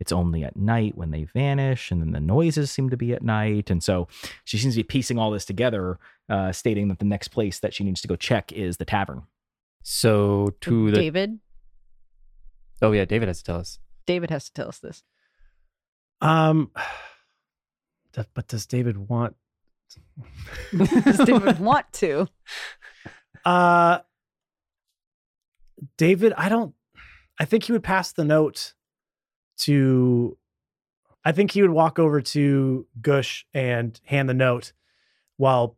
it's 0.00 0.12
only 0.12 0.44
at 0.44 0.56
night 0.56 0.96
when 0.96 1.10
they 1.10 1.24
vanish, 1.24 1.90
and 1.90 2.00
then 2.00 2.12
the 2.12 2.20
noises 2.20 2.70
seem 2.70 2.88
to 2.88 2.96
be 2.96 3.12
at 3.12 3.20
night, 3.20 3.68
and 3.68 3.84
so 3.84 4.08
she 4.44 4.56
seems 4.56 4.76
to 4.76 4.78
be 4.78 4.84
piecing 4.84 5.18
all 5.18 5.30
this 5.30 5.44
together, 5.44 5.98
uh, 6.30 6.52
stating 6.52 6.88
that 6.88 6.98
the 6.98 7.04
next 7.04 7.28
place 7.28 7.58
that 7.58 7.74
she 7.74 7.84
needs 7.84 8.00
to 8.00 8.08
go 8.08 8.16
check 8.16 8.50
is 8.50 8.78
the 8.78 8.86
tavern. 8.86 9.24
So 9.82 10.54
to 10.62 10.90
the 10.90 10.96
David. 10.96 11.38
oh 12.80 12.92
yeah, 12.92 13.04
David 13.04 13.28
has 13.28 13.38
to 13.38 13.44
tell 13.44 13.58
us. 13.58 13.78
David 14.06 14.30
has 14.30 14.46
to 14.46 14.54
tell 14.54 14.68
us 14.68 14.78
this. 14.78 15.02
Um, 16.22 16.70
but 18.32 18.48
does 18.48 18.64
David 18.64 18.96
want? 18.96 19.36
Does 20.72 21.18
David 21.18 21.58
want 21.60 21.92
to? 21.94 22.28
Uh, 23.46 24.00
David, 25.96 26.32
I 26.36 26.48
don't. 26.48 26.74
I 27.38 27.44
think 27.44 27.64
he 27.64 27.72
would 27.72 27.84
pass 27.84 28.12
the 28.12 28.24
note 28.24 28.74
to. 29.58 30.36
I 31.24 31.32
think 31.32 31.52
he 31.52 31.62
would 31.62 31.70
walk 31.70 31.98
over 31.98 32.20
to 32.20 32.86
Gush 33.00 33.46
and 33.54 33.98
hand 34.04 34.28
the 34.28 34.34
note 34.34 34.72
while 35.36 35.76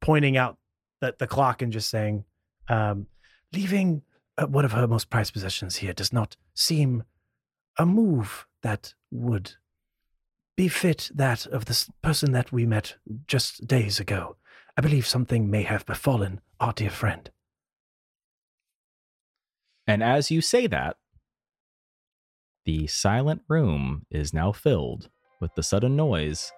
pointing 0.00 0.36
out 0.36 0.58
that 1.00 1.18
the 1.18 1.26
clock 1.26 1.62
and 1.62 1.72
just 1.72 1.88
saying, 1.88 2.24
um, 2.68 3.06
"Leaving 3.52 4.02
uh, 4.36 4.46
one 4.46 4.64
of 4.64 4.72
her 4.72 4.88
most 4.88 5.10
prized 5.10 5.32
possessions 5.32 5.76
here 5.76 5.92
does 5.92 6.12
not 6.12 6.36
seem 6.54 7.04
a 7.78 7.86
move 7.86 8.46
that 8.62 8.94
would 9.12 9.54
befit 10.56 11.10
that 11.14 11.46
of 11.46 11.66
the 11.66 11.88
person 12.02 12.32
that 12.32 12.50
we 12.52 12.66
met 12.66 12.96
just 13.26 13.66
days 13.66 14.00
ago. 14.00 14.36
I 14.80 14.82
believe 14.82 15.06
something 15.06 15.50
may 15.50 15.64
have 15.64 15.84
befallen 15.84 16.40
our 16.58 16.72
dear 16.72 16.88
friend." 16.88 17.30
And 19.86 20.02
as 20.02 20.30
you 20.30 20.40
say 20.40 20.66
that, 20.68 20.96
the 22.64 22.86
silent 22.86 23.42
room 23.46 24.06
is 24.10 24.32
now 24.32 24.52
filled 24.52 25.10
with 25.38 25.54
the 25.54 25.62
sudden 25.62 25.96
noise 25.96 26.50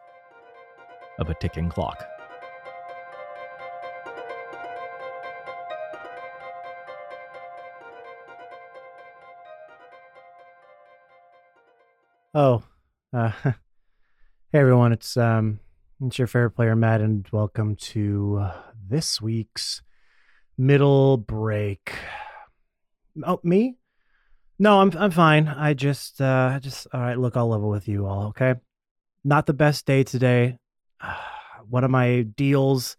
of 1.18 1.31
a 1.31 1.35
ticking 1.35 1.68
clock. 1.68 2.07
Oh, 12.33 12.62
uh, 13.12 13.31
hey 13.43 13.55
everyone! 14.53 14.93
It's 14.93 15.16
um, 15.16 15.59
it's 16.07 16.18
your 16.18 16.26
favorite 16.26 16.50
player 16.50 16.74
Matt, 16.74 17.00
and 17.00 17.26
welcome 17.32 17.76
to 17.76 18.38
uh, 18.42 18.62
this 18.88 19.20
week's 19.20 19.82
middle 20.59 21.16
break. 21.16 21.92
Oh, 23.24 23.40
me? 23.42 23.76
No, 24.59 24.80
I'm 24.80 24.90
I'm 24.96 25.11
fine. 25.11 25.48
I 25.48 25.74
just 25.74 26.20
uh, 26.20 26.59
just 26.61 26.86
all 26.92 27.00
right. 27.00 27.18
Look, 27.18 27.36
I'll 27.36 27.48
level 27.48 27.70
with 27.70 27.88
you 27.88 28.07
all. 28.07 28.28
Okay, 28.28 28.55
not 29.24 29.46
the 29.46 29.55
best 29.55 29.86
day 29.86 30.03
today. 30.03 30.59
One 31.68 31.84
of 31.84 31.90
my 31.90 32.22
deals, 32.22 32.96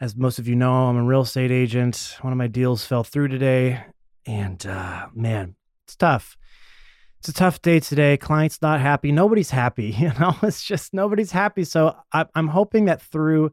as 0.00 0.16
most 0.16 0.38
of 0.38 0.48
you 0.48 0.56
know, 0.56 0.72
I'm 0.72 0.96
a 0.96 1.04
real 1.04 1.22
estate 1.22 1.50
agent. 1.50 2.16
One 2.22 2.32
of 2.32 2.38
my 2.38 2.48
deals 2.48 2.84
fell 2.84 3.04
through 3.04 3.28
today, 3.28 3.84
and 4.26 4.64
uh, 4.66 5.08
man, 5.14 5.56
it's 5.86 5.96
tough 5.96 6.36
it's 7.20 7.28
a 7.28 7.34
tough 7.34 7.60
day 7.60 7.80
today. 7.80 8.16
Client's 8.16 8.62
not 8.62 8.80
happy. 8.80 9.12
Nobody's 9.12 9.50
happy. 9.50 9.90
You 10.00 10.12
know, 10.18 10.34
it's 10.42 10.64
just 10.64 10.94
nobody's 10.94 11.30
happy. 11.30 11.64
So 11.64 11.94
I, 12.12 12.24
I'm 12.34 12.48
hoping 12.48 12.86
that 12.86 13.02
through 13.02 13.52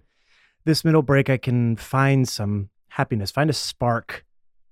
this 0.64 0.86
middle 0.86 1.02
break, 1.02 1.30
I 1.30 1.36
can 1.36 1.76
find 1.76 2.28
some 2.28 2.70
happiness, 2.88 3.30
find 3.30 3.50
a 3.50 3.54
spark 3.54 4.26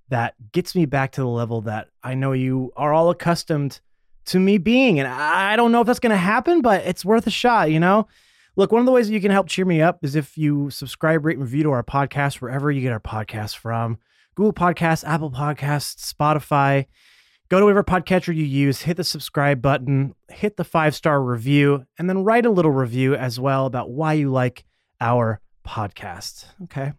that 0.08 0.36
gets 0.54 0.76
me 0.76 0.86
back 0.86 1.12
to 1.14 1.22
the 1.22 1.28
level 1.28 1.62
that 1.62 1.89
I 2.04 2.16
know 2.16 2.32
you 2.32 2.72
are 2.78 2.93
all 2.93 3.10
accustomed 3.10 3.82
to 4.28 4.39
me 4.39 4.58
being. 4.58 4.98
And 5.00 5.10
I 5.10 5.58
don't 5.58 5.74
know 5.74 5.82
if 5.82 5.88
that's 5.88 6.00
going 6.00 6.12
to 6.12 6.18
happen, 6.18 6.62
but 6.62 6.86
it's 6.86 7.04
worth 7.04 7.28
a 7.28 7.32
shot, 7.32 7.72
you 7.72 7.80
know? 7.82 8.08
Look, 8.56 8.72
one 8.72 8.80
of 8.80 8.86
the 8.86 8.93
ways 8.93 9.08
that 9.08 9.14
you 9.14 9.20
can 9.20 9.32
help 9.32 9.48
cheer 9.48 9.66
me 9.66 9.82
up 9.82 10.00
is 10.06 10.16
if 10.16 10.38
you 10.38 10.70
subscribe, 10.70 11.26
rate, 11.26 11.36
and 11.36 11.43
review 11.43 11.64
to 11.64 11.72
our 11.72 11.84
podcast 11.84 12.36
wherever 12.36 12.72
you 12.72 12.80
get 12.80 12.93
our 12.93 13.02
podcast 13.02 13.58
from 13.58 14.00
Google 14.36 14.54
Podcasts, 14.54 15.04
Apple 15.06 15.32
Podcasts, 15.32 16.14
Spotify. 16.14 16.86
Go 17.56 17.60
to 17.60 17.66
whatever 17.68 17.86
podcatcher 17.86 18.36
you 18.36 18.43
use, 18.43 18.82
hit 18.82 18.97
the 18.97 19.03
subscribe 19.06 19.62
button, 19.62 20.14
hit 20.30 20.58
the 20.58 20.66
five 20.66 20.93
star 20.93 21.24
review, 21.24 21.86
and 21.97 22.10
then 22.10 22.26
write 22.26 22.45
a 22.45 22.49
little 22.49 22.70
review 22.72 23.16
as 23.16 23.39
well 23.39 23.66
about 23.66 23.89
why 23.89 24.12
you 24.12 24.30
like 24.30 24.66
our 24.99 25.39
podcast. 25.66 26.47
Okay. 26.64 26.91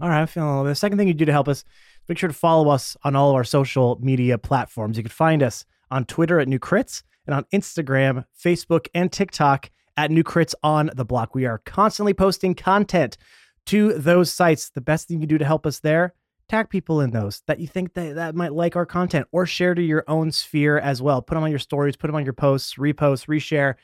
All 0.00 0.08
right. 0.08 0.22
I'm 0.22 0.26
feeling 0.26 0.48
a 0.48 0.50
little 0.50 0.64
bit. 0.64 0.70
The 0.70 0.74
second 0.74 0.98
thing 0.98 1.06
you 1.06 1.14
do 1.14 1.26
to 1.26 1.30
help 1.30 1.46
us, 1.46 1.62
make 2.08 2.18
sure 2.18 2.26
to 2.26 2.34
follow 2.34 2.70
us 2.70 2.96
on 3.04 3.14
all 3.14 3.30
of 3.30 3.36
our 3.36 3.44
social 3.44 4.00
media 4.02 4.36
platforms. 4.36 4.96
You 4.96 5.04
can 5.04 5.10
find 5.10 5.44
us 5.44 5.64
on 5.92 6.06
Twitter 6.06 6.40
at 6.40 6.48
New 6.48 6.58
Crits 6.58 7.04
and 7.28 7.36
on 7.36 7.44
Instagram, 7.54 8.24
Facebook, 8.36 8.88
and 8.96 9.12
TikTok 9.12 9.70
at 9.96 10.10
New 10.10 10.24
Crits 10.24 10.56
on 10.64 10.90
the 10.96 11.04
block. 11.04 11.36
We 11.36 11.46
are 11.46 11.58
constantly 11.58 12.14
posting 12.14 12.56
content 12.56 13.16
to 13.66 13.92
those 13.92 14.32
sites. 14.32 14.70
The 14.70 14.80
best 14.80 15.06
thing 15.06 15.18
you 15.18 15.20
can 15.20 15.28
do 15.28 15.38
to 15.38 15.44
help 15.44 15.66
us 15.66 15.78
there 15.78 16.14
tag 16.48 16.70
people 16.70 17.00
in 17.00 17.10
those 17.10 17.42
that 17.46 17.60
you 17.60 17.66
think 17.66 17.94
that, 17.94 18.14
that 18.14 18.34
might 18.34 18.52
like 18.52 18.76
our 18.76 18.86
content 18.86 19.26
or 19.32 19.46
share 19.46 19.74
to 19.74 19.82
your 19.82 20.04
own 20.08 20.32
sphere 20.32 20.78
as 20.78 21.02
well. 21.02 21.22
Put 21.22 21.34
them 21.34 21.44
on 21.44 21.50
your 21.50 21.58
stories 21.58 21.96
put 21.96 22.06
them 22.08 22.16
on 22.16 22.24
your 22.24 22.32
posts 22.32 22.74
repost 22.74 23.26
reshare. 23.26 23.74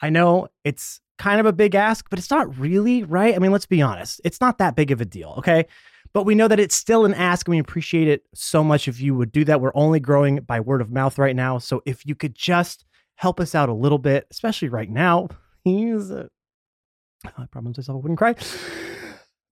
I 0.00 0.10
know 0.10 0.48
it's 0.64 1.00
kind 1.18 1.40
of 1.40 1.46
a 1.46 1.52
big 1.52 1.74
ask 1.74 2.08
but 2.10 2.18
it's 2.18 2.30
not 2.30 2.58
really 2.58 3.02
right? 3.02 3.34
I 3.34 3.38
mean 3.38 3.52
let's 3.52 3.66
be 3.66 3.82
honest. 3.82 4.20
It's 4.24 4.40
not 4.40 4.58
that 4.58 4.76
big 4.76 4.90
of 4.90 5.00
a 5.00 5.04
deal 5.04 5.34
okay? 5.38 5.66
But 6.12 6.24
we 6.24 6.34
know 6.34 6.48
that 6.48 6.60
it's 6.60 6.74
still 6.74 7.04
an 7.04 7.12
ask 7.12 7.46
and 7.46 7.54
we 7.54 7.58
appreciate 7.58 8.08
it 8.08 8.22
so 8.34 8.64
much 8.64 8.88
if 8.88 9.00
you 9.00 9.14
would 9.14 9.32
do 9.32 9.44
that. 9.44 9.60
We're 9.60 9.72
only 9.74 10.00
growing 10.00 10.40
by 10.40 10.60
word 10.60 10.80
of 10.80 10.90
mouth 10.90 11.18
right 11.18 11.36
now 11.36 11.58
so 11.58 11.82
if 11.84 12.06
you 12.06 12.14
could 12.14 12.34
just 12.34 12.84
help 13.16 13.40
us 13.40 13.54
out 13.54 13.68
a 13.68 13.74
little 13.74 13.98
bit 13.98 14.26
especially 14.30 14.68
right 14.68 14.90
now 14.90 15.28
please 15.64 16.10
i 17.38 17.46
promised 17.50 17.78
myself 17.78 17.96
i 17.96 18.00
wouldn't 18.00 18.18
cry 18.18 18.34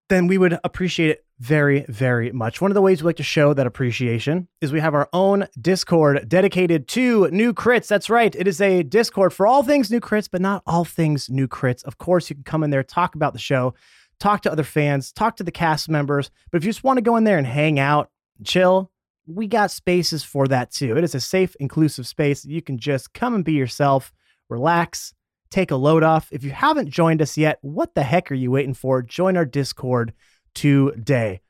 then 0.09 0.27
we 0.27 0.39
would 0.39 0.59
appreciate 0.65 1.11
it 1.11 1.25
very, 1.41 1.85
very 1.89 2.31
much. 2.31 2.61
One 2.61 2.71
of 2.71 2.75
the 2.75 2.83
ways 2.83 3.03
we 3.03 3.07
like 3.07 3.17
to 3.17 3.23
show 3.23 3.55
that 3.55 3.67
appreciation 3.67 4.49
is 4.61 4.73
we 4.73 4.81
have 4.81 4.95
our 4.95 5.09
own 5.13 5.49
Discord 5.61 6.29
dedicated 6.29 6.87
to 6.89 7.29
new 7.31 7.53
crits. 7.53 7.89
That's 7.89 8.09
right. 8.09 8.35
It 8.35 8.47
is 8.47 8.61
a 8.61 8.83
Discord 8.83 9.33
for 9.33 9.47
all 9.47 9.63
things 9.63 9.91
new 9.91 10.01
crits, 10.01 10.29
but 10.31 10.41
not 10.41 10.63
all 10.67 10.85
things 10.85 11.29
new 11.29 11.49
crits. 11.49 11.83
Of 11.85 11.99
course, 11.99 12.31
you 12.31 12.37
can 12.37 12.45
come 12.45 12.63
in 12.63 12.71
there, 12.71 12.83
talk 12.83 13.15
about 13.15 13.33
the 13.33 13.39
show, 13.39 13.75
talk 14.21 14.43
to 14.43 14.53
other 14.53 14.63
fans, 14.63 15.13
talk 15.13 15.37
to 15.37 15.45
the 15.45 15.51
cast 15.51 15.89
members. 15.89 16.31
But 16.51 16.59
if 16.59 16.65
you 16.65 16.73
just 16.73 16.85
want 16.85 16.99
to 16.99 17.03
go 17.03 17.17
in 17.17 17.25
there 17.25 17.39
and 17.39 17.47
hang 17.47 17.81
out, 17.81 18.11
chill, 18.45 18.91
we 19.27 19.47
got 19.47 19.71
spaces 19.71 20.23
for 20.23 20.47
that 20.49 20.71
too. 20.71 20.97
It 20.97 21.05
is 21.05 21.15
a 21.15 21.21
safe, 21.21 21.57
inclusive 21.59 22.07
space. 22.07 22.45
You 22.45 22.63
can 22.63 22.79
just 22.79 23.13
come 23.13 23.35
and 23.35 23.45
be 23.45 23.55
yourself, 23.55 24.13
relax, 24.49 25.15
take 25.55 25.71
a 25.71 25.77
load 25.77 26.03
off. 26.03 26.29
If 26.33 26.43
you 26.43 26.51
haven't 26.51 26.91
joined 26.91 27.23
us 27.23 27.39
yet, 27.39 27.59
what 27.63 27.95
the 27.95 28.03
heck 28.03 28.31
are 28.31 28.35
you 28.35 28.51
waiting 28.51 28.75
for? 28.75 29.03
Join 29.03 29.37
our 29.37 29.45
Discord 29.45 30.13
today. 30.55 31.41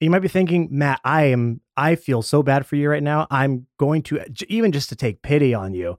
You 0.00 0.10
might 0.10 0.18
be 0.18 0.28
thinking, 0.28 0.68
Matt, 0.70 1.00
I 1.04 1.24
am 1.24 1.60
I 1.76 1.94
feel 1.94 2.20
so 2.20 2.42
bad 2.42 2.66
for 2.66 2.76
you 2.76 2.90
right 2.90 3.02
now. 3.02 3.26
I'm 3.30 3.66
going 3.78 4.02
to 4.02 4.24
even 4.48 4.72
just 4.72 4.88
to 4.90 4.96
take 4.96 5.22
pity 5.22 5.54
on 5.54 5.72
you. 5.72 5.98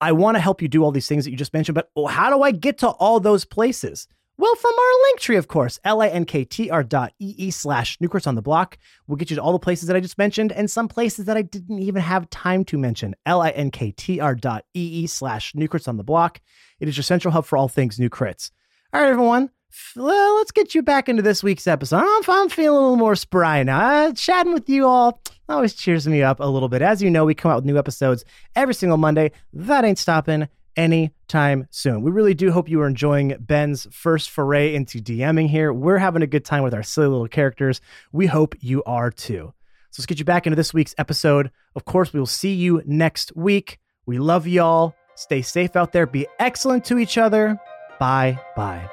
I 0.00 0.12
want 0.12 0.36
to 0.36 0.40
help 0.40 0.60
you 0.60 0.68
do 0.68 0.84
all 0.84 0.92
these 0.92 1.08
things 1.08 1.24
that 1.24 1.30
you 1.30 1.36
just 1.36 1.54
mentioned, 1.54 1.74
but 1.74 1.90
oh, 1.96 2.06
how 2.06 2.30
do 2.30 2.42
I 2.42 2.50
get 2.50 2.78
to 2.78 2.88
all 2.88 3.18
those 3.18 3.44
places? 3.44 4.08
Well, 4.42 4.56
from 4.56 4.72
our 4.76 5.02
link 5.04 5.20
tree, 5.20 5.36
of 5.36 5.46
course, 5.46 5.78
linktr 5.86 6.88
dot 6.88 7.12
ee 7.20 7.52
slash 7.52 7.96
newcrits 7.98 8.26
on 8.26 8.34
the 8.34 8.42
block 8.42 8.76
will 9.06 9.14
get 9.14 9.30
you 9.30 9.36
to 9.36 9.40
all 9.40 9.52
the 9.52 9.60
places 9.60 9.86
that 9.86 9.94
I 9.94 10.00
just 10.00 10.18
mentioned 10.18 10.50
and 10.50 10.68
some 10.68 10.88
places 10.88 11.26
that 11.26 11.36
I 11.36 11.42
didn't 11.42 11.78
even 11.78 12.02
have 12.02 12.28
time 12.30 12.64
to 12.64 12.76
mention. 12.76 13.14
linktr 13.24 14.40
dot 14.40 14.64
ee 14.74 15.06
slash 15.06 15.52
newcrits 15.52 15.86
on 15.86 15.96
the 15.96 16.02
block. 16.02 16.40
It 16.80 16.88
is 16.88 16.96
your 16.96 17.04
central 17.04 17.30
hub 17.30 17.44
for 17.44 17.56
all 17.56 17.68
things 17.68 18.00
new 18.00 18.10
crits. 18.10 18.50
All 18.92 19.00
right, 19.00 19.10
everyone. 19.10 19.48
let's 19.94 20.50
get 20.50 20.74
you 20.74 20.82
back 20.82 21.08
into 21.08 21.22
this 21.22 21.44
week's 21.44 21.68
episode. 21.68 22.02
I'm, 22.04 22.22
I'm 22.26 22.48
feeling 22.48 22.78
a 22.78 22.80
little 22.80 22.96
more 22.96 23.14
spry 23.14 23.62
now. 23.62 23.78
Uh, 23.78 24.12
chatting 24.12 24.54
with 24.54 24.68
you 24.68 24.88
all 24.88 25.22
always 25.48 25.74
cheers 25.74 26.08
me 26.08 26.20
up 26.24 26.40
a 26.40 26.46
little 26.46 26.68
bit. 26.68 26.82
As 26.82 27.00
you 27.00 27.12
know, 27.12 27.24
we 27.24 27.36
come 27.36 27.52
out 27.52 27.58
with 27.58 27.64
new 27.64 27.78
episodes 27.78 28.24
every 28.56 28.74
single 28.74 28.98
Monday. 28.98 29.30
That 29.52 29.84
ain't 29.84 30.00
stopping 30.00 30.48
anytime 30.76 31.66
soon. 31.70 32.02
We 32.02 32.10
really 32.10 32.34
do 32.34 32.52
hope 32.52 32.68
you 32.68 32.80
are 32.80 32.86
enjoying 32.86 33.36
Ben's 33.40 33.86
first 33.90 34.30
foray 34.30 34.74
into 34.74 35.00
DMing 35.00 35.48
here. 35.48 35.72
We're 35.72 35.98
having 35.98 36.22
a 36.22 36.26
good 36.26 36.44
time 36.44 36.62
with 36.62 36.74
our 36.74 36.82
silly 36.82 37.08
little 37.08 37.28
characters. 37.28 37.80
We 38.12 38.26
hope 38.26 38.54
you 38.60 38.82
are 38.84 39.10
too. 39.10 39.52
So 39.90 40.00
let's 40.00 40.06
get 40.06 40.18
you 40.18 40.24
back 40.24 40.46
into 40.46 40.56
this 40.56 40.72
week's 40.72 40.94
episode. 40.96 41.50
Of 41.76 41.84
course, 41.84 42.12
we 42.12 42.18
will 42.18 42.26
see 42.26 42.54
you 42.54 42.82
next 42.86 43.34
week. 43.36 43.78
We 44.06 44.18
love 44.18 44.46
y'all. 44.46 44.94
Stay 45.14 45.42
safe 45.42 45.76
out 45.76 45.92
there. 45.92 46.06
Be 46.06 46.26
excellent 46.38 46.84
to 46.86 46.98
each 46.98 47.18
other. 47.18 47.58
Bye 47.98 48.40
bye. 48.56 48.88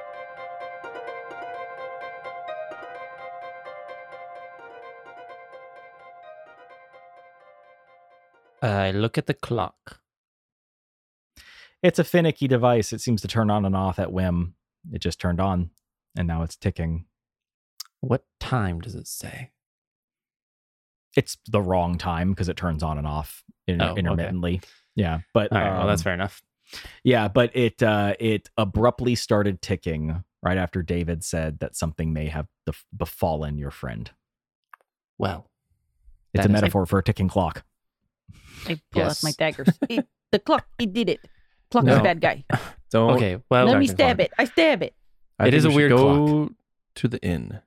I 8.61 8.91
look 8.91 9.17
at 9.17 9.25
the 9.25 9.33
clock. 9.33 9.98
It's 11.81 11.99
a 11.99 12.03
finicky 12.03 12.47
device. 12.47 12.91
It 12.93 13.01
seems 13.01 13.21
to 13.21 13.27
turn 13.27 13.49
on 13.49 13.65
and 13.65 13.75
off 13.75 13.99
at 13.99 14.11
whim. 14.11 14.55
It 14.91 14.99
just 14.99 15.19
turned 15.19 15.39
on 15.39 15.69
and 16.17 16.27
now 16.27 16.43
it's 16.43 16.55
ticking. 16.55 17.05
What 18.01 18.23
time 18.39 18.81
does 18.81 18.95
it 18.95 19.07
say? 19.07 19.51
It's 21.15 21.37
the 21.47 21.61
wrong 21.61 21.97
time 21.97 22.31
because 22.31 22.49
it 22.49 22.57
turns 22.57 22.83
on 22.83 22.97
and 22.97 23.07
off 23.07 23.43
in- 23.67 23.81
Oh, 23.81 23.89
okay. 23.91 23.99
intermittently. 23.99 24.61
Yeah, 24.95 25.19
but 25.33 25.51
All 25.51 25.59
right, 25.59 25.77
well, 25.77 25.87
that's 25.87 26.01
um, 26.01 26.03
fair 26.03 26.13
enough. 26.13 26.41
Yeah, 27.03 27.27
but 27.29 27.55
it 27.55 27.81
uh, 27.81 28.15
it 28.19 28.49
abruptly 28.57 29.15
started 29.15 29.61
ticking 29.61 30.23
right 30.43 30.57
after 30.57 30.83
David 30.83 31.23
said 31.23 31.59
that 31.59 31.75
something 31.75 32.13
may 32.13 32.27
have 32.27 32.47
bef- 32.69 32.83
befallen 32.95 33.57
your 33.57 33.71
friend. 33.71 34.11
Well, 35.17 35.49
It's 36.33 36.45
a 36.45 36.47
is- 36.49 36.51
metaphor 36.51 36.85
for 36.85 36.99
a 36.99 37.03
ticking 37.03 37.27
clock. 37.27 37.63
I 38.67 38.79
pull 38.91 39.01
Yes. 39.03 39.23
out 39.23 39.27
my 39.27 39.31
daggers. 39.37 39.69
It- 39.89 40.07
the 40.31 40.39
clock, 40.39 40.67
it 40.77 40.93
did 40.93 41.09
it. 41.09 41.21
Clock 41.71 41.83
No. 41.85 41.95
is 41.97 42.01
bad 42.01 42.21
guy. 42.21 42.43
Don't. 42.91 43.11
okay. 43.15 43.37
Well, 43.49 43.65
Let 43.67 43.79
me 43.79 43.87
stab 43.87 44.17
Clark. 44.17 44.19
it. 44.19 44.31
I 44.37 44.45
stab 44.45 44.81
it. 44.83 44.95
I 45.37 45.43
It 45.47 45.51
think 45.51 45.57
is 45.59 45.65
a 45.65 45.67
we 45.69 45.73
should 45.73 45.77
weird 45.77 45.91
go 45.91 46.49
to 46.95 47.07
the 47.07 47.21
inn, 47.23 47.61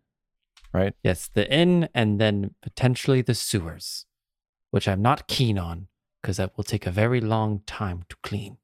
right? 0.75 0.95
yes, 1.03 1.29
the 1.33 1.51
inn 1.53 1.89
and 1.95 2.21
then 2.21 2.55
potentially 2.63 3.23
the 3.23 3.35
sewers, 3.35 4.07
which 4.73 4.89
I'm 4.89 5.01
not 5.03 5.29
keen 5.29 5.59
on 5.59 5.87
because 6.21 6.37
that 6.39 6.57
will 6.57 6.65
take 6.65 6.87
a 6.87 6.91
very 6.91 7.21
long 7.21 7.63
time 7.67 8.03
to 8.09 8.17
clean. 8.23 8.59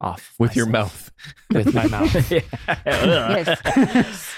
Off 0.00 0.34
With 0.38 0.56
your 0.56 0.66
mouth. 0.66 1.12
With 1.52 1.72
my 1.74 1.86
mouth. 1.86 2.32
Yes. 2.86 3.48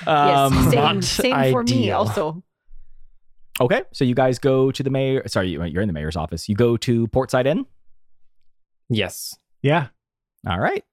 Um, 0.07 0.53
yes. 0.53 0.71
Same, 0.71 0.75
not 0.75 1.05
same 1.05 1.53
for 1.53 1.63
me 1.63 1.91
also. 1.91 2.43
Okay, 3.61 3.83
so 3.93 4.05
you 4.05 4.15
guys 4.15 4.39
go 4.39 4.71
to 4.73 4.83
the 4.83 4.91
mayor. 4.91 5.27
Sorry, 5.29 5.49
you- 5.49 5.63
you're 5.65 5.81
in 5.83 5.87
the 5.89 5.93
mayor's 5.95 6.17
office. 6.17 6.49
You 6.49 6.57
go 6.57 6.77
to 6.79 7.07
Portside 7.09 7.47
Inn. 7.47 7.65
Yes. 8.91 9.37
Yeah. 9.65 9.89
All 10.47 10.61
right. 10.61 10.85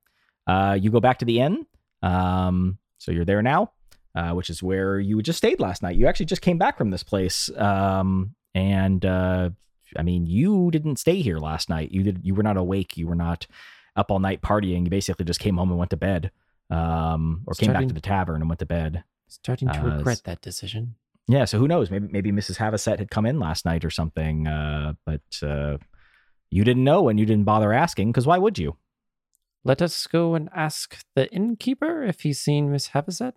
Uh, 0.47 0.77
you 0.79 0.89
go 0.89 0.99
back 1.01 1.19
to 1.19 1.25
the 1.25 1.41
inn. 1.41 1.65
Um, 2.01 2.77
so 2.97 3.11
you're 3.11 3.25
there 3.25 3.41
now, 3.41 3.73
uh, 4.15 4.31
which 4.31 4.49
is 4.49 4.63
where 4.63 4.99
you 4.99 5.21
just 5.21 5.37
stayed 5.37 5.59
last 5.59 5.83
night. 5.83 5.95
You 5.97 6.07
actually 6.07 6.25
just 6.27 6.41
came 6.41 6.57
back 6.57 6.77
from 6.77 6.89
this 6.89 7.03
place. 7.03 7.49
Um, 7.57 8.33
and 8.55 9.05
uh, 9.05 9.49
I 9.97 10.01
mean, 10.03 10.25
you 10.25 10.71
didn't 10.71 10.97
stay 10.97 11.21
here 11.21 11.37
last 11.37 11.69
night. 11.69 11.91
You 11.91 12.03
did. 12.03 12.21
You 12.23 12.33
were 12.33 12.43
not 12.43 12.57
awake. 12.57 12.95
You 12.97 13.07
were 13.07 13.15
not 13.15 13.45
up 13.95 14.09
all 14.09 14.19
night 14.19 14.41
partying. 14.41 14.85
You 14.85 14.89
basically 14.89 15.25
just 15.25 15.39
came 15.41 15.57
home 15.57 15.69
and 15.69 15.77
went 15.77 15.91
to 15.91 15.97
bed. 15.97 16.31
Um, 16.69 17.43
or 17.47 17.53
came 17.53 17.73
back 17.73 17.87
to 17.87 17.93
the 17.93 17.99
tavern 18.01 18.41
and 18.41 18.49
went 18.49 18.59
to 18.59 18.65
bed. 18.65 19.03
Starting 19.27 19.67
to 19.69 19.79
Uh, 19.81 19.97
regret 19.97 20.21
that 20.23 20.41
decision. 20.41 20.95
Yeah, 21.27 21.43
so 21.45 21.59
who 21.59 21.67
knows? 21.67 21.91
Maybe 21.91 22.07
maybe 22.09 22.31
Mrs. 22.31 22.57
Havasset 22.57 22.99
had 22.99 23.11
come 23.11 23.25
in 23.25 23.39
last 23.39 23.65
night 23.65 23.83
or 23.85 23.89
something, 23.89 24.47
uh, 24.47 24.93
but 25.05 25.21
uh, 25.43 25.77
you 26.51 26.63
didn't 26.63 26.83
know 26.83 27.07
and 27.09 27.19
you 27.19 27.25
didn't 27.25 27.45
bother 27.45 27.73
asking 27.73 28.11
because 28.11 28.27
why 28.27 28.37
would 28.37 28.59
you? 28.59 28.77
Let 29.63 29.81
us 29.81 30.05
go 30.07 30.35
and 30.35 30.49
ask 30.55 31.03
the 31.15 31.31
innkeeper 31.33 32.03
if 32.03 32.21
he's 32.21 32.39
seen 32.39 32.71
Miss 32.71 32.89
Havasset 32.89 33.33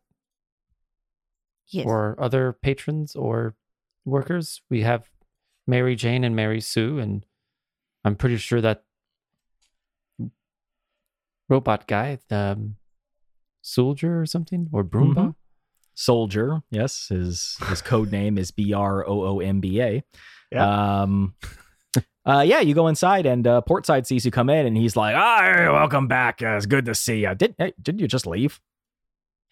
Yes. 1.69 1.87
or 1.87 2.15
other 2.19 2.53
patrons 2.53 3.15
or 3.17 3.55
workers. 4.05 4.61
We 4.69 4.83
have 4.83 5.09
Mary 5.67 5.97
Jane 5.97 6.25
and 6.25 6.35
Mary 6.37 6.61
Sue, 6.61 6.99
and 6.99 7.25
I'm 8.05 8.17
pretty 8.17 8.37
sure 8.37 8.61
that 8.61 8.85
robot 11.49 11.87
guy, 11.87 12.19
the 12.29 12.37
um, 12.57 12.77
soldier 13.63 14.21
or 14.21 14.27
something, 14.27 14.69
or 14.73 14.85
Broomba. 14.85 15.15
Mhm. 15.15 15.35
Soldier, 15.97 16.63
yes, 16.71 17.07
his 17.09 17.57
his 17.69 17.81
code 17.81 18.11
name 18.11 18.37
is 18.37 18.51
B 18.51 18.73
R 18.73 19.07
O 19.09 19.23
O 19.25 19.39
M 19.41 19.61
B 19.61 19.81
A. 19.81 20.03
Um, 20.59 21.35
uh, 22.27 22.45
yeah, 22.47 22.61
you 22.61 22.75
go 22.75 22.89
inside 22.89 23.27
and 23.27 23.47
uh, 23.47 23.61
Portside 23.63 24.07
sees 24.07 24.25
you 24.25 24.31
come 24.31 24.49
in 24.49 24.67
and 24.67 24.77
he's 24.77 24.97
like, 24.97 25.15
"Ah, 25.17 25.71
welcome 25.73 26.09
back. 26.09 26.41
Uh, 26.43 26.57
it's 26.57 26.67
good 26.67 26.87
to 26.87 26.95
see 26.95 27.23
you. 27.23 27.35
Did 27.35 27.55
hey, 27.59 27.73
didn't 27.81 28.01
you 28.01 28.09
just 28.09 28.27
leave?" 28.27 28.61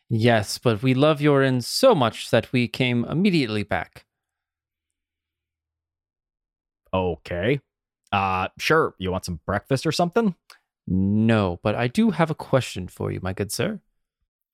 Yes, 0.08 0.58
but 0.58 0.82
we 0.82 0.94
love 0.94 1.20
your 1.20 1.42
inn 1.42 1.60
so 1.62 1.94
much 1.94 2.30
that 2.30 2.52
we 2.52 2.68
came 2.68 3.04
immediately 3.04 3.62
back. 3.62 4.04
Okay, 6.94 7.60
uh, 8.12 8.48
sure. 8.58 8.94
You 8.98 9.10
want 9.10 9.24
some 9.24 9.40
breakfast 9.46 9.86
or 9.86 9.92
something? 9.92 10.34
No, 10.86 11.60
but 11.62 11.74
I 11.74 11.88
do 11.88 12.10
have 12.10 12.30
a 12.30 12.34
question 12.34 12.88
for 12.88 13.10
you, 13.10 13.20
my 13.22 13.32
good 13.32 13.52
sir. 13.52 13.80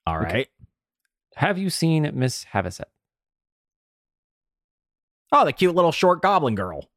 All 0.07 0.19
right. 0.19 0.29
Okay. 0.29 0.47
Have 1.37 1.59
you 1.59 1.71
seen 1.71 2.11
Miss 2.15 2.47
Havasset? 2.53 2.85
Oh, 5.31 5.45
the 5.45 5.53
cute 5.53 5.75
little 5.75 5.93
short 5.93 6.23
goblin 6.23 6.55
girl. 6.55 6.89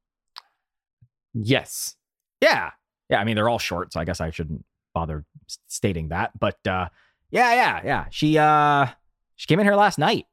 Yes. 1.34 1.96
Yeah. 2.42 2.72
Yeah. 3.10 3.20
I 3.20 3.24
mean, 3.24 3.36
they're 3.36 3.50
all 3.50 3.60
short, 3.60 3.94
so 3.94 4.00
I 4.00 4.06
guess 4.06 4.22
I 4.22 4.30
shouldn't 4.32 4.66
bother 4.94 5.26
stating 5.68 6.10
that. 6.10 6.38
But 6.40 6.58
uh, 6.68 6.90
yeah, 7.30 7.54
yeah, 7.54 7.82
yeah. 7.84 8.06
She 8.10 8.38
uh, 8.38 8.88
she 9.36 9.48
came 9.48 9.60
in 9.60 9.66
here 9.66 9.76
last 9.76 9.98
night. 9.98 10.26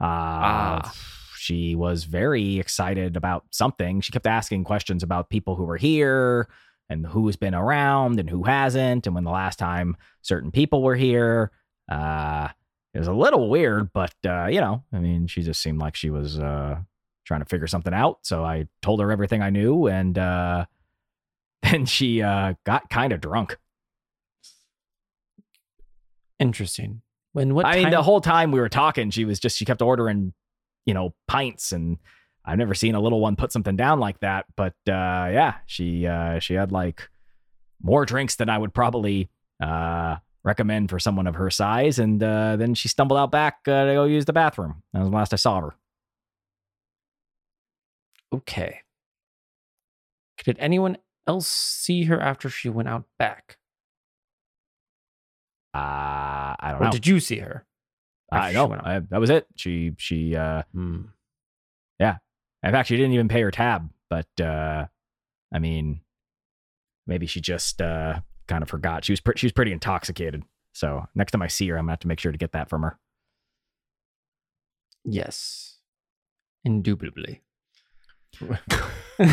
Uh, 0.00 0.04
Ah. 0.84 0.94
she 1.36 1.74
was 1.74 2.04
very 2.04 2.58
excited 2.58 3.16
about 3.16 3.44
something. 3.50 4.00
She 4.00 4.12
kept 4.12 4.26
asking 4.26 4.64
questions 4.64 5.02
about 5.02 5.28
people 5.30 5.56
who 5.56 5.64
were 5.64 5.76
here 5.76 6.48
and 6.88 7.06
who's 7.06 7.36
been 7.36 7.54
around 7.54 8.18
and 8.20 8.30
who 8.30 8.44
hasn't, 8.44 9.06
and 9.06 9.14
when 9.14 9.24
the 9.24 9.30
last 9.30 9.58
time 9.58 9.96
certain 10.22 10.50
people 10.50 10.82
were 10.82 10.96
here. 10.96 11.50
Uh, 11.90 12.48
it 12.94 12.98
was 12.98 13.08
a 13.08 13.12
little 13.12 13.48
weird, 13.50 13.92
but 13.92 14.14
uh, 14.26 14.46
you 14.46 14.60
know, 14.60 14.82
I 14.92 14.98
mean, 14.98 15.26
she 15.26 15.42
just 15.42 15.60
seemed 15.60 15.80
like 15.80 15.94
she 15.96 16.10
was 16.10 16.38
uh 16.38 16.78
trying 17.28 17.40
to 17.40 17.46
figure 17.46 17.66
something 17.68 17.94
out. 17.94 18.18
So 18.22 18.42
I 18.42 18.66
told 18.82 19.00
her 19.00 19.12
everything 19.12 19.42
I 19.42 19.50
knew, 19.50 19.86
and 19.86 20.18
uh, 20.18 20.64
then 21.62 21.86
she 21.86 22.22
uh, 22.22 22.54
got 22.64 22.90
kind 22.90 23.12
of 23.12 23.20
drunk. 23.20 23.56
Interesting. 26.40 27.02
When 27.34 27.54
what 27.54 27.66
I 27.66 27.76
mean, 27.76 27.90
the 27.90 28.02
whole 28.02 28.20
time 28.20 28.50
we 28.50 28.58
were 28.58 28.70
talking, 28.70 29.10
she 29.10 29.24
was 29.24 29.38
just 29.38 29.56
she 29.56 29.64
kept 29.64 29.82
ordering, 29.82 30.32
you 30.86 30.94
know, 30.94 31.14
pints, 31.28 31.72
and 31.72 31.98
I've 32.44 32.58
never 32.58 32.74
seen 32.74 32.94
a 32.94 33.00
little 33.00 33.20
one 33.20 33.36
put 33.36 33.52
something 33.52 33.76
down 33.76 34.00
like 34.00 34.20
that. 34.20 34.46
But 34.56 34.74
uh, 34.88 35.28
yeah, 35.30 35.54
she 35.66 36.06
uh, 36.06 36.38
she 36.38 36.54
had 36.54 36.72
like 36.72 37.08
more 37.82 38.06
drinks 38.06 38.36
than 38.36 38.48
I 38.48 38.56
would 38.56 38.72
probably 38.72 39.28
uh, 39.62 40.16
recommend 40.42 40.88
for 40.88 40.98
someone 40.98 41.26
of 41.26 41.34
her 41.34 41.50
size, 41.50 41.98
and 41.98 42.22
uh, 42.22 42.56
then 42.56 42.74
she 42.74 42.88
stumbled 42.88 43.18
out 43.18 43.30
back 43.30 43.58
uh, 43.66 43.84
to 43.84 43.94
go 43.94 44.04
use 44.04 44.24
the 44.24 44.32
bathroom. 44.32 44.82
That 44.92 45.00
was 45.00 45.10
the 45.10 45.14
last 45.14 45.34
I 45.34 45.36
saw 45.36 45.60
her. 45.60 45.74
Okay. 48.34 48.80
Did 50.44 50.56
anyone 50.58 50.98
else 51.26 51.46
see 51.48 52.04
her 52.04 52.20
after 52.20 52.48
she 52.48 52.68
went 52.68 52.88
out 52.88 53.04
back? 53.18 53.58
Uh, 55.74 55.78
I 56.58 56.68
don't 56.72 56.80
Or 56.80 56.84
know. 56.86 56.90
did 56.90 57.06
you 57.06 57.20
see 57.20 57.38
her? 57.38 57.66
I 58.30 58.52
know? 58.52 58.72
I, 58.72 59.00
that 59.10 59.20
was 59.20 59.30
it. 59.30 59.46
She 59.56 59.92
she 59.98 60.36
uh, 60.36 60.62
Hmm. 60.72 61.02
In 62.64 62.72
fact, 62.72 62.88
she 62.88 62.96
didn't 62.96 63.12
even 63.12 63.28
pay 63.28 63.40
her 63.42 63.52
tab, 63.52 63.88
but 64.10 64.26
uh, 64.40 64.86
I 65.54 65.58
mean, 65.60 66.00
maybe 67.06 67.26
she 67.26 67.40
just 67.40 67.80
uh, 67.80 68.18
kind 68.48 68.64
of 68.64 68.68
forgot. 68.68 69.04
She 69.04 69.12
was 69.12 69.20
pre- 69.20 69.36
she 69.36 69.46
was 69.46 69.52
pretty 69.52 69.70
intoxicated. 69.70 70.42
So 70.72 71.06
next 71.14 71.30
time 71.30 71.40
I 71.42 71.46
see 71.46 71.68
her, 71.68 71.76
I'm 71.78 71.84
gonna 71.84 71.92
have 71.92 72.00
to 72.00 72.08
make 72.08 72.18
sure 72.18 72.32
to 72.32 72.36
get 72.38 72.50
that 72.52 72.68
from 72.68 72.82
her. 72.82 72.98
Yes. 75.04 75.76
Indubitably. 76.64 77.42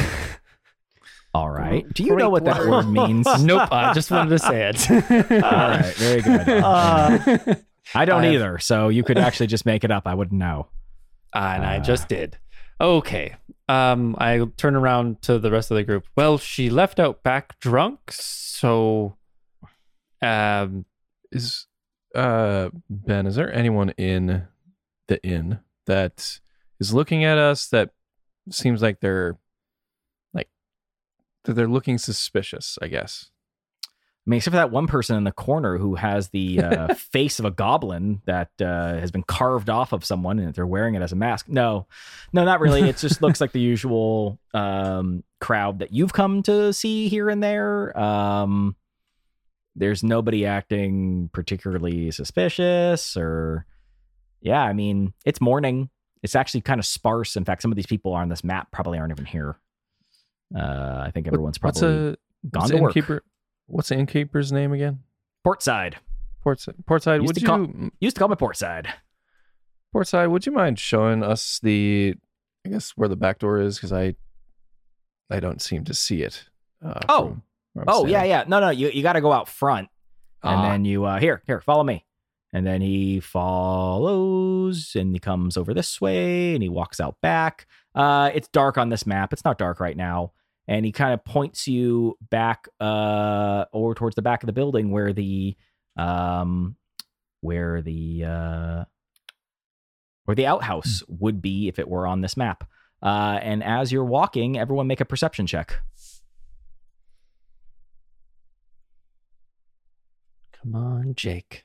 All 1.34 1.50
right. 1.50 1.86
Do 1.94 2.04
you 2.04 2.16
know 2.16 2.30
what 2.30 2.46
that 2.46 2.66
word 2.66 2.88
means? 2.90 3.28
nope. 3.44 3.68
I 3.72 3.92
just 3.94 4.10
wanted 4.10 4.30
to 4.30 4.40
say 4.40 4.70
it. 4.74 4.90
All 5.44 5.52
right. 5.52 5.94
Very 5.96 6.22
good. 6.22 6.48
Uh, 6.48 7.56
I 7.94 8.06
don't 8.06 8.22
I 8.22 8.26
have- 8.26 8.34
either. 8.34 8.58
So 8.60 8.88
you 8.88 9.04
could 9.04 9.18
actually 9.18 9.48
just 9.48 9.66
make 9.66 9.84
it 9.84 9.92
up. 9.92 10.04
I 10.08 10.14
wouldn't 10.14 10.40
know. 10.40 10.68
and 11.34 11.66
I 11.66 11.78
Uh. 11.78 11.82
just 11.82 12.08
did. 12.08 12.38
Okay. 12.80 13.36
Um, 13.68 14.16
I 14.20 14.46
turn 14.58 14.76
around 14.76 15.22
to 15.24 15.38
the 15.40 15.52
rest 15.52 15.72
of 15.72 15.76
the 15.76 15.84
group. 15.84 16.06
Well, 16.16 16.38
she 16.38 16.70
left 16.70 17.00
out 17.00 17.22
back 17.24 17.60
drunk, 17.60 18.00
so 18.12 19.18
um 20.22 20.86
Is 21.32 21.68
uh 22.14 22.70
Ben, 22.90 23.28
is 23.28 23.36
there 23.36 23.52
anyone 23.54 23.90
in 23.92 24.48
the 25.08 25.22
inn 25.24 25.60
that 25.86 26.40
is 26.80 26.94
looking 26.94 27.24
at 27.26 27.38
us 27.38 27.68
that 27.68 27.90
seems 28.52 28.82
like 28.82 29.00
they're 29.00 29.38
like 30.34 30.50
that 31.44 31.54
they're 31.54 31.68
looking 31.68 31.98
suspicious, 31.98 32.78
I 32.82 32.88
guess. 32.88 33.32
I 34.26 34.32
mean, 34.32 34.38
except 34.38 34.54
for 34.54 34.58
that 34.58 34.72
one 34.72 34.88
person 34.88 35.18
in 35.18 35.24
the 35.24 35.32
corner 35.32 35.78
who 35.78 35.94
has 35.96 36.30
the 36.30 36.60
uh, 36.60 36.94
face 36.96 37.38
of 37.38 37.46
a 37.46 37.52
goblin 37.52 38.22
that 38.26 38.50
uh, 38.60 38.96
has 38.96 39.12
been 39.12 39.22
carved 39.22 39.70
off 39.70 39.94
of 39.94 40.04
someone 40.04 40.40
and 40.40 40.52
they're 40.52 40.66
wearing 40.66 40.96
it 40.96 41.04
as 41.04 41.12
a 41.12 41.16
mask. 41.16 41.48
No, 41.48 41.86
no, 42.34 42.44
not 42.44 42.60
really. 42.60 42.82
It 42.90 42.98
just 42.98 43.22
looks 43.22 43.40
like 43.40 43.52
the 43.52 43.62
usual 43.62 44.40
um, 44.56 45.24
crowd 45.40 45.78
that 45.80 45.94
you've 45.94 46.14
come 46.14 46.42
to 46.44 46.74
see 46.74 47.08
here 47.08 47.30
and 47.30 47.44
there. 47.44 47.98
Um, 48.00 48.76
there's 49.76 50.04
nobody 50.04 50.48
acting 50.48 51.30
particularly 51.32 52.10
suspicious 52.10 53.16
or, 53.16 53.68
yeah, 54.42 54.64
I 54.64 54.74
mean, 54.74 55.14
it's 55.24 55.40
morning. 55.42 55.92
It's 56.26 56.36
actually 56.36 56.62
kind 56.62 56.80
of 56.80 56.86
sparse. 56.86 57.38
In 57.38 57.46
fact, 57.46 57.62
some 57.62 57.72
of 57.72 57.78
these 57.78 57.86
people 57.86 58.12
on 58.14 58.28
this 58.28 58.44
map 58.44 58.72
probably 58.72 59.00
aren't 59.00 59.12
even 59.14 59.26
here. 59.26 59.58
Uh, 60.56 61.04
I 61.08 61.12
think 61.14 61.28
everyone's 61.28 61.58
What's 61.62 61.80
probably 61.80 61.98
a 62.10 62.16
gone 62.50 62.62
what's 62.62 62.68
to 62.94 63.02
the 63.02 63.14
work. 63.14 63.24
What's 63.68 63.90
the 63.90 63.96
innkeeper's 63.98 64.52
name 64.52 64.74
again? 64.74 65.00
Portside. 65.46 65.96
Portside. 66.46 66.76
Portside. 66.86 67.22
Used 67.22 67.28
Would 67.28 67.36
to 67.36 67.42
you 67.42 67.48
call- 67.48 67.90
Used 68.02 68.16
to 68.16 68.20
call 68.20 68.28
me 68.30 68.36
Portside. 68.36 68.88
Portside? 69.96 70.30
Would 70.30 70.46
you 70.46 70.52
mind 70.52 70.80
showing 70.80 71.24
us 71.24 71.60
the? 71.64 72.16
I 72.66 72.70
guess 72.70 72.92
where 72.96 73.08
the 73.08 73.16
back 73.16 73.40
door 73.40 73.60
is 73.62 73.78
because 73.78 73.94
I, 73.94 74.16
I 75.30 75.40
don't 75.40 75.62
seem 75.62 75.84
to 75.86 75.94
see 75.94 76.22
it. 76.24 76.46
Uh, 76.84 77.00
Oh. 77.10 77.38
Oh 77.88 78.06
yeah, 78.06 78.20
standing. 78.20 78.30
yeah. 78.30 78.44
No, 78.48 78.60
no. 78.60 78.70
You 78.70 78.90
you 78.90 79.04
got 79.04 79.14
to 79.14 79.22
go 79.22 79.34
out 79.34 79.50
front, 79.50 79.90
and 80.44 80.60
Ah. 80.60 80.70
then 80.70 80.86
you 80.86 81.04
uh 81.04 81.20
here 81.20 81.42
here 81.46 81.60
follow 81.60 81.84
me, 81.84 82.05
and 82.56 82.66
then 82.66 82.80
he 82.80 83.20
follows, 83.20 84.96
and 84.96 85.14
he 85.14 85.20
comes 85.20 85.58
over 85.58 85.74
this 85.74 86.00
way, 86.00 86.54
and 86.54 86.64
he 86.64 86.70
walks 86.70 87.02
out 87.02 87.20
back. 87.22 87.68
Uh, 87.94 88.32
it's 88.34 88.48
dark 88.48 88.78
on 88.78 88.88
this 88.88 89.06
map. 89.06 89.34
It's 89.34 89.44
not 89.44 89.58
dark 89.58 89.82
right 89.82 89.98
now, 89.98 90.32
and 90.66 90.86
he 90.86 90.94
kind 90.94 91.14
of 91.14 91.26
points 91.26 91.68
you 91.68 92.18
back 92.30 92.70
uh 92.80 93.66
over 93.74 93.94
towards 93.94 94.16
the 94.16 94.22
back 94.22 94.42
of 94.42 94.48
the 94.48 94.54
building 94.54 94.92
where 94.92 95.12
the 95.12 95.58
um 95.98 96.78
where 97.42 97.82
the 97.82 98.24
uh 98.24 98.86
where 100.24 100.36
the 100.36 100.48
outhouse 100.48 101.04
would 101.10 101.42
be 101.42 101.68
if 101.68 101.78
it 101.78 101.90
were 101.90 102.08
on 102.08 102.22
this 102.22 102.38
map. 102.38 102.64
Uh, 103.04 103.38
and 103.42 103.66
as 103.66 103.92
you're 103.92 104.06
walking, 104.06 104.58
everyone 104.58 104.88
make 104.88 105.02
a 105.02 105.06
perception 105.06 105.46
check. 105.46 105.82
Come 110.54 110.74
on, 110.74 111.16
Jake. 111.16 111.65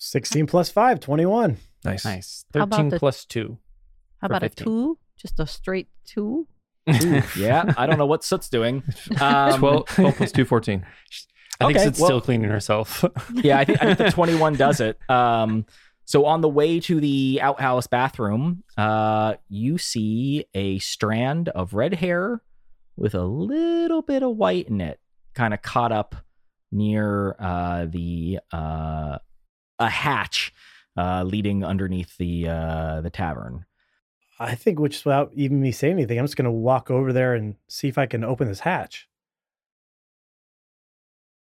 16 0.00 0.46
plus 0.46 0.70
5, 0.70 0.98
21. 1.00 1.56
Nice. 1.84 2.04
Nice. 2.04 2.44
How 2.54 2.62
about 2.62 2.76
13 2.76 2.88
the- 2.90 2.98
plus 2.98 3.24
2. 3.26 3.58
How 4.20 4.28
For 4.28 4.32
about 4.34 4.42
15. 4.42 4.62
a 4.62 4.64
two? 4.66 4.98
Just 5.16 5.38
a 5.40 5.46
straight 5.46 5.88
two? 6.04 6.46
yeah, 7.36 7.72
I 7.76 7.86
don't 7.86 7.98
know 7.98 8.06
what 8.06 8.24
Soot's 8.24 8.48
doing. 8.48 8.82
Um, 9.20 9.58
12, 9.58 9.86
12 9.86 10.16
plus 10.16 10.32
2, 10.32 10.44
14. 10.44 10.84
I 11.60 11.64
think 11.66 11.76
Okay, 11.76 11.84
Sid's 11.84 12.00
well- 12.00 12.06
still 12.08 12.20
cleaning 12.20 12.50
herself. 12.50 13.04
yeah, 13.34 13.58
I 13.58 13.64
think 13.64 13.82
I 13.82 13.86
think 13.94 13.98
the 13.98 14.10
21 14.10 14.56
does 14.56 14.80
it. 14.80 14.98
Um, 15.10 15.66
so 16.06 16.24
on 16.24 16.40
the 16.40 16.48
way 16.48 16.80
to 16.80 16.98
the 17.00 17.38
outhouse 17.42 17.86
bathroom, 17.86 18.64
uh, 18.78 19.34
you 19.48 19.76
see 19.78 20.46
a 20.54 20.78
strand 20.80 21.50
of 21.50 21.74
red 21.74 21.94
hair 21.94 22.42
with 22.96 23.14
a 23.14 23.24
little 23.24 24.02
bit 24.02 24.22
of 24.22 24.36
white 24.36 24.68
in 24.68 24.80
it, 24.80 24.98
kind 25.34 25.52
of 25.54 25.62
caught 25.62 25.92
up 25.92 26.16
near 26.72 27.36
uh, 27.38 27.86
the 27.86 28.40
uh, 28.52 29.18
a 29.80 29.88
hatch 29.88 30.52
uh, 30.96 31.24
leading 31.24 31.64
underneath 31.64 32.16
the 32.18 32.46
uh, 32.48 33.00
the 33.00 33.10
tavern. 33.10 33.64
I 34.38 34.54
think, 34.54 34.78
which 34.78 35.04
without 35.04 35.32
even 35.34 35.60
me 35.60 35.72
saying 35.72 35.94
anything, 35.94 36.18
I'm 36.18 36.24
just 36.24 36.36
going 36.36 36.44
to 36.46 36.50
walk 36.50 36.90
over 36.90 37.12
there 37.12 37.34
and 37.34 37.56
see 37.68 37.88
if 37.88 37.98
I 37.98 38.06
can 38.06 38.22
open 38.24 38.48
this 38.48 38.60
hatch. 38.60 39.08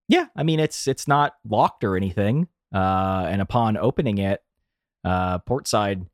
Yeah, 0.08 0.28
I 0.36 0.44
mean 0.44 0.60
it's 0.60 0.88
it's 0.88 1.08
not 1.08 1.34
locked 1.48 1.84
or 1.84 1.98
anything. 1.98 2.48
Uh, 2.74 3.26
and 3.30 3.42
upon 3.42 3.78
opening 3.78 4.18
it, 4.18 4.42
uh, 5.04 5.40
Portside 5.40 6.06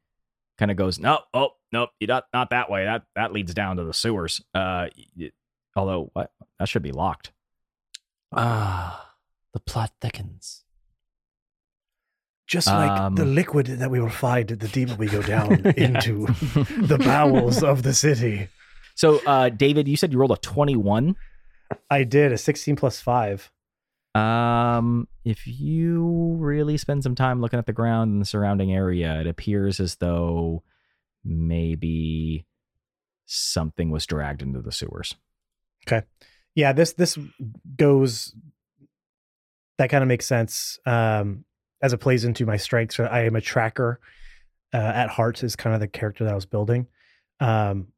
kind 0.57 0.71
of 0.71 0.77
goes, 0.77 0.99
"No, 0.99 1.19
oh, 1.33 1.49
nope, 1.71 1.91
you 1.99 2.07
not 2.07 2.25
not 2.33 2.49
that 2.49 2.69
way. 2.71 2.85
That 2.85 3.03
that 3.15 3.33
leads 3.33 3.53
down 3.53 3.77
to 3.77 3.83
the 3.83 3.93
sewers." 3.93 4.41
Uh, 4.53 4.87
y- 5.17 5.31
although 5.75 6.09
what 6.13 6.31
that 6.59 6.67
should 6.69 6.83
be 6.83 6.91
locked. 6.91 7.31
ah, 8.31 9.13
the 9.53 9.59
plot 9.59 9.91
thickens. 10.01 10.62
Just 12.47 12.67
like 12.67 13.15
the 13.15 13.23
Um, 13.23 13.35
liquid 13.35 13.67
that 13.67 13.89
we 13.89 13.99
will 14.01 14.09
find 14.09 14.47
the 14.49 14.67
deeper 14.67 14.95
we 14.95 15.07
go 15.07 15.21
down 15.35 15.65
into 15.77 16.25
the 16.25 17.01
bowels 17.03 17.63
of 17.63 17.83
the 17.83 17.93
city. 17.93 18.49
So, 18.95 19.21
uh, 19.25 19.49
David, 19.49 19.87
you 19.87 19.95
said 19.95 20.11
you 20.11 20.19
rolled 20.19 20.31
a 20.31 20.37
twenty-one. 20.37 21.15
I 21.89 22.03
did 22.03 22.31
a 22.31 22.37
16 22.37 22.75
plus 22.75 23.01
5. 23.01 23.49
Um, 24.13 25.07
if 25.25 25.47
you 25.47 26.35
really 26.39 26.77
spend 26.77 27.01
some 27.01 27.15
time 27.15 27.41
looking 27.41 27.57
at 27.57 27.65
the 27.65 27.73
ground 27.73 28.11
and 28.11 28.21
the 28.21 28.25
surrounding 28.25 28.71
area, 28.71 29.19
it 29.21 29.25
appears 29.25 29.79
as 29.79 29.95
though 29.95 30.61
maybe 31.23 32.45
something 33.25 33.89
was 33.89 34.05
dragged 34.05 34.43
into 34.43 34.61
the 34.61 34.71
sewers. 34.71 35.15
Okay. 35.87 36.05
Yeah, 36.53 36.73
this 36.73 36.93
this 36.93 37.17
goes 37.75 38.35
that 39.79 39.89
kind 39.89 40.03
of 40.03 40.07
makes 40.07 40.27
sense 40.27 40.77
um 40.85 41.45
as 41.83 41.93
it 41.93 41.99
plays 41.99 42.25
into 42.25 42.47
my 42.47 42.57
strengths. 42.57 42.99
I 42.99 43.25
am 43.25 43.35
a 43.35 43.41
tracker 43.41 43.99
uh, 44.73 44.77
at 44.77 45.09
heart 45.09 45.43
is 45.43 45.55
kind 45.55 45.75
of 45.75 45.79
the 45.79 45.87
character 45.87 46.23
that 46.23 46.31
I 46.31 46.35
was 46.35 46.47
building. 46.47 46.87
Um 47.39 47.89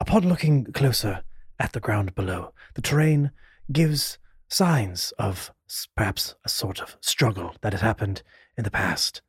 upon 0.00 0.28
looking 0.28 0.66
closer 0.66 1.24
at 1.58 1.72
the 1.72 1.80
ground 1.80 2.14
below, 2.14 2.52
the 2.74 2.82
terrain 2.82 3.30
gives 3.72 4.18
signs 4.48 5.12
of 5.18 5.52
perhaps 5.96 6.34
a 6.44 6.48
sort 6.48 6.80
of 6.80 6.96
struggle 7.00 7.54
that 7.62 7.72
has 7.72 7.80
happened 7.80 8.22
in 8.56 8.64
the 8.64 8.70
past. 8.70 9.22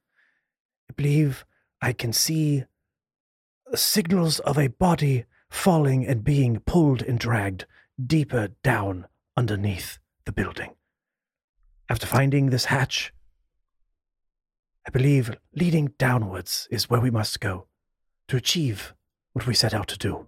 I 0.89 0.93
believe 0.93 1.45
I 1.81 1.93
can 1.93 2.13
see 2.13 2.65
signals 3.73 4.39
of 4.39 4.57
a 4.57 4.67
body 4.67 5.25
falling 5.49 6.05
and 6.05 6.23
being 6.23 6.59
pulled 6.59 7.01
and 7.01 7.17
dragged 7.17 7.65
deeper 8.03 8.49
down 8.63 9.07
underneath 9.37 9.97
the 10.25 10.31
building. 10.31 10.75
After 11.89 12.07
finding 12.07 12.49
this 12.49 12.65
hatch, 12.65 13.13
I 14.87 14.91
believe 14.91 15.35
leading 15.55 15.93
downwards 15.97 16.67
is 16.69 16.89
where 16.89 17.01
we 17.01 17.09
must 17.09 17.39
go 17.39 17.67
to 18.27 18.37
achieve 18.37 18.93
what 19.33 19.47
we 19.47 19.55
set 19.55 19.73
out 19.73 19.87
to 19.89 19.97
do. 19.97 20.27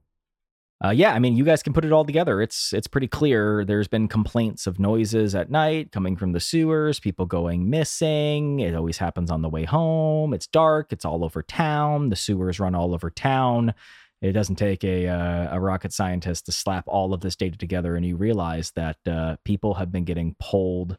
Uh, 0.84 0.90
yeah, 0.92 1.14
I 1.14 1.20
mean, 1.20 1.36
you 1.36 1.44
guys 1.44 1.64
can 1.64 1.74
put 1.74 1.86
it 1.86 1.92
all 1.92 2.06
together. 2.06 2.40
It's 2.40 2.72
it's 2.72 2.88
pretty 2.88 3.08
clear. 3.08 3.66
There's 3.66 3.88
been 3.88 4.08
complaints 4.08 4.68
of 4.68 4.80
noises 4.80 5.34
at 5.34 5.50
night 5.50 5.92
coming 5.92 6.16
from 6.16 6.34
the 6.34 6.40
sewers, 6.40 7.00
people 7.00 7.26
going 7.26 7.68
missing. 7.70 8.60
It 8.60 8.76
always 8.76 9.00
happens 9.00 9.32
on 9.32 9.42
the 9.42 9.50
way 9.50 9.64
home. 9.64 10.34
It's 10.34 10.46
dark. 10.46 10.94
It's 10.94 11.06
all 11.06 11.24
over 11.24 11.42
town. 11.42 12.10
The 12.10 12.16
sewers 12.16 12.60
run 12.60 12.76
all 12.76 12.94
over 12.94 13.10
town. 13.10 13.74
It 14.22 14.34
doesn't 14.34 14.58
take 14.58 14.84
a 14.84 15.08
uh, 15.08 15.56
a 15.56 15.60
rocket 15.60 15.94
scientist 15.94 16.46
to 16.46 16.52
slap 16.52 16.84
all 16.88 17.12
of 17.12 17.22
this 17.22 17.36
data 17.36 17.58
together, 17.58 17.96
and 17.96 18.06
you 18.06 18.16
realize 18.16 18.72
that 18.72 18.98
uh, 19.08 19.38
people 19.44 19.76
have 19.76 19.92
been 19.92 20.06
getting 20.06 20.36
pulled 20.40 20.98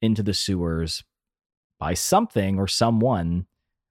into 0.00 0.22
the 0.22 0.34
sewers 0.34 1.04
by 1.78 1.94
something 1.94 2.58
or 2.58 2.66
someone, 2.66 3.46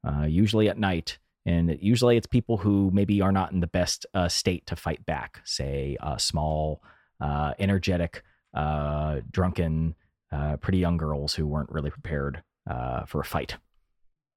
uh, 0.07 0.23
usually 0.23 0.69
at 0.69 0.77
night. 0.77 1.17
And 1.45 1.77
usually 1.79 2.17
it's 2.17 2.27
people 2.27 2.57
who 2.57 2.89
maybe 2.91 3.21
are 3.21 3.31
not 3.31 3.51
in 3.51 3.59
the 3.59 3.67
best 3.67 4.05
uh, 4.13 4.27
state 4.27 4.65
to 4.65 4.75
fight 4.75 5.05
back, 5.05 5.41
say, 5.43 5.95
uh, 5.99 6.17
small, 6.17 6.81
uh, 7.21 7.53
energetic, 7.59 8.23
uh, 8.55 9.21
drunken, 9.31 9.95
uh, 10.31 10.57
pretty 10.57 10.79
young 10.79 10.97
girls 10.97 11.35
who 11.35 11.45
weren't 11.45 11.71
really 11.71 11.91
prepared 11.91 12.41
uh, 12.67 13.05
for 13.05 13.21
a 13.21 13.25
fight. 13.25 13.57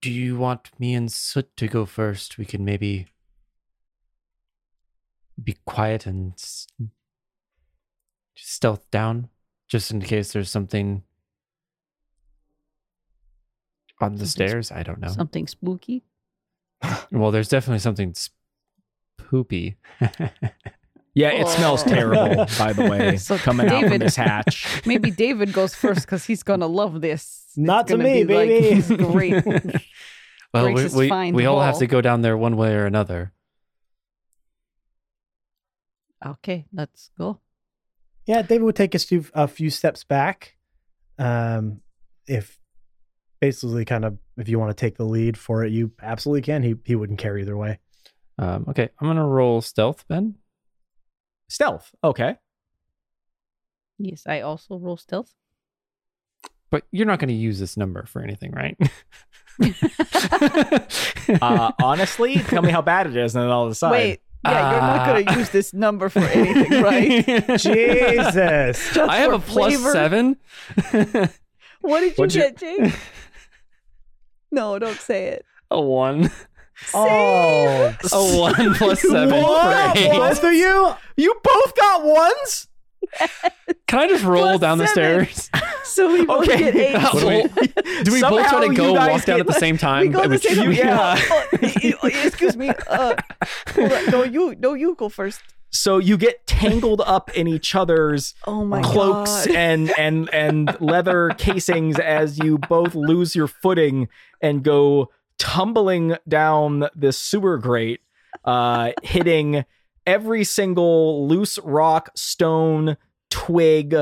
Do 0.03 0.11
you 0.11 0.37
want 0.37 0.71
me 0.79 0.95
and 0.95 1.11
Soot 1.11 1.57
to 1.57 1.67
go 1.67 1.87
first? 1.87 2.37
We 2.37 2.45
can 2.45 2.65
maybe 2.65 3.07
be 5.43 5.57
quiet 5.65 6.05
and 6.07 6.35
stealth 8.37 8.91
down, 8.91 9.29
just 9.67 9.91
in 9.91 10.03
case 10.03 10.33
there's 10.33 10.51
something 10.51 11.05
on 14.03 14.15
the 14.17 14.27
Something 14.27 14.27
sp- 14.29 14.49
stairs. 14.51 14.73
I 14.73 14.83
don't 14.83 15.01
know. 15.01 15.09
Something 15.09 15.47
spooky? 15.47 16.05
Well, 17.11 17.31
there's 17.33 17.49
definitely 17.49 17.81
something 17.81 18.15
poopy. 19.17 19.77
Yeah, 21.15 21.31
it 21.31 21.49
smells 21.49 21.83
Oh. 21.85 21.89
terrible, 21.89 22.47
by 22.59 22.73
the 22.73 22.87
way, 22.89 23.17
So 23.17 23.39
coming 23.39 23.67
out 23.69 23.89
from 23.89 23.99
this 23.99 24.15
hatch. 24.15 24.83
Maybe 24.87 25.11
David 25.11 25.53
goes 25.53 25.75
first 25.75 26.03
because 26.03 26.25
he's 26.27 26.45
gonna 26.45 26.69
love 26.69 27.01
this. 27.01 27.51
Not 27.57 27.89
to 27.89 27.95
gonna 27.95 28.05
me, 28.05 28.23
be 28.23 28.35
like 28.37 28.49
baby. 28.49 28.75
his 28.77 28.87
great. 28.89 29.45
well, 30.55 30.67
we, 30.67 30.75
Grace's 30.75 30.95
we, 30.95 31.09
find 31.09 31.35
we 31.35 31.47
all 31.47 31.61
have 31.61 31.79
to 31.79 31.89
go 31.89 32.01
down 32.01 32.23
there 32.23 32.37
one 32.37 32.57
way 32.57 32.73
or 32.75 32.87
another. 32.87 33.33
okay, 36.25 36.67
let's 36.73 37.11
go. 37.19 37.41
Yeah, 38.27 38.43
David 38.43 38.63
would 38.65 38.77
take 38.77 38.95
us 38.95 39.03
few, 39.05 39.25
a 39.35 39.49
few 39.49 39.71
steps 39.71 40.05
back. 40.05 40.57
Um, 41.19 41.81
if 42.29 42.61
basically 43.41 43.85
kind 43.85 44.05
of 44.05 44.19
if 44.37 44.49
you 44.49 44.59
want 44.59 44.71
to 44.71 44.81
take 44.81 44.97
the 44.97 45.05
lead 45.05 45.37
for 45.37 45.65
it, 45.65 45.73
you 45.73 45.93
absolutely 46.03 46.43
can. 46.43 46.63
He 46.63 46.75
he 46.85 46.95
wouldn't 46.97 47.19
care 47.19 47.37
either 47.39 47.57
way. 47.57 47.79
Um, 48.39 48.67
okay, 48.69 48.89
I'm 49.01 49.07
gonna 49.09 49.27
roll 49.27 49.61
stealth, 49.61 50.05
Ben. 50.09 50.37
Stealth. 51.49 51.91
Okay. 52.05 52.37
Yes, 53.99 54.23
I 54.27 54.43
also 54.43 54.77
roll 54.79 54.97
stealth. 54.97 55.35
But 56.71 56.85
you're 56.93 57.07
not 57.07 57.19
going 57.19 57.29
to 57.31 57.35
use 57.35 57.59
this 57.59 57.79
number 57.79 58.05
for 58.05 58.21
anything, 58.23 58.53
right? 58.53 58.77
Uh, 61.43 61.73
honestly, 61.83 62.37
tell 62.37 62.63
me 62.63 62.71
how 62.71 62.81
bad 62.81 63.07
it 63.07 63.15
is, 63.17 63.35
and 63.35 63.45
then 63.45 63.51
I'll 63.51 63.69
decide. 63.69 63.91
Wait, 63.91 64.21
yeah, 64.45 64.71
you're 64.73 64.81
not 64.81 65.01
Uh, 65.01 65.13
going 65.13 65.27
to 65.27 65.35
use 65.39 65.51
this 65.51 65.75
number 65.75 66.09
for 66.11 66.21
anything, 66.21 66.83
right? 66.83 67.27
Jesus. 67.59 68.95
Just 68.95 68.99
I 68.99 69.17
have 69.19 69.33
a 69.35 69.39
plus 69.39 69.75
flavor? 69.75 69.93
seven. 69.93 70.37
What 71.83 72.01
did 72.01 72.11
you 72.11 72.15
What'd 72.17 72.35
you- 72.35 72.41
get, 72.43 72.57
Jake? 72.57 72.95
No, 74.51 74.79
don't 74.79 74.99
say 75.01 75.27
it. 75.29 75.45
a 75.71 75.81
one. 75.81 76.31
Oh, 76.95 77.93
A 78.13 78.37
one 78.39 78.75
plus 78.77 79.01
seven 79.03 79.43
What? 79.43 79.97
for 79.97 79.99
eight. 80.01 80.11
both 80.13 80.45
of 80.45 80.53
you? 80.53 80.95
You 81.17 81.35
both 81.43 81.75
got 81.77 82.05
ones. 82.05 82.69
Can 83.89 83.99
I 84.01 84.09
just 84.09 84.25
roll 84.25 84.45
Plus 84.51 84.61
down 84.61 84.79
the 84.79 84.87
stairs? 84.87 85.51
So 85.89 86.13
we 86.13 86.25
both 86.27 86.47
Okay. 86.47 86.59
get 86.71 86.77
eight. 86.77 87.03
What 87.03 87.19
do 87.21 87.27
we- 87.27 88.03
Do 88.05 88.13
we 88.13 88.21
both 88.21 88.45
Somehow 88.45 88.51
try 88.51 88.67
to 88.67 88.73
you 88.73 88.77
go 88.77 88.95
guys 88.95 89.11
walk 89.11 89.25
down 89.25 89.37
get- 89.39 89.41
at 89.41 89.47
the 89.55 89.59
same 89.59 89.79
time? 89.79 90.03
we 90.03 90.09
go 90.11 90.23
the 90.23 90.29
Which- 90.29 90.43
same 90.43 90.69
way. 90.69 90.77
yeah. 90.77 91.17
Oh, 91.19 91.47
y- 91.63 91.95
y- 92.03 92.11
excuse 92.25 92.57
me. 92.57 92.69
Uh, 92.87 93.17
hold 93.75 93.93
on. 93.93 94.07
No, 94.11 94.23
you, 94.23 94.55
no, 94.61 94.75
you 94.75 94.95
go 94.95 95.09
first. 95.09 95.41
So 95.71 95.99
you 95.99 96.17
get 96.17 96.47
tangled 96.47 97.03
up 97.05 97.31
in 97.37 97.47
each 97.47 97.75
other's 97.75 98.35
Oh 98.47 98.67
cloaks 98.83 99.47
god. 99.47 99.55
and 99.55 99.99
and 99.99 100.29
and 100.33 100.77
leather 100.81 101.31
casings 101.39 101.99
as 101.99 102.39
you 102.39 102.59
both 102.59 102.95
lose 102.95 103.35
your 103.35 103.47
footing 103.49 104.09
and 104.41 104.63
go 104.63 105.11
tumbling 105.39 106.17
down 106.27 106.89
this 106.97 107.19
sewer 107.19 107.59
grate, 107.59 108.01
uh, 108.45 108.93
hitting 109.03 109.65
every 110.07 110.43
single 110.45 111.29
loose 111.29 111.59
rock, 111.59 112.11
stone, 112.17 112.97
twig. 113.31 113.95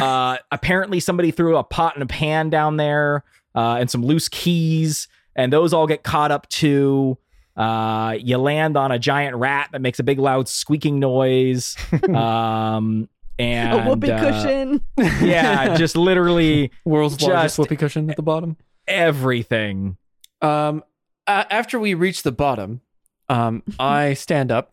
Uh, 0.00 0.36
apparently, 0.50 1.00
somebody 1.00 1.30
threw 1.30 1.56
a 1.56 1.64
pot 1.64 1.94
and 1.96 2.02
a 2.02 2.06
pan 2.06 2.48
down 2.50 2.76
there, 2.76 3.24
uh, 3.54 3.76
and 3.80 3.90
some 3.90 4.02
loose 4.04 4.28
keys, 4.28 5.08
and 5.34 5.52
those 5.52 5.72
all 5.72 5.86
get 5.86 6.02
caught 6.02 6.30
up 6.30 6.48
too. 6.48 7.18
Uh, 7.60 8.12
you 8.12 8.38
land 8.38 8.74
on 8.78 8.90
a 8.90 8.98
giant 8.98 9.36
rat 9.36 9.68
that 9.72 9.82
makes 9.82 9.98
a 9.98 10.02
big 10.02 10.18
loud 10.18 10.48
squeaking 10.48 10.98
noise. 10.98 11.76
um, 12.14 13.06
and 13.38 13.80
a 13.80 13.84
whoopee 13.84 14.10
uh, 14.10 14.18
cushion. 14.18 14.80
yeah, 14.96 15.76
just 15.76 15.94
literally 15.94 16.70
World's 16.86 17.20
largest 17.20 17.42
Just- 17.42 17.58
whoopee 17.58 17.76
cushion 17.76 18.08
at 18.08 18.16
the 18.16 18.22
bottom. 18.22 18.56
everything. 18.88 19.98
Um, 20.40 20.82
uh, 21.26 21.44
after 21.50 21.78
we 21.78 21.92
reach 21.92 22.22
the 22.22 22.32
bottom, 22.32 22.80
um, 23.28 23.62
I 23.78 24.14
stand 24.14 24.50
up 24.50 24.72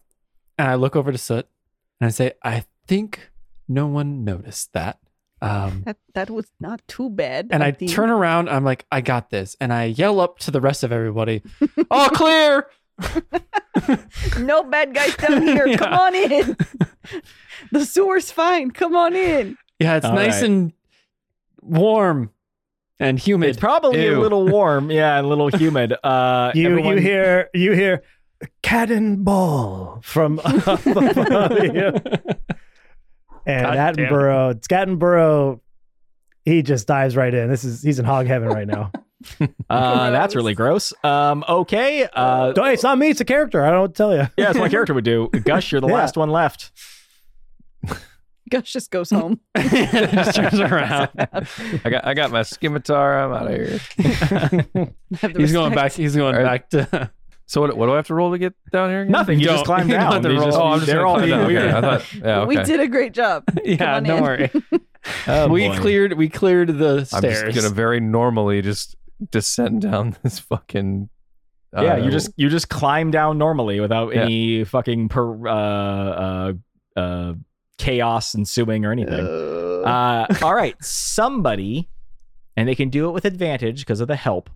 and 0.58 0.70
I 0.70 0.76
look 0.76 0.96
over 0.96 1.12
to 1.12 1.18
Soot 1.18 1.46
and 2.00 2.08
I 2.08 2.12
say, 2.12 2.34
"I 2.42 2.64
think 2.88 3.32
no 3.68 3.86
one 3.86 4.24
noticed 4.24 4.72
that." 4.72 4.98
Um, 5.42 5.84
That 5.86 5.98
that 6.16 6.30
was 6.30 6.52
not 6.60 6.82
too 6.88 7.10
bad. 7.10 7.50
and 7.52 7.64
I 7.64 7.72
think. 7.72 7.92
turn 7.92 8.10
around. 8.10 8.50
I'm 8.50 8.64
like, 8.64 8.86
"I 8.92 9.02
got 9.02 9.30
this," 9.30 9.56
and 9.62 9.72
I 9.72 9.86
yell 9.86 10.20
up 10.20 10.40
to 10.40 10.52
the 10.52 10.60
rest 10.62 10.84
of 10.84 10.92
everybody, 10.92 11.44
"All 11.92 12.10
clear!" 12.10 12.68
No 14.40 14.64
bad 14.64 14.96
guys 14.96 15.16
down 15.18 15.42
here. 15.44 15.68
Yeah. 15.68 15.78
Come 15.78 15.94
on 15.94 16.16
in. 16.16 16.58
the 17.72 17.86
sewer's 17.86 18.32
fine. 18.32 18.72
Come 18.72 18.96
on 18.96 19.16
in. 19.16 19.56
Yeah, 19.80 19.98
it's 19.98 20.06
All 20.06 20.16
nice 20.16 20.42
right. 20.42 20.50
and 20.50 20.74
warm 21.62 22.32
and 23.00 23.20
humid. 23.20 23.50
It's 23.50 23.60
probably 23.60 24.04
Ew. 24.04 24.18
a 24.18 24.20
little 24.20 24.48
warm, 24.48 24.90
yeah, 24.90 25.22
a 25.22 25.24
little 25.24 25.50
humid. 25.50 25.94
Uh, 26.04 26.52
You 26.56 26.70
everyone- 26.72 26.96
you 26.96 27.02
hear 27.02 27.50
you 27.54 27.72
hear 27.74 28.02
cannonball 28.64 30.00
from 30.04 30.40
up 30.44 30.86
above 30.86 31.64
you. 31.64 31.94
And 33.48 33.64
God 33.66 33.74
damn 33.96 34.06
it. 34.06 34.10
Attenborough, 34.12 34.62
Scattenborough, 34.68 35.60
he 36.46 36.62
just 36.62 36.86
dives 36.88 37.16
right 37.16 37.34
in. 37.34 37.50
This 37.50 37.64
is 37.64 37.82
he's 37.82 37.98
in 37.98 38.06
hog 38.06 38.28
heaven 38.28 38.50
right 38.50 38.68
now. 38.68 38.92
Uh, 39.70 40.12
that's 40.12 40.36
really 40.36 40.54
gross. 40.54 40.94
Um, 41.04 41.44
okay. 41.50 42.08
Uh, 42.14 42.52
Don't- 42.54 42.68
it's 42.70 42.84
not 42.84 42.98
me, 43.00 43.10
it's 43.10 43.20
a 43.20 43.26
character. 43.26 43.64
I 43.64 43.68
don't 43.72 43.76
know 43.76 43.82
what 43.82 43.96
to 43.96 43.98
tell 43.98 44.12
you. 44.14 44.28
yeah, 44.38 44.50
it's 44.52 44.54
what 44.54 44.66
my 44.66 44.70
character 44.70 44.94
would 44.94 45.04
do. 45.04 45.28
Gush, 45.44 45.72
you're 45.72 45.82
the 45.82 45.88
Yeah. 45.88 45.94
last 45.96 46.16
one 46.18 46.30
left. 46.30 46.72
Gush 48.50 48.72
just 48.72 48.92
goes 48.92 49.10
home. 49.10 49.40
just 49.58 50.36
turns 50.36 50.60
around. 50.60 51.10
I 51.16 51.90
got 51.90 52.06
I 52.06 52.14
got 52.14 52.32
my 52.32 52.44
scimitar. 52.44 53.20
I'm 53.24 53.34
out 53.34 53.52
of 53.52 53.56
here. 53.58 53.80
Have 55.20 55.34
the 55.34 55.40
He's 55.40 55.52
going 55.52 55.74
back. 55.76 55.92
He's 55.94 56.16
going 56.16 56.36
All 56.36 56.44
back 56.44 56.70
to. 56.70 57.12
So 57.50 57.62
what, 57.62 57.76
what 57.78 57.86
do 57.88 57.94
I 57.94 57.96
have 57.96 58.08
to 58.08 58.14
roll 58.14 58.32
to 58.32 58.38
get 58.38 58.54
down 58.72 58.90
here? 58.90 59.02
Again? 59.02 59.12
Nothing. 59.14 59.40
You, 59.40 59.46
You 59.48 59.52
just 59.54 59.66
climb 59.66 59.88
down. 59.98 60.22
You 60.24 60.36
just- 60.38 60.58
Oh, 60.58 60.64
I'm 60.68 60.80
just 60.80 60.88
they're 60.88 61.06
all 61.08 61.16
climb 61.16 61.28
being 61.28 61.38
down. 61.40 61.48
weird. 61.48 61.64
Okay, 61.64 61.78
I 61.78 61.82
thought. 61.82 62.14
Yeah. 62.14 62.40
Okay. 62.42 62.48
We 62.58 62.64
did 62.64 62.80
a 62.82 62.88
great 62.88 63.14
job. 63.14 63.44
Come 63.56 63.64
Yeah, 63.66 63.96
on 63.96 64.04
don't 64.04 64.18
in. 64.18 64.24
worry. 64.24 64.52
Oh, 65.26 65.48
we 65.48 65.70
boy. 65.70 65.78
cleared. 65.78 66.14
We 66.18 66.28
cleared 66.28 66.78
the 66.78 67.06
stairs. 67.06 67.40
I'm 67.42 67.52
just 67.54 67.56
gonna 67.64 67.74
very 67.74 68.02
normally 68.02 68.62
just 68.62 68.98
descend 69.32 69.82
down 69.84 70.18
this 70.22 70.38
fucking. 70.40 71.08
uh, 71.78 71.82
yeah, 71.82 71.96
you 71.98 72.12
just 72.12 72.30
you 72.36 72.50
just 72.50 72.68
climb 72.68 73.10
down 73.10 73.38
normally 73.38 73.80
without 73.80 74.14
Yeah. 74.14 74.24
any 74.24 74.66
fucking 74.66 75.08
per, 75.08 75.48
uh, 75.48 75.54
uh, 75.54 76.54
uh, 77.00 77.34
chaos 77.78 78.36
ensuing 78.36 78.84
or 78.84 78.92
anything. 78.92 79.26
Uh, 79.26 79.88
Uh, 79.88 80.26
all 80.42 80.54
right, 80.56 80.76
somebody, 80.84 81.88
and 82.58 82.68
they 82.68 82.76
can 82.76 82.90
do 82.90 83.08
it 83.08 83.12
with 83.14 83.24
advantage 83.24 83.80
because 83.80 84.02
of 84.02 84.10
the 84.10 84.18
help. 84.18 84.50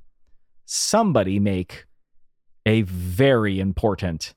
Somebody 0.65 1.39
make 1.39 1.85
a 2.65 2.81
very 2.83 3.59
important 3.59 4.33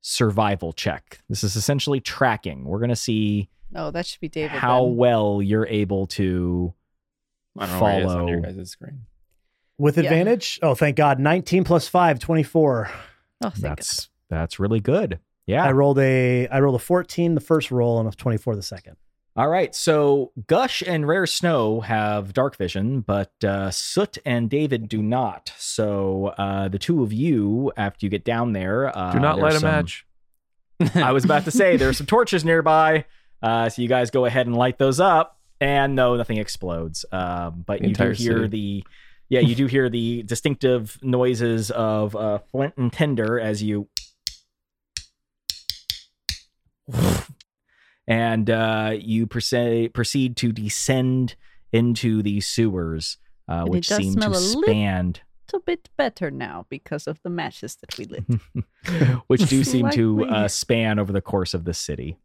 survival 0.00 0.72
check. 0.72 1.20
This 1.28 1.44
is 1.44 1.56
essentially 1.56 2.00
tracking. 2.00 2.64
We're 2.64 2.80
gonna 2.80 2.96
see 2.96 3.48
oh, 3.74 3.90
that 3.90 4.06
should 4.06 4.20
be 4.20 4.28
David. 4.28 4.50
how 4.50 4.84
then. 4.86 4.96
well 4.96 5.40
you're 5.42 5.66
able 5.66 6.06
to 6.08 6.74
I 7.58 7.66
don't 7.66 7.74
know 7.78 7.82
where 7.82 7.92
it 8.00 8.04
is 8.04 8.12
on 8.12 8.28
your 8.28 8.42
follow. 8.42 8.54
guys' 8.54 8.70
screen. 8.70 9.00
With 9.78 9.96
Yeah. 9.96 10.04
advantage? 10.04 10.58
Oh, 10.62 10.74
thank 10.74 10.96
God. 10.96 11.18
19 11.18 11.64
plus 11.64 11.88
5, 11.88 12.18
24. 12.18 12.90
Oh, 13.44 13.50
thank 13.50 13.60
That's 13.62 14.08
that's 14.28 14.58
really 14.60 14.80
good. 14.80 15.18
Yeah. 15.46 15.64
I 15.64 15.72
rolled 15.72 15.98
a 15.98 16.48
I 16.48 16.60
rolled 16.60 16.76
a 16.76 16.84
14 16.84 17.34
the 17.34 17.40
first 17.40 17.70
roll 17.70 17.98
and 18.00 18.08
a 18.08 18.12
24 18.16 18.56
the 18.56 18.62
second. 18.62 18.96
All 19.34 19.48
right, 19.48 19.74
so 19.74 20.30
Gush 20.46 20.82
and 20.86 21.08
Rare 21.08 21.24
Snow 21.26 21.80
have 21.80 22.34
dark 22.34 22.54
vision, 22.56 23.00
but 23.00 23.32
uh, 23.42 23.70
Soot 23.70 24.18
and 24.26 24.50
David 24.50 24.90
do 24.90 25.02
not. 25.02 25.50
So 25.56 26.34
uh, 26.36 26.68
the 26.68 26.78
two 26.78 27.02
of 27.02 27.14
you, 27.14 27.72
after 27.78 28.04
you 28.04 28.10
get 28.10 28.24
down 28.26 28.52
there, 28.52 28.94
uh, 28.96 29.10
do 29.12 29.20
not 29.20 29.38
light 29.38 29.54
a 29.54 29.60
match. 29.60 30.04
I 30.94 31.12
was 31.12 31.24
about 31.24 31.44
to 31.46 31.50
say 31.50 31.78
there 31.78 31.88
are 31.88 31.94
some 31.94 32.06
torches 32.06 32.44
nearby, 32.44 33.06
uh, 33.42 33.70
so 33.70 33.80
you 33.80 33.88
guys 33.88 34.10
go 34.10 34.26
ahead 34.26 34.46
and 34.46 34.54
light 34.54 34.76
those 34.78 35.00
up. 35.00 35.38
And 35.62 35.94
no, 35.94 36.16
nothing 36.16 36.36
explodes. 36.36 37.06
Um, 37.10 37.64
but 37.66 37.80
The 37.80 37.88
you 37.88 37.94
do 37.94 38.04
hear 38.10 38.42
city. 38.42 38.48
the, 38.48 38.84
yeah, 39.30 39.40
you 39.40 39.54
do 39.54 39.64
hear 39.74 39.88
the 39.88 40.24
distinctive 40.24 40.98
noises 41.02 41.70
of 41.70 42.14
uh, 42.14 42.38
flint 42.50 42.74
and 42.76 42.92
tinder 42.92 43.40
as 43.40 43.62
you. 43.62 43.88
And 48.06 48.50
uh, 48.50 48.96
you 48.98 49.26
proceed 49.26 49.94
proceed 49.94 50.36
to 50.38 50.52
descend 50.52 51.36
into 51.72 52.22
the 52.22 52.40
sewers, 52.40 53.18
uh, 53.48 53.64
which 53.64 53.88
seem 53.88 54.14
to 54.14 54.20
smell 54.20 54.34
a 54.34 54.40
span, 54.40 55.14
a 55.54 55.60
bit 55.60 55.88
better 55.96 56.30
now 56.30 56.66
because 56.68 57.06
of 57.06 57.20
the 57.22 57.30
matches 57.30 57.76
that 57.76 57.96
we 57.98 58.04
lit. 58.06 58.24
which 59.26 59.48
do 59.48 59.64
seem 59.64 59.90
to 59.90 60.24
uh, 60.26 60.48
span 60.48 60.98
over 60.98 61.12
the 61.12 61.20
course 61.20 61.54
of 61.54 61.64
the 61.64 61.74
city. 61.74 62.16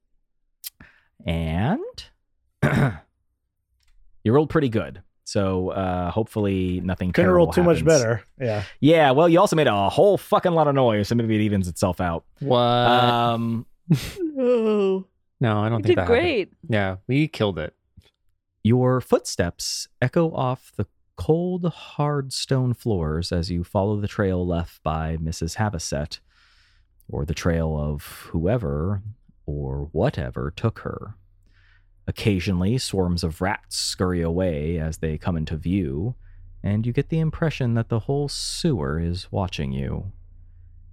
And 1.26 1.82
you 4.24 4.32
rolled 4.32 4.50
pretty 4.50 4.70
good. 4.70 5.02
So 5.24 5.70
uh, 5.70 6.10
hopefully 6.10 6.80
nothing 6.80 7.12
Couldn't 7.12 7.26
terrible 7.26 7.48
roll 7.48 7.54
too 7.54 7.64
much 7.64 7.84
better. 7.84 8.24
Yeah. 8.40 8.64
Yeah, 8.80 9.12
well, 9.12 9.28
you 9.28 9.42
also 9.42 9.58
made 9.58 9.68
a 9.68 9.90
whole 9.90 10.18
fucking 10.18 10.54
lot 10.54 10.70
of 10.70 10.76
noise, 10.76 11.10
so 11.10 11.16
maybe 11.16 11.36
it 11.36 11.42
evens 11.42 11.68
itself 11.68 12.00
out. 12.00 12.24
What? 12.40 12.58
Um, 12.58 13.66
oh, 14.40 15.06
no, 15.40 15.60
I 15.60 15.70
don't 15.70 15.82
think 15.84 15.96
did 15.96 15.98
that 15.98 16.08
happened. 16.08 16.22
great. 16.22 16.54
Yeah, 16.70 16.98
we 17.08 17.28
killed 17.28 17.60
it. 17.60 17.74
your 18.64 19.00
footsteps 19.02 19.88
echo 20.02 20.32
off 20.34 20.72
the 20.76 20.88
cold, 21.16 21.66
hard 21.66 22.32
stone 22.34 22.74
floors 22.74 23.32
as 23.32 23.50
you 23.50 23.64
follow 23.64 24.00
the 24.00 24.08
trail 24.08 24.46
left 24.46 24.84
by 24.84 25.18
Mrs. 25.18 25.56
Havasset, 25.56 26.20
or 27.10 27.26
the 27.26 27.34
trail 27.34 27.78
of 27.80 28.04
whoever 28.32 29.02
or 29.46 29.90
whatever 29.94 30.52
took 30.56 30.80
her. 30.80 31.16
Occasionally, 32.08 32.78
swarms 32.78 33.24
of 33.24 33.42
rats 33.42 33.76
scurry 33.78 34.22
away 34.22 34.78
as 34.80 34.98
they 34.98 35.18
come 35.18 35.36
into 35.36 35.58
view, 35.58 36.16
and 36.64 36.86
you 36.86 36.94
get 36.94 37.10
the 37.10 37.20
impression 37.20 37.74
that 37.74 37.90
the 37.90 38.00
whole 38.02 38.28
sewer 38.30 39.00
is 39.00 39.32
watching 39.32 39.72
you. 39.72 40.12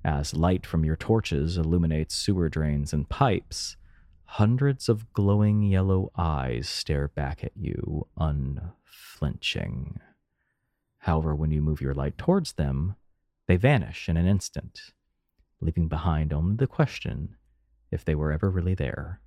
As 0.04 0.34
light 0.34 0.66
from 0.66 0.84
your 0.84 0.96
torches 0.96 1.56
illuminates 1.56 2.14
sewer 2.14 2.48
drains 2.48 2.92
and 2.92 3.08
pipes, 3.08 3.76
hundreds 4.34 4.88
of 4.88 5.12
glowing 5.12 5.62
yellow 5.62 6.10
eyes 6.16 6.68
stare 6.68 7.06
back 7.06 7.44
at 7.44 7.52
you, 7.54 8.04
unflinching. 8.16 10.00
However, 10.98 11.36
when 11.36 11.52
you 11.52 11.62
move 11.62 11.80
your 11.80 11.94
light 11.94 12.18
towards 12.18 12.54
them, 12.54 12.96
they 13.46 13.54
vanish 13.54 14.08
in 14.08 14.16
an 14.16 14.26
instant, 14.26 14.92
leaving 15.60 15.86
behind 15.86 16.32
only 16.32 16.56
the 16.56 16.66
question 16.66 17.36
if 17.92 18.04
they 18.04 18.16
were 18.16 18.32
ever 18.32 18.50
really 18.50 18.74
there. 18.74 19.20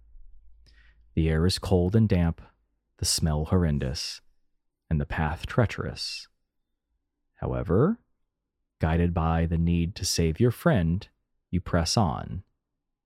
The 1.16 1.30
air 1.30 1.46
is 1.46 1.58
cold 1.58 1.96
and 1.96 2.10
damp, 2.10 2.42
the 2.98 3.06
smell 3.06 3.46
horrendous, 3.46 4.20
and 4.90 5.00
the 5.00 5.06
path 5.06 5.46
treacherous. 5.46 6.28
However, 7.36 7.98
guided 8.82 9.14
by 9.14 9.46
the 9.46 9.58
need 9.58 9.96
to 9.96 10.04
save 10.04 10.42
your 10.42 10.52
friend, 10.52 11.08
you 11.50 11.62
press 11.62 11.96
on, 11.96 12.44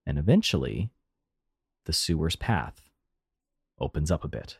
and 0.04 0.18
eventually, 0.18 0.90
the 1.86 1.92
sewer's 1.92 2.36
path 2.36 2.90
opens 3.78 4.10
up 4.10 4.24
a 4.24 4.28
bit. 4.28 4.58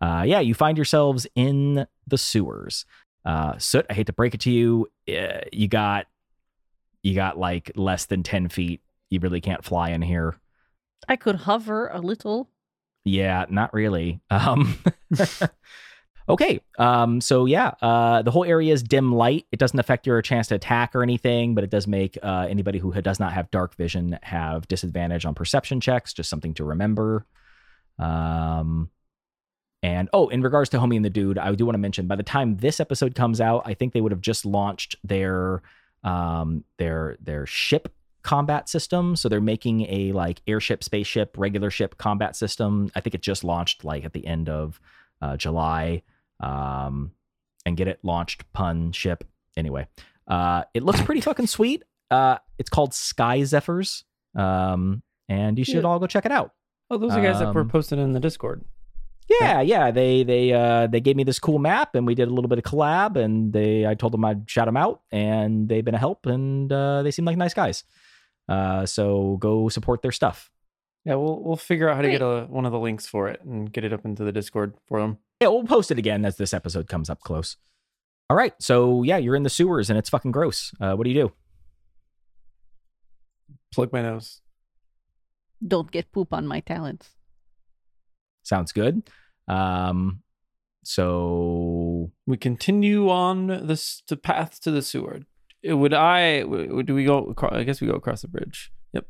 Uh, 0.00 0.24
yeah, 0.26 0.40
you 0.40 0.54
find 0.54 0.78
yourselves 0.78 1.26
in 1.34 1.86
the 2.06 2.18
sewers. 2.18 2.86
Uh, 3.24 3.58
Soot, 3.58 3.86
I 3.90 3.94
hate 3.94 4.06
to 4.06 4.12
break 4.12 4.34
it 4.34 4.40
to 4.42 4.50
you, 4.50 4.88
uh, 5.08 5.40
you 5.52 5.68
got 5.68 6.06
you 7.02 7.14
got 7.14 7.38
like 7.38 7.72
less 7.76 8.06
than 8.06 8.22
ten 8.22 8.48
feet. 8.48 8.80
You 9.10 9.20
really 9.20 9.40
can't 9.40 9.64
fly 9.64 9.90
in 9.90 10.02
here. 10.02 10.36
I 11.08 11.16
could 11.16 11.36
hover 11.36 11.88
a 11.88 12.00
little. 12.00 12.50
Yeah, 13.04 13.46
not 13.48 13.72
really. 13.72 14.20
Um, 14.30 14.78
okay. 16.30 16.60
Um, 16.78 17.20
so 17.20 17.46
yeah, 17.46 17.72
uh, 17.82 18.22
the 18.22 18.30
whole 18.30 18.44
area 18.44 18.72
is 18.72 18.82
dim 18.82 19.14
light. 19.14 19.46
It 19.52 19.58
doesn't 19.58 19.78
affect 19.78 20.06
your 20.06 20.20
chance 20.22 20.48
to 20.48 20.54
attack 20.54 20.94
or 20.94 21.02
anything, 21.02 21.54
but 21.54 21.64
it 21.64 21.70
does 21.70 21.86
make 21.86 22.18
uh, 22.22 22.46
anybody 22.48 22.78
who 22.78 22.92
does 23.00 23.20
not 23.20 23.32
have 23.32 23.50
dark 23.50 23.74
vision 23.76 24.18
have 24.22 24.68
disadvantage 24.68 25.24
on 25.24 25.34
perception 25.34 25.80
checks. 25.80 26.12
Just 26.12 26.30
something 26.30 26.54
to 26.54 26.64
remember. 26.64 27.26
Um, 27.98 28.90
and 29.82 30.08
oh, 30.12 30.28
in 30.28 30.42
regards 30.42 30.70
to 30.70 30.78
Homie 30.78 30.96
and 30.96 31.04
the 31.04 31.10
Dude, 31.10 31.38
I 31.38 31.54
do 31.54 31.64
want 31.64 31.74
to 31.74 31.80
mention 31.80 32.06
by 32.06 32.16
the 32.16 32.22
time 32.22 32.56
this 32.56 32.80
episode 32.80 33.14
comes 33.14 33.40
out, 33.40 33.62
I 33.64 33.74
think 33.74 33.92
they 33.92 34.00
would 34.00 34.12
have 34.12 34.20
just 34.20 34.44
launched 34.44 34.96
their 35.04 35.62
um 36.02 36.64
their 36.78 37.16
their 37.20 37.46
ship 37.46 37.92
combat 38.22 38.68
system. 38.68 39.16
So 39.16 39.28
they're 39.28 39.40
making 39.40 39.82
a 39.88 40.12
like 40.12 40.42
airship, 40.46 40.84
spaceship, 40.84 41.34
regular 41.38 41.70
ship 41.70 41.96
combat 41.98 42.36
system. 42.36 42.90
I 42.94 43.00
think 43.00 43.14
it 43.14 43.22
just 43.22 43.44
launched 43.44 43.84
like 43.84 44.04
at 44.04 44.12
the 44.12 44.26
end 44.26 44.48
of 44.48 44.80
uh, 45.22 45.36
July. 45.36 46.02
Um, 46.40 47.12
and 47.66 47.76
get 47.76 47.88
it 47.88 47.98
launched 48.02 48.50
pun 48.52 48.92
ship 48.92 49.24
anyway. 49.56 49.86
Uh, 50.26 50.64
it 50.74 50.82
looks 50.82 51.00
pretty 51.02 51.20
fucking 51.20 51.46
sweet. 51.46 51.82
Uh, 52.10 52.38
it's 52.58 52.70
called 52.70 52.94
Sky 52.94 53.44
Zephyrs. 53.44 54.04
Um, 54.34 55.02
and 55.28 55.58
you 55.58 55.64
should 55.64 55.82
Yeah. 55.82 55.88
all 55.88 55.98
go 55.98 56.06
check 56.06 56.24
it 56.26 56.32
out. 56.32 56.52
Oh, 56.90 56.98
those 56.98 57.12
are 57.12 57.22
guys 57.22 57.38
that 57.40 57.54
were 57.54 57.60
Um, 57.60 57.68
posted 57.68 57.98
in 57.98 58.12
the 58.12 58.20
Discord. 58.20 58.64
Yeah, 59.40 59.60
yeah. 59.60 59.92
They 59.92 60.24
they 60.24 60.52
uh 60.52 60.88
they 60.88 61.00
gave 61.00 61.14
me 61.14 61.22
this 61.22 61.38
cool 61.38 61.60
map 61.60 61.94
and 61.94 62.04
we 62.04 62.16
did 62.16 62.26
a 62.26 62.32
little 62.34 62.48
bit 62.48 62.58
of 62.58 62.64
collab 62.64 63.14
and 63.14 63.52
they 63.52 63.86
I 63.86 63.94
told 63.94 64.12
them 64.12 64.24
I'd 64.24 64.50
shout 64.50 64.66
them 64.66 64.76
out 64.76 65.02
and 65.12 65.68
they've 65.68 65.84
been 65.84 65.94
a 65.94 65.98
help 65.98 66.26
and 66.26 66.72
uh 66.72 67.02
they 67.04 67.12
seem 67.12 67.24
like 67.26 67.36
nice 67.36 67.54
guys. 67.54 67.84
Uh 68.48 68.86
so 68.86 69.36
go 69.38 69.68
support 69.68 70.02
their 70.02 70.10
stuff. 70.10 70.50
Yeah, 71.04 71.14
we'll 71.14 71.40
we'll 71.44 71.54
figure 71.56 71.88
out 71.88 71.94
how 71.94 72.02
to 72.02 72.08
Great. 72.08 72.18
get 72.18 72.22
a, 72.22 72.46
one 72.50 72.66
of 72.66 72.72
the 72.72 72.80
links 72.80 73.06
for 73.06 73.28
it 73.28 73.40
and 73.44 73.72
get 73.72 73.84
it 73.84 73.92
up 73.92 74.04
into 74.04 74.24
the 74.24 74.32
Discord 74.32 74.74
for 74.88 75.00
them. 75.00 75.18
Yeah, 75.40 75.48
we'll 75.48 75.64
post 75.64 75.90
it 75.90 75.98
again 75.98 76.24
as 76.24 76.36
this 76.36 76.52
episode 76.52 76.86
comes 76.88 77.08
up 77.08 77.20
close. 77.20 77.56
All 78.28 78.36
right. 78.36 78.52
So 78.60 79.02
yeah, 79.02 79.16
you're 79.16 79.34
in 79.36 79.42
the 79.42 79.50
sewers 79.50 79.88
and 79.90 79.98
it's 79.98 80.10
fucking 80.10 80.32
gross. 80.32 80.72
Uh 80.80 80.94
what 80.94 81.04
do 81.04 81.10
you 81.10 81.22
do? 81.22 81.32
Plug 83.72 83.92
my 83.92 84.02
nose. 84.02 84.40
Don't 85.66 85.90
get 85.90 86.12
poop 86.12 86.32
on 86.32 86.46
my 86.46 86.60
talents. 86.60 87.10
Sounds 88.42 88.72
good. 88.72 89.02
Um 89.48 90.22
so 90.84 92.10
We 92.26 92.36
continue 92.36 93.08
on 93.10 93.66
this 93.66 94.02
the 94.08 94.16
path 94.16 94.60
to 94.62 94.70
the 94.70 94.82
sewer. 94.82 95.20
Uh, 95.68 95.76
Would 95.76 95.92
I? 95.94 96.40
w- 96.40 96.82
Do 96.82 96.94
we 96.94 97.04
go? 97.04 97.30
acro- 97.30 97.52
I 97.52 97.64
guess 97.64 97.80
we 97.80 97.86
go 97.86 97.94
across 97.94 98.22
the 98.22 98.28
bridge. 98.28 98.72
Yep. 98.94 99.06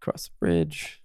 Across 0.00 0.26
the 0.28 0.30
bridge. 0.40 1.02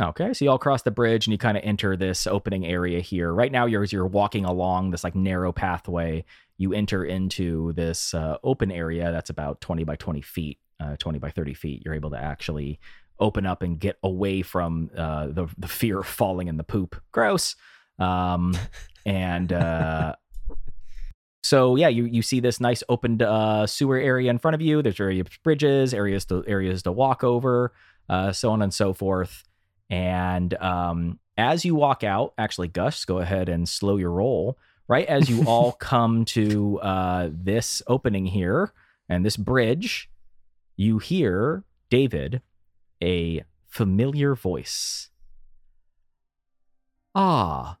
Okay, 0.00 0.34
so 0.34 0.44
you 0.44 0.50
all 0.50 0.58
cross 0.58 0.82
the 0.82 0.90
bridge 0.90 1.26
and 1.26 1.32
you 1.32 1.38
kind 1.38 1.56
of 1.56 1.64
enter 1.64 1.96
this 1.96 2.26
opening 2.26 2.66
area 2.66 3.00
here. 3.00 3.32
Right 3.32 3.50
now, 3.50 3.64
you're 3.64 3.82
as 3.82 3.92
you're 3.92 4.06
walking 4.06 4.44
along 4.44 4.90
this 4.90 5.02
like 5.02 5.14
narrow 5.14 5.52
pathway. 5.52 6.24
You 6.58 6.74
enter 6.74 7.04
into 7.04 7.72
this 7.72 8.12
uh, 8.12 8.36
open 8.44 8.70
area 8.70 9.10
that's 9.10 9.30
about 9.30 9.62
20 9.62 9.84
by 9.84 9.96
20 9.96 10.20
feet, 10.20 10.58
uh, 10.80 10.96
20 10.96 11.18
by 11.18 11.30
30 11.30 11.54
feet. 11.54 11.82
You're 11.82 11.94
able 11.94 12.10
to 12.10 12.18
actually 12.18 12.78
open 13.18 13.46
up 13.46 13.62
and 13.62 13.80
get 13.80 13.96
away 14.02 14.42
from 14.42 14.90
uh, 14.94 15.28
the 15.28 15.46
the 15.56 15.68
fear 15.68 16.00
of 16.00 16.06
falling 16.06 16.48
in 16.48 16.58
the 16.58 16.64
poop. 16.64 17.00
Gross. 17.12 17.56
Um, 17.98 18.54
and 19.06 19.50
uh, 19.50 20.16
so 21.42 21.76
yeah, 21.76 21.88
you 21.88 22.04
you 22.04 22.20
see 22.20 22.40
this 22.40 22.60
nice 22.60 22.82
opened 22.90 23.22
uh, 23.22 23.66
sewer 23.66 23.96
area 23.96 24.28
in 24.30 24.36
front 24.36 24.54
of 24.56 24.60
you. 24.60 24.82
There's 24.82 24.98
various 24.98 25.26
bridges, 25.42 25.94
areas 25.94 26.26
to 26.26 26.44
areas 26.46 26.82
to 26.82 26.92
walk 26.92 27.24
over, 27.24 27.72
uh, 28.10 28.32
so 28.32 28.50
on 28.50 28.60
and 28.60 28.74
so 28.74 28.92
forth. 28.92 29.45
And 29.90 30.54
um, 30.54 31.18
as 31.36 31.64
you 31.64 31.74
walk 31.74 32.02
out, 32.02 32.34
actually, 32.38 32.68
Gus, 32.68 33.04
go 33.04 33.18
ahead 33.18 33.48
and 33.48 33.68
slow 33.68 33.96
your 33.96 34.10
roll. 34.10 34.58
Right 34.88 35.06
as 35.06 35.28
you 35.28 35.44
all 35.46 35.72
come 35.80 36.24
to 36.26 36.80
uh, 36.80 37.28
this 37.32 37.82
opening 37.86 38.26
here 38.26 38.72
and 39.08 39.24
this 39.24 39.36
bridge, 39.36 40.08
you 40.76 40.98
hear 40.98 41.64
David, 41.90 42.42
a 43.02 43.42
familiar 43.66 44.34
voice. 44.34 45.10
Ah, 47.14 47.78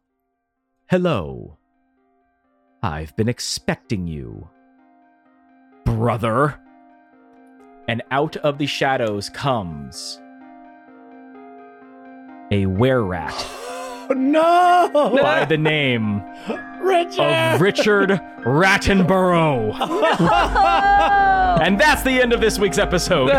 hello. 0.86 1.58
I've 2.82 3.14
been 3.16 3.28
expecting 3.28 4.06
you, 4.06 4.48
brother. 5.84 6.60
And 7.88 8.02
out 8.10 8.36
of 8.38 8.58
the 8.58 8.66
shadows 8.66 9.28
comes 9.28 10.20
a 12.50 12.66
were 12.66 13.02
rat 13.02 13.34
no! 14.10 14.90
by 15.20 15.44
the 15.44 15.58
name 15.58 16.22
Richard! 16.80 17.20
of 17.20 17.60
Richard 17.60 18.10
Rattenborough. 18.44 19.74
and 21.60 21.80
that's 21.80 22.02
the 22.04 22.22
end 22.22 22.32
of 22.32 22.40
this 22.40 22.58
week's 22.60 22.78
episode. 22.78 23.30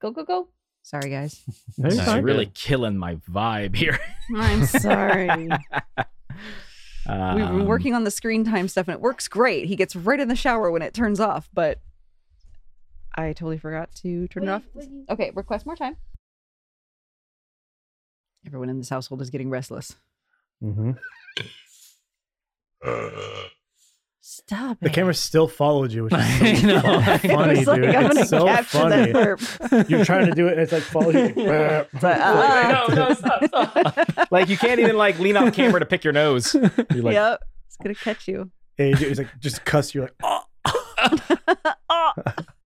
Go, 0.00 0.10
go, 0.10 0.24
go. 0.24 0.48
Sorry, 0.82 1.10
guys. 1.10 1.42
No, 1.76 1.90
you're 1.90 2.00
It's 2.02 2.22
really 2.24 2.46
killing 2.54 2.96
my 2.96 3.16
vibe 3.16 3.76
here. 3.76 3.98
I'm 4.34 4.64
sorry. 4.64 5.28
We've 5.28 5.48
been 7.06 7.42
Um, 7.42 7.66
working 7.66 7.94
on 7.94 8.04
the 8.04 8.10
screen 8.10 8.44
time 8.44 8.68
stuff 8.68 8.88
and 8.88 8.94
it 8.94 9.00
works 9.00 9.28
great. 9.28 9.66
He 9.66 9.76
gets 9.76 9.94
right 9.96 10.18
in 10.20 10.28
the 10.28 10.36
shower 10.36 10.70
when 10.70 10.80
it 10.82 10.94
turns 10.94 11.18
off, 11.20 11.48
but 11.52 11.80
I 13.14 13.32
totally 13.32 13.58
forgot 13.58 13.94
to 13.96 14.26
turn 14.28 14.44
it 14.44 14.48
off. 14.48 14.62
Okay, 15.10 15.32
request 15.34 15.66
more 15.66 15.76
time. 15.76 15.96
Everyone 18.46 18.70
in 18.70 18.78
this 18.78 18.88
household 18.88 19.20
is 19.20 19.28
getting 19.30 19.50
restless. 19.50 19.96
Mhm. 20.62 20.96
Stop 24.22 24.78
The 24.80 24.86
it. 24.88 24.92
camera 24.92 25.14
still 25.14 25.48
followed 25.48 25.92
you, 25.92 26.04
which 26.04 26.12
is 26.12 26.18
I 26.20 26.54
so 26.54 26.66
know. 26.66 26.80
fucking 27.02 27.30
I 27.30 27.34
funny, 27.34 27.58
was 27.58 27.66
like, 27.66 27.82
dude. 27.82 27.94
I'm 27.94 28.16
It's 28.18 28.28
so 28.30 28.46
funny. 28.64 29.12
that. 29.12 29.86
You're 29.88 30.04
trying 30.04 30.26
to 30.26 30.32
do 30.32 30.46
it, 30.46 30.52
and 30.52 30.60
it's 30.60 30.72
like 30.72 30.82
follow 30.82 31.10
you. 31.10 31.18
Like, 31.36 31.88
It's 31.92 32.02
like, 32.02 32.18
ah. 32.20 32.86
no, 32.88 32.94
no, 32.94 33.14
stop, 33.14 33.44
stop. 33.46 34.30
like 34.30 34.48
you 34.48 34.56
can't 34.58 34.78
even 34.78 34.96
like 34.96 35.18
lean 35.18 35.36
off 35.36 35.54
camera 35.54 35.80
to 35.80 35.86
pick 35.86 36.04
your 36.04 36.12
nose. 36.12 36.54
You're 36.54 37.02
like, 37.02 37.14
yep. 37.14 37.40
It's 37.66 37.76
gonna 37.82 37.94
catch 37.94 38.28
you. 38.28 38.50
Yeah, 38.78 38.86
you 38.86 39.08
it's 39.08 39.18
like 39.18 39.28
just 39.40 39.64
cuss. 39.64 39.94
You're 39.94 40.04
like, 40.04 40.14
oh. 40.22 40.42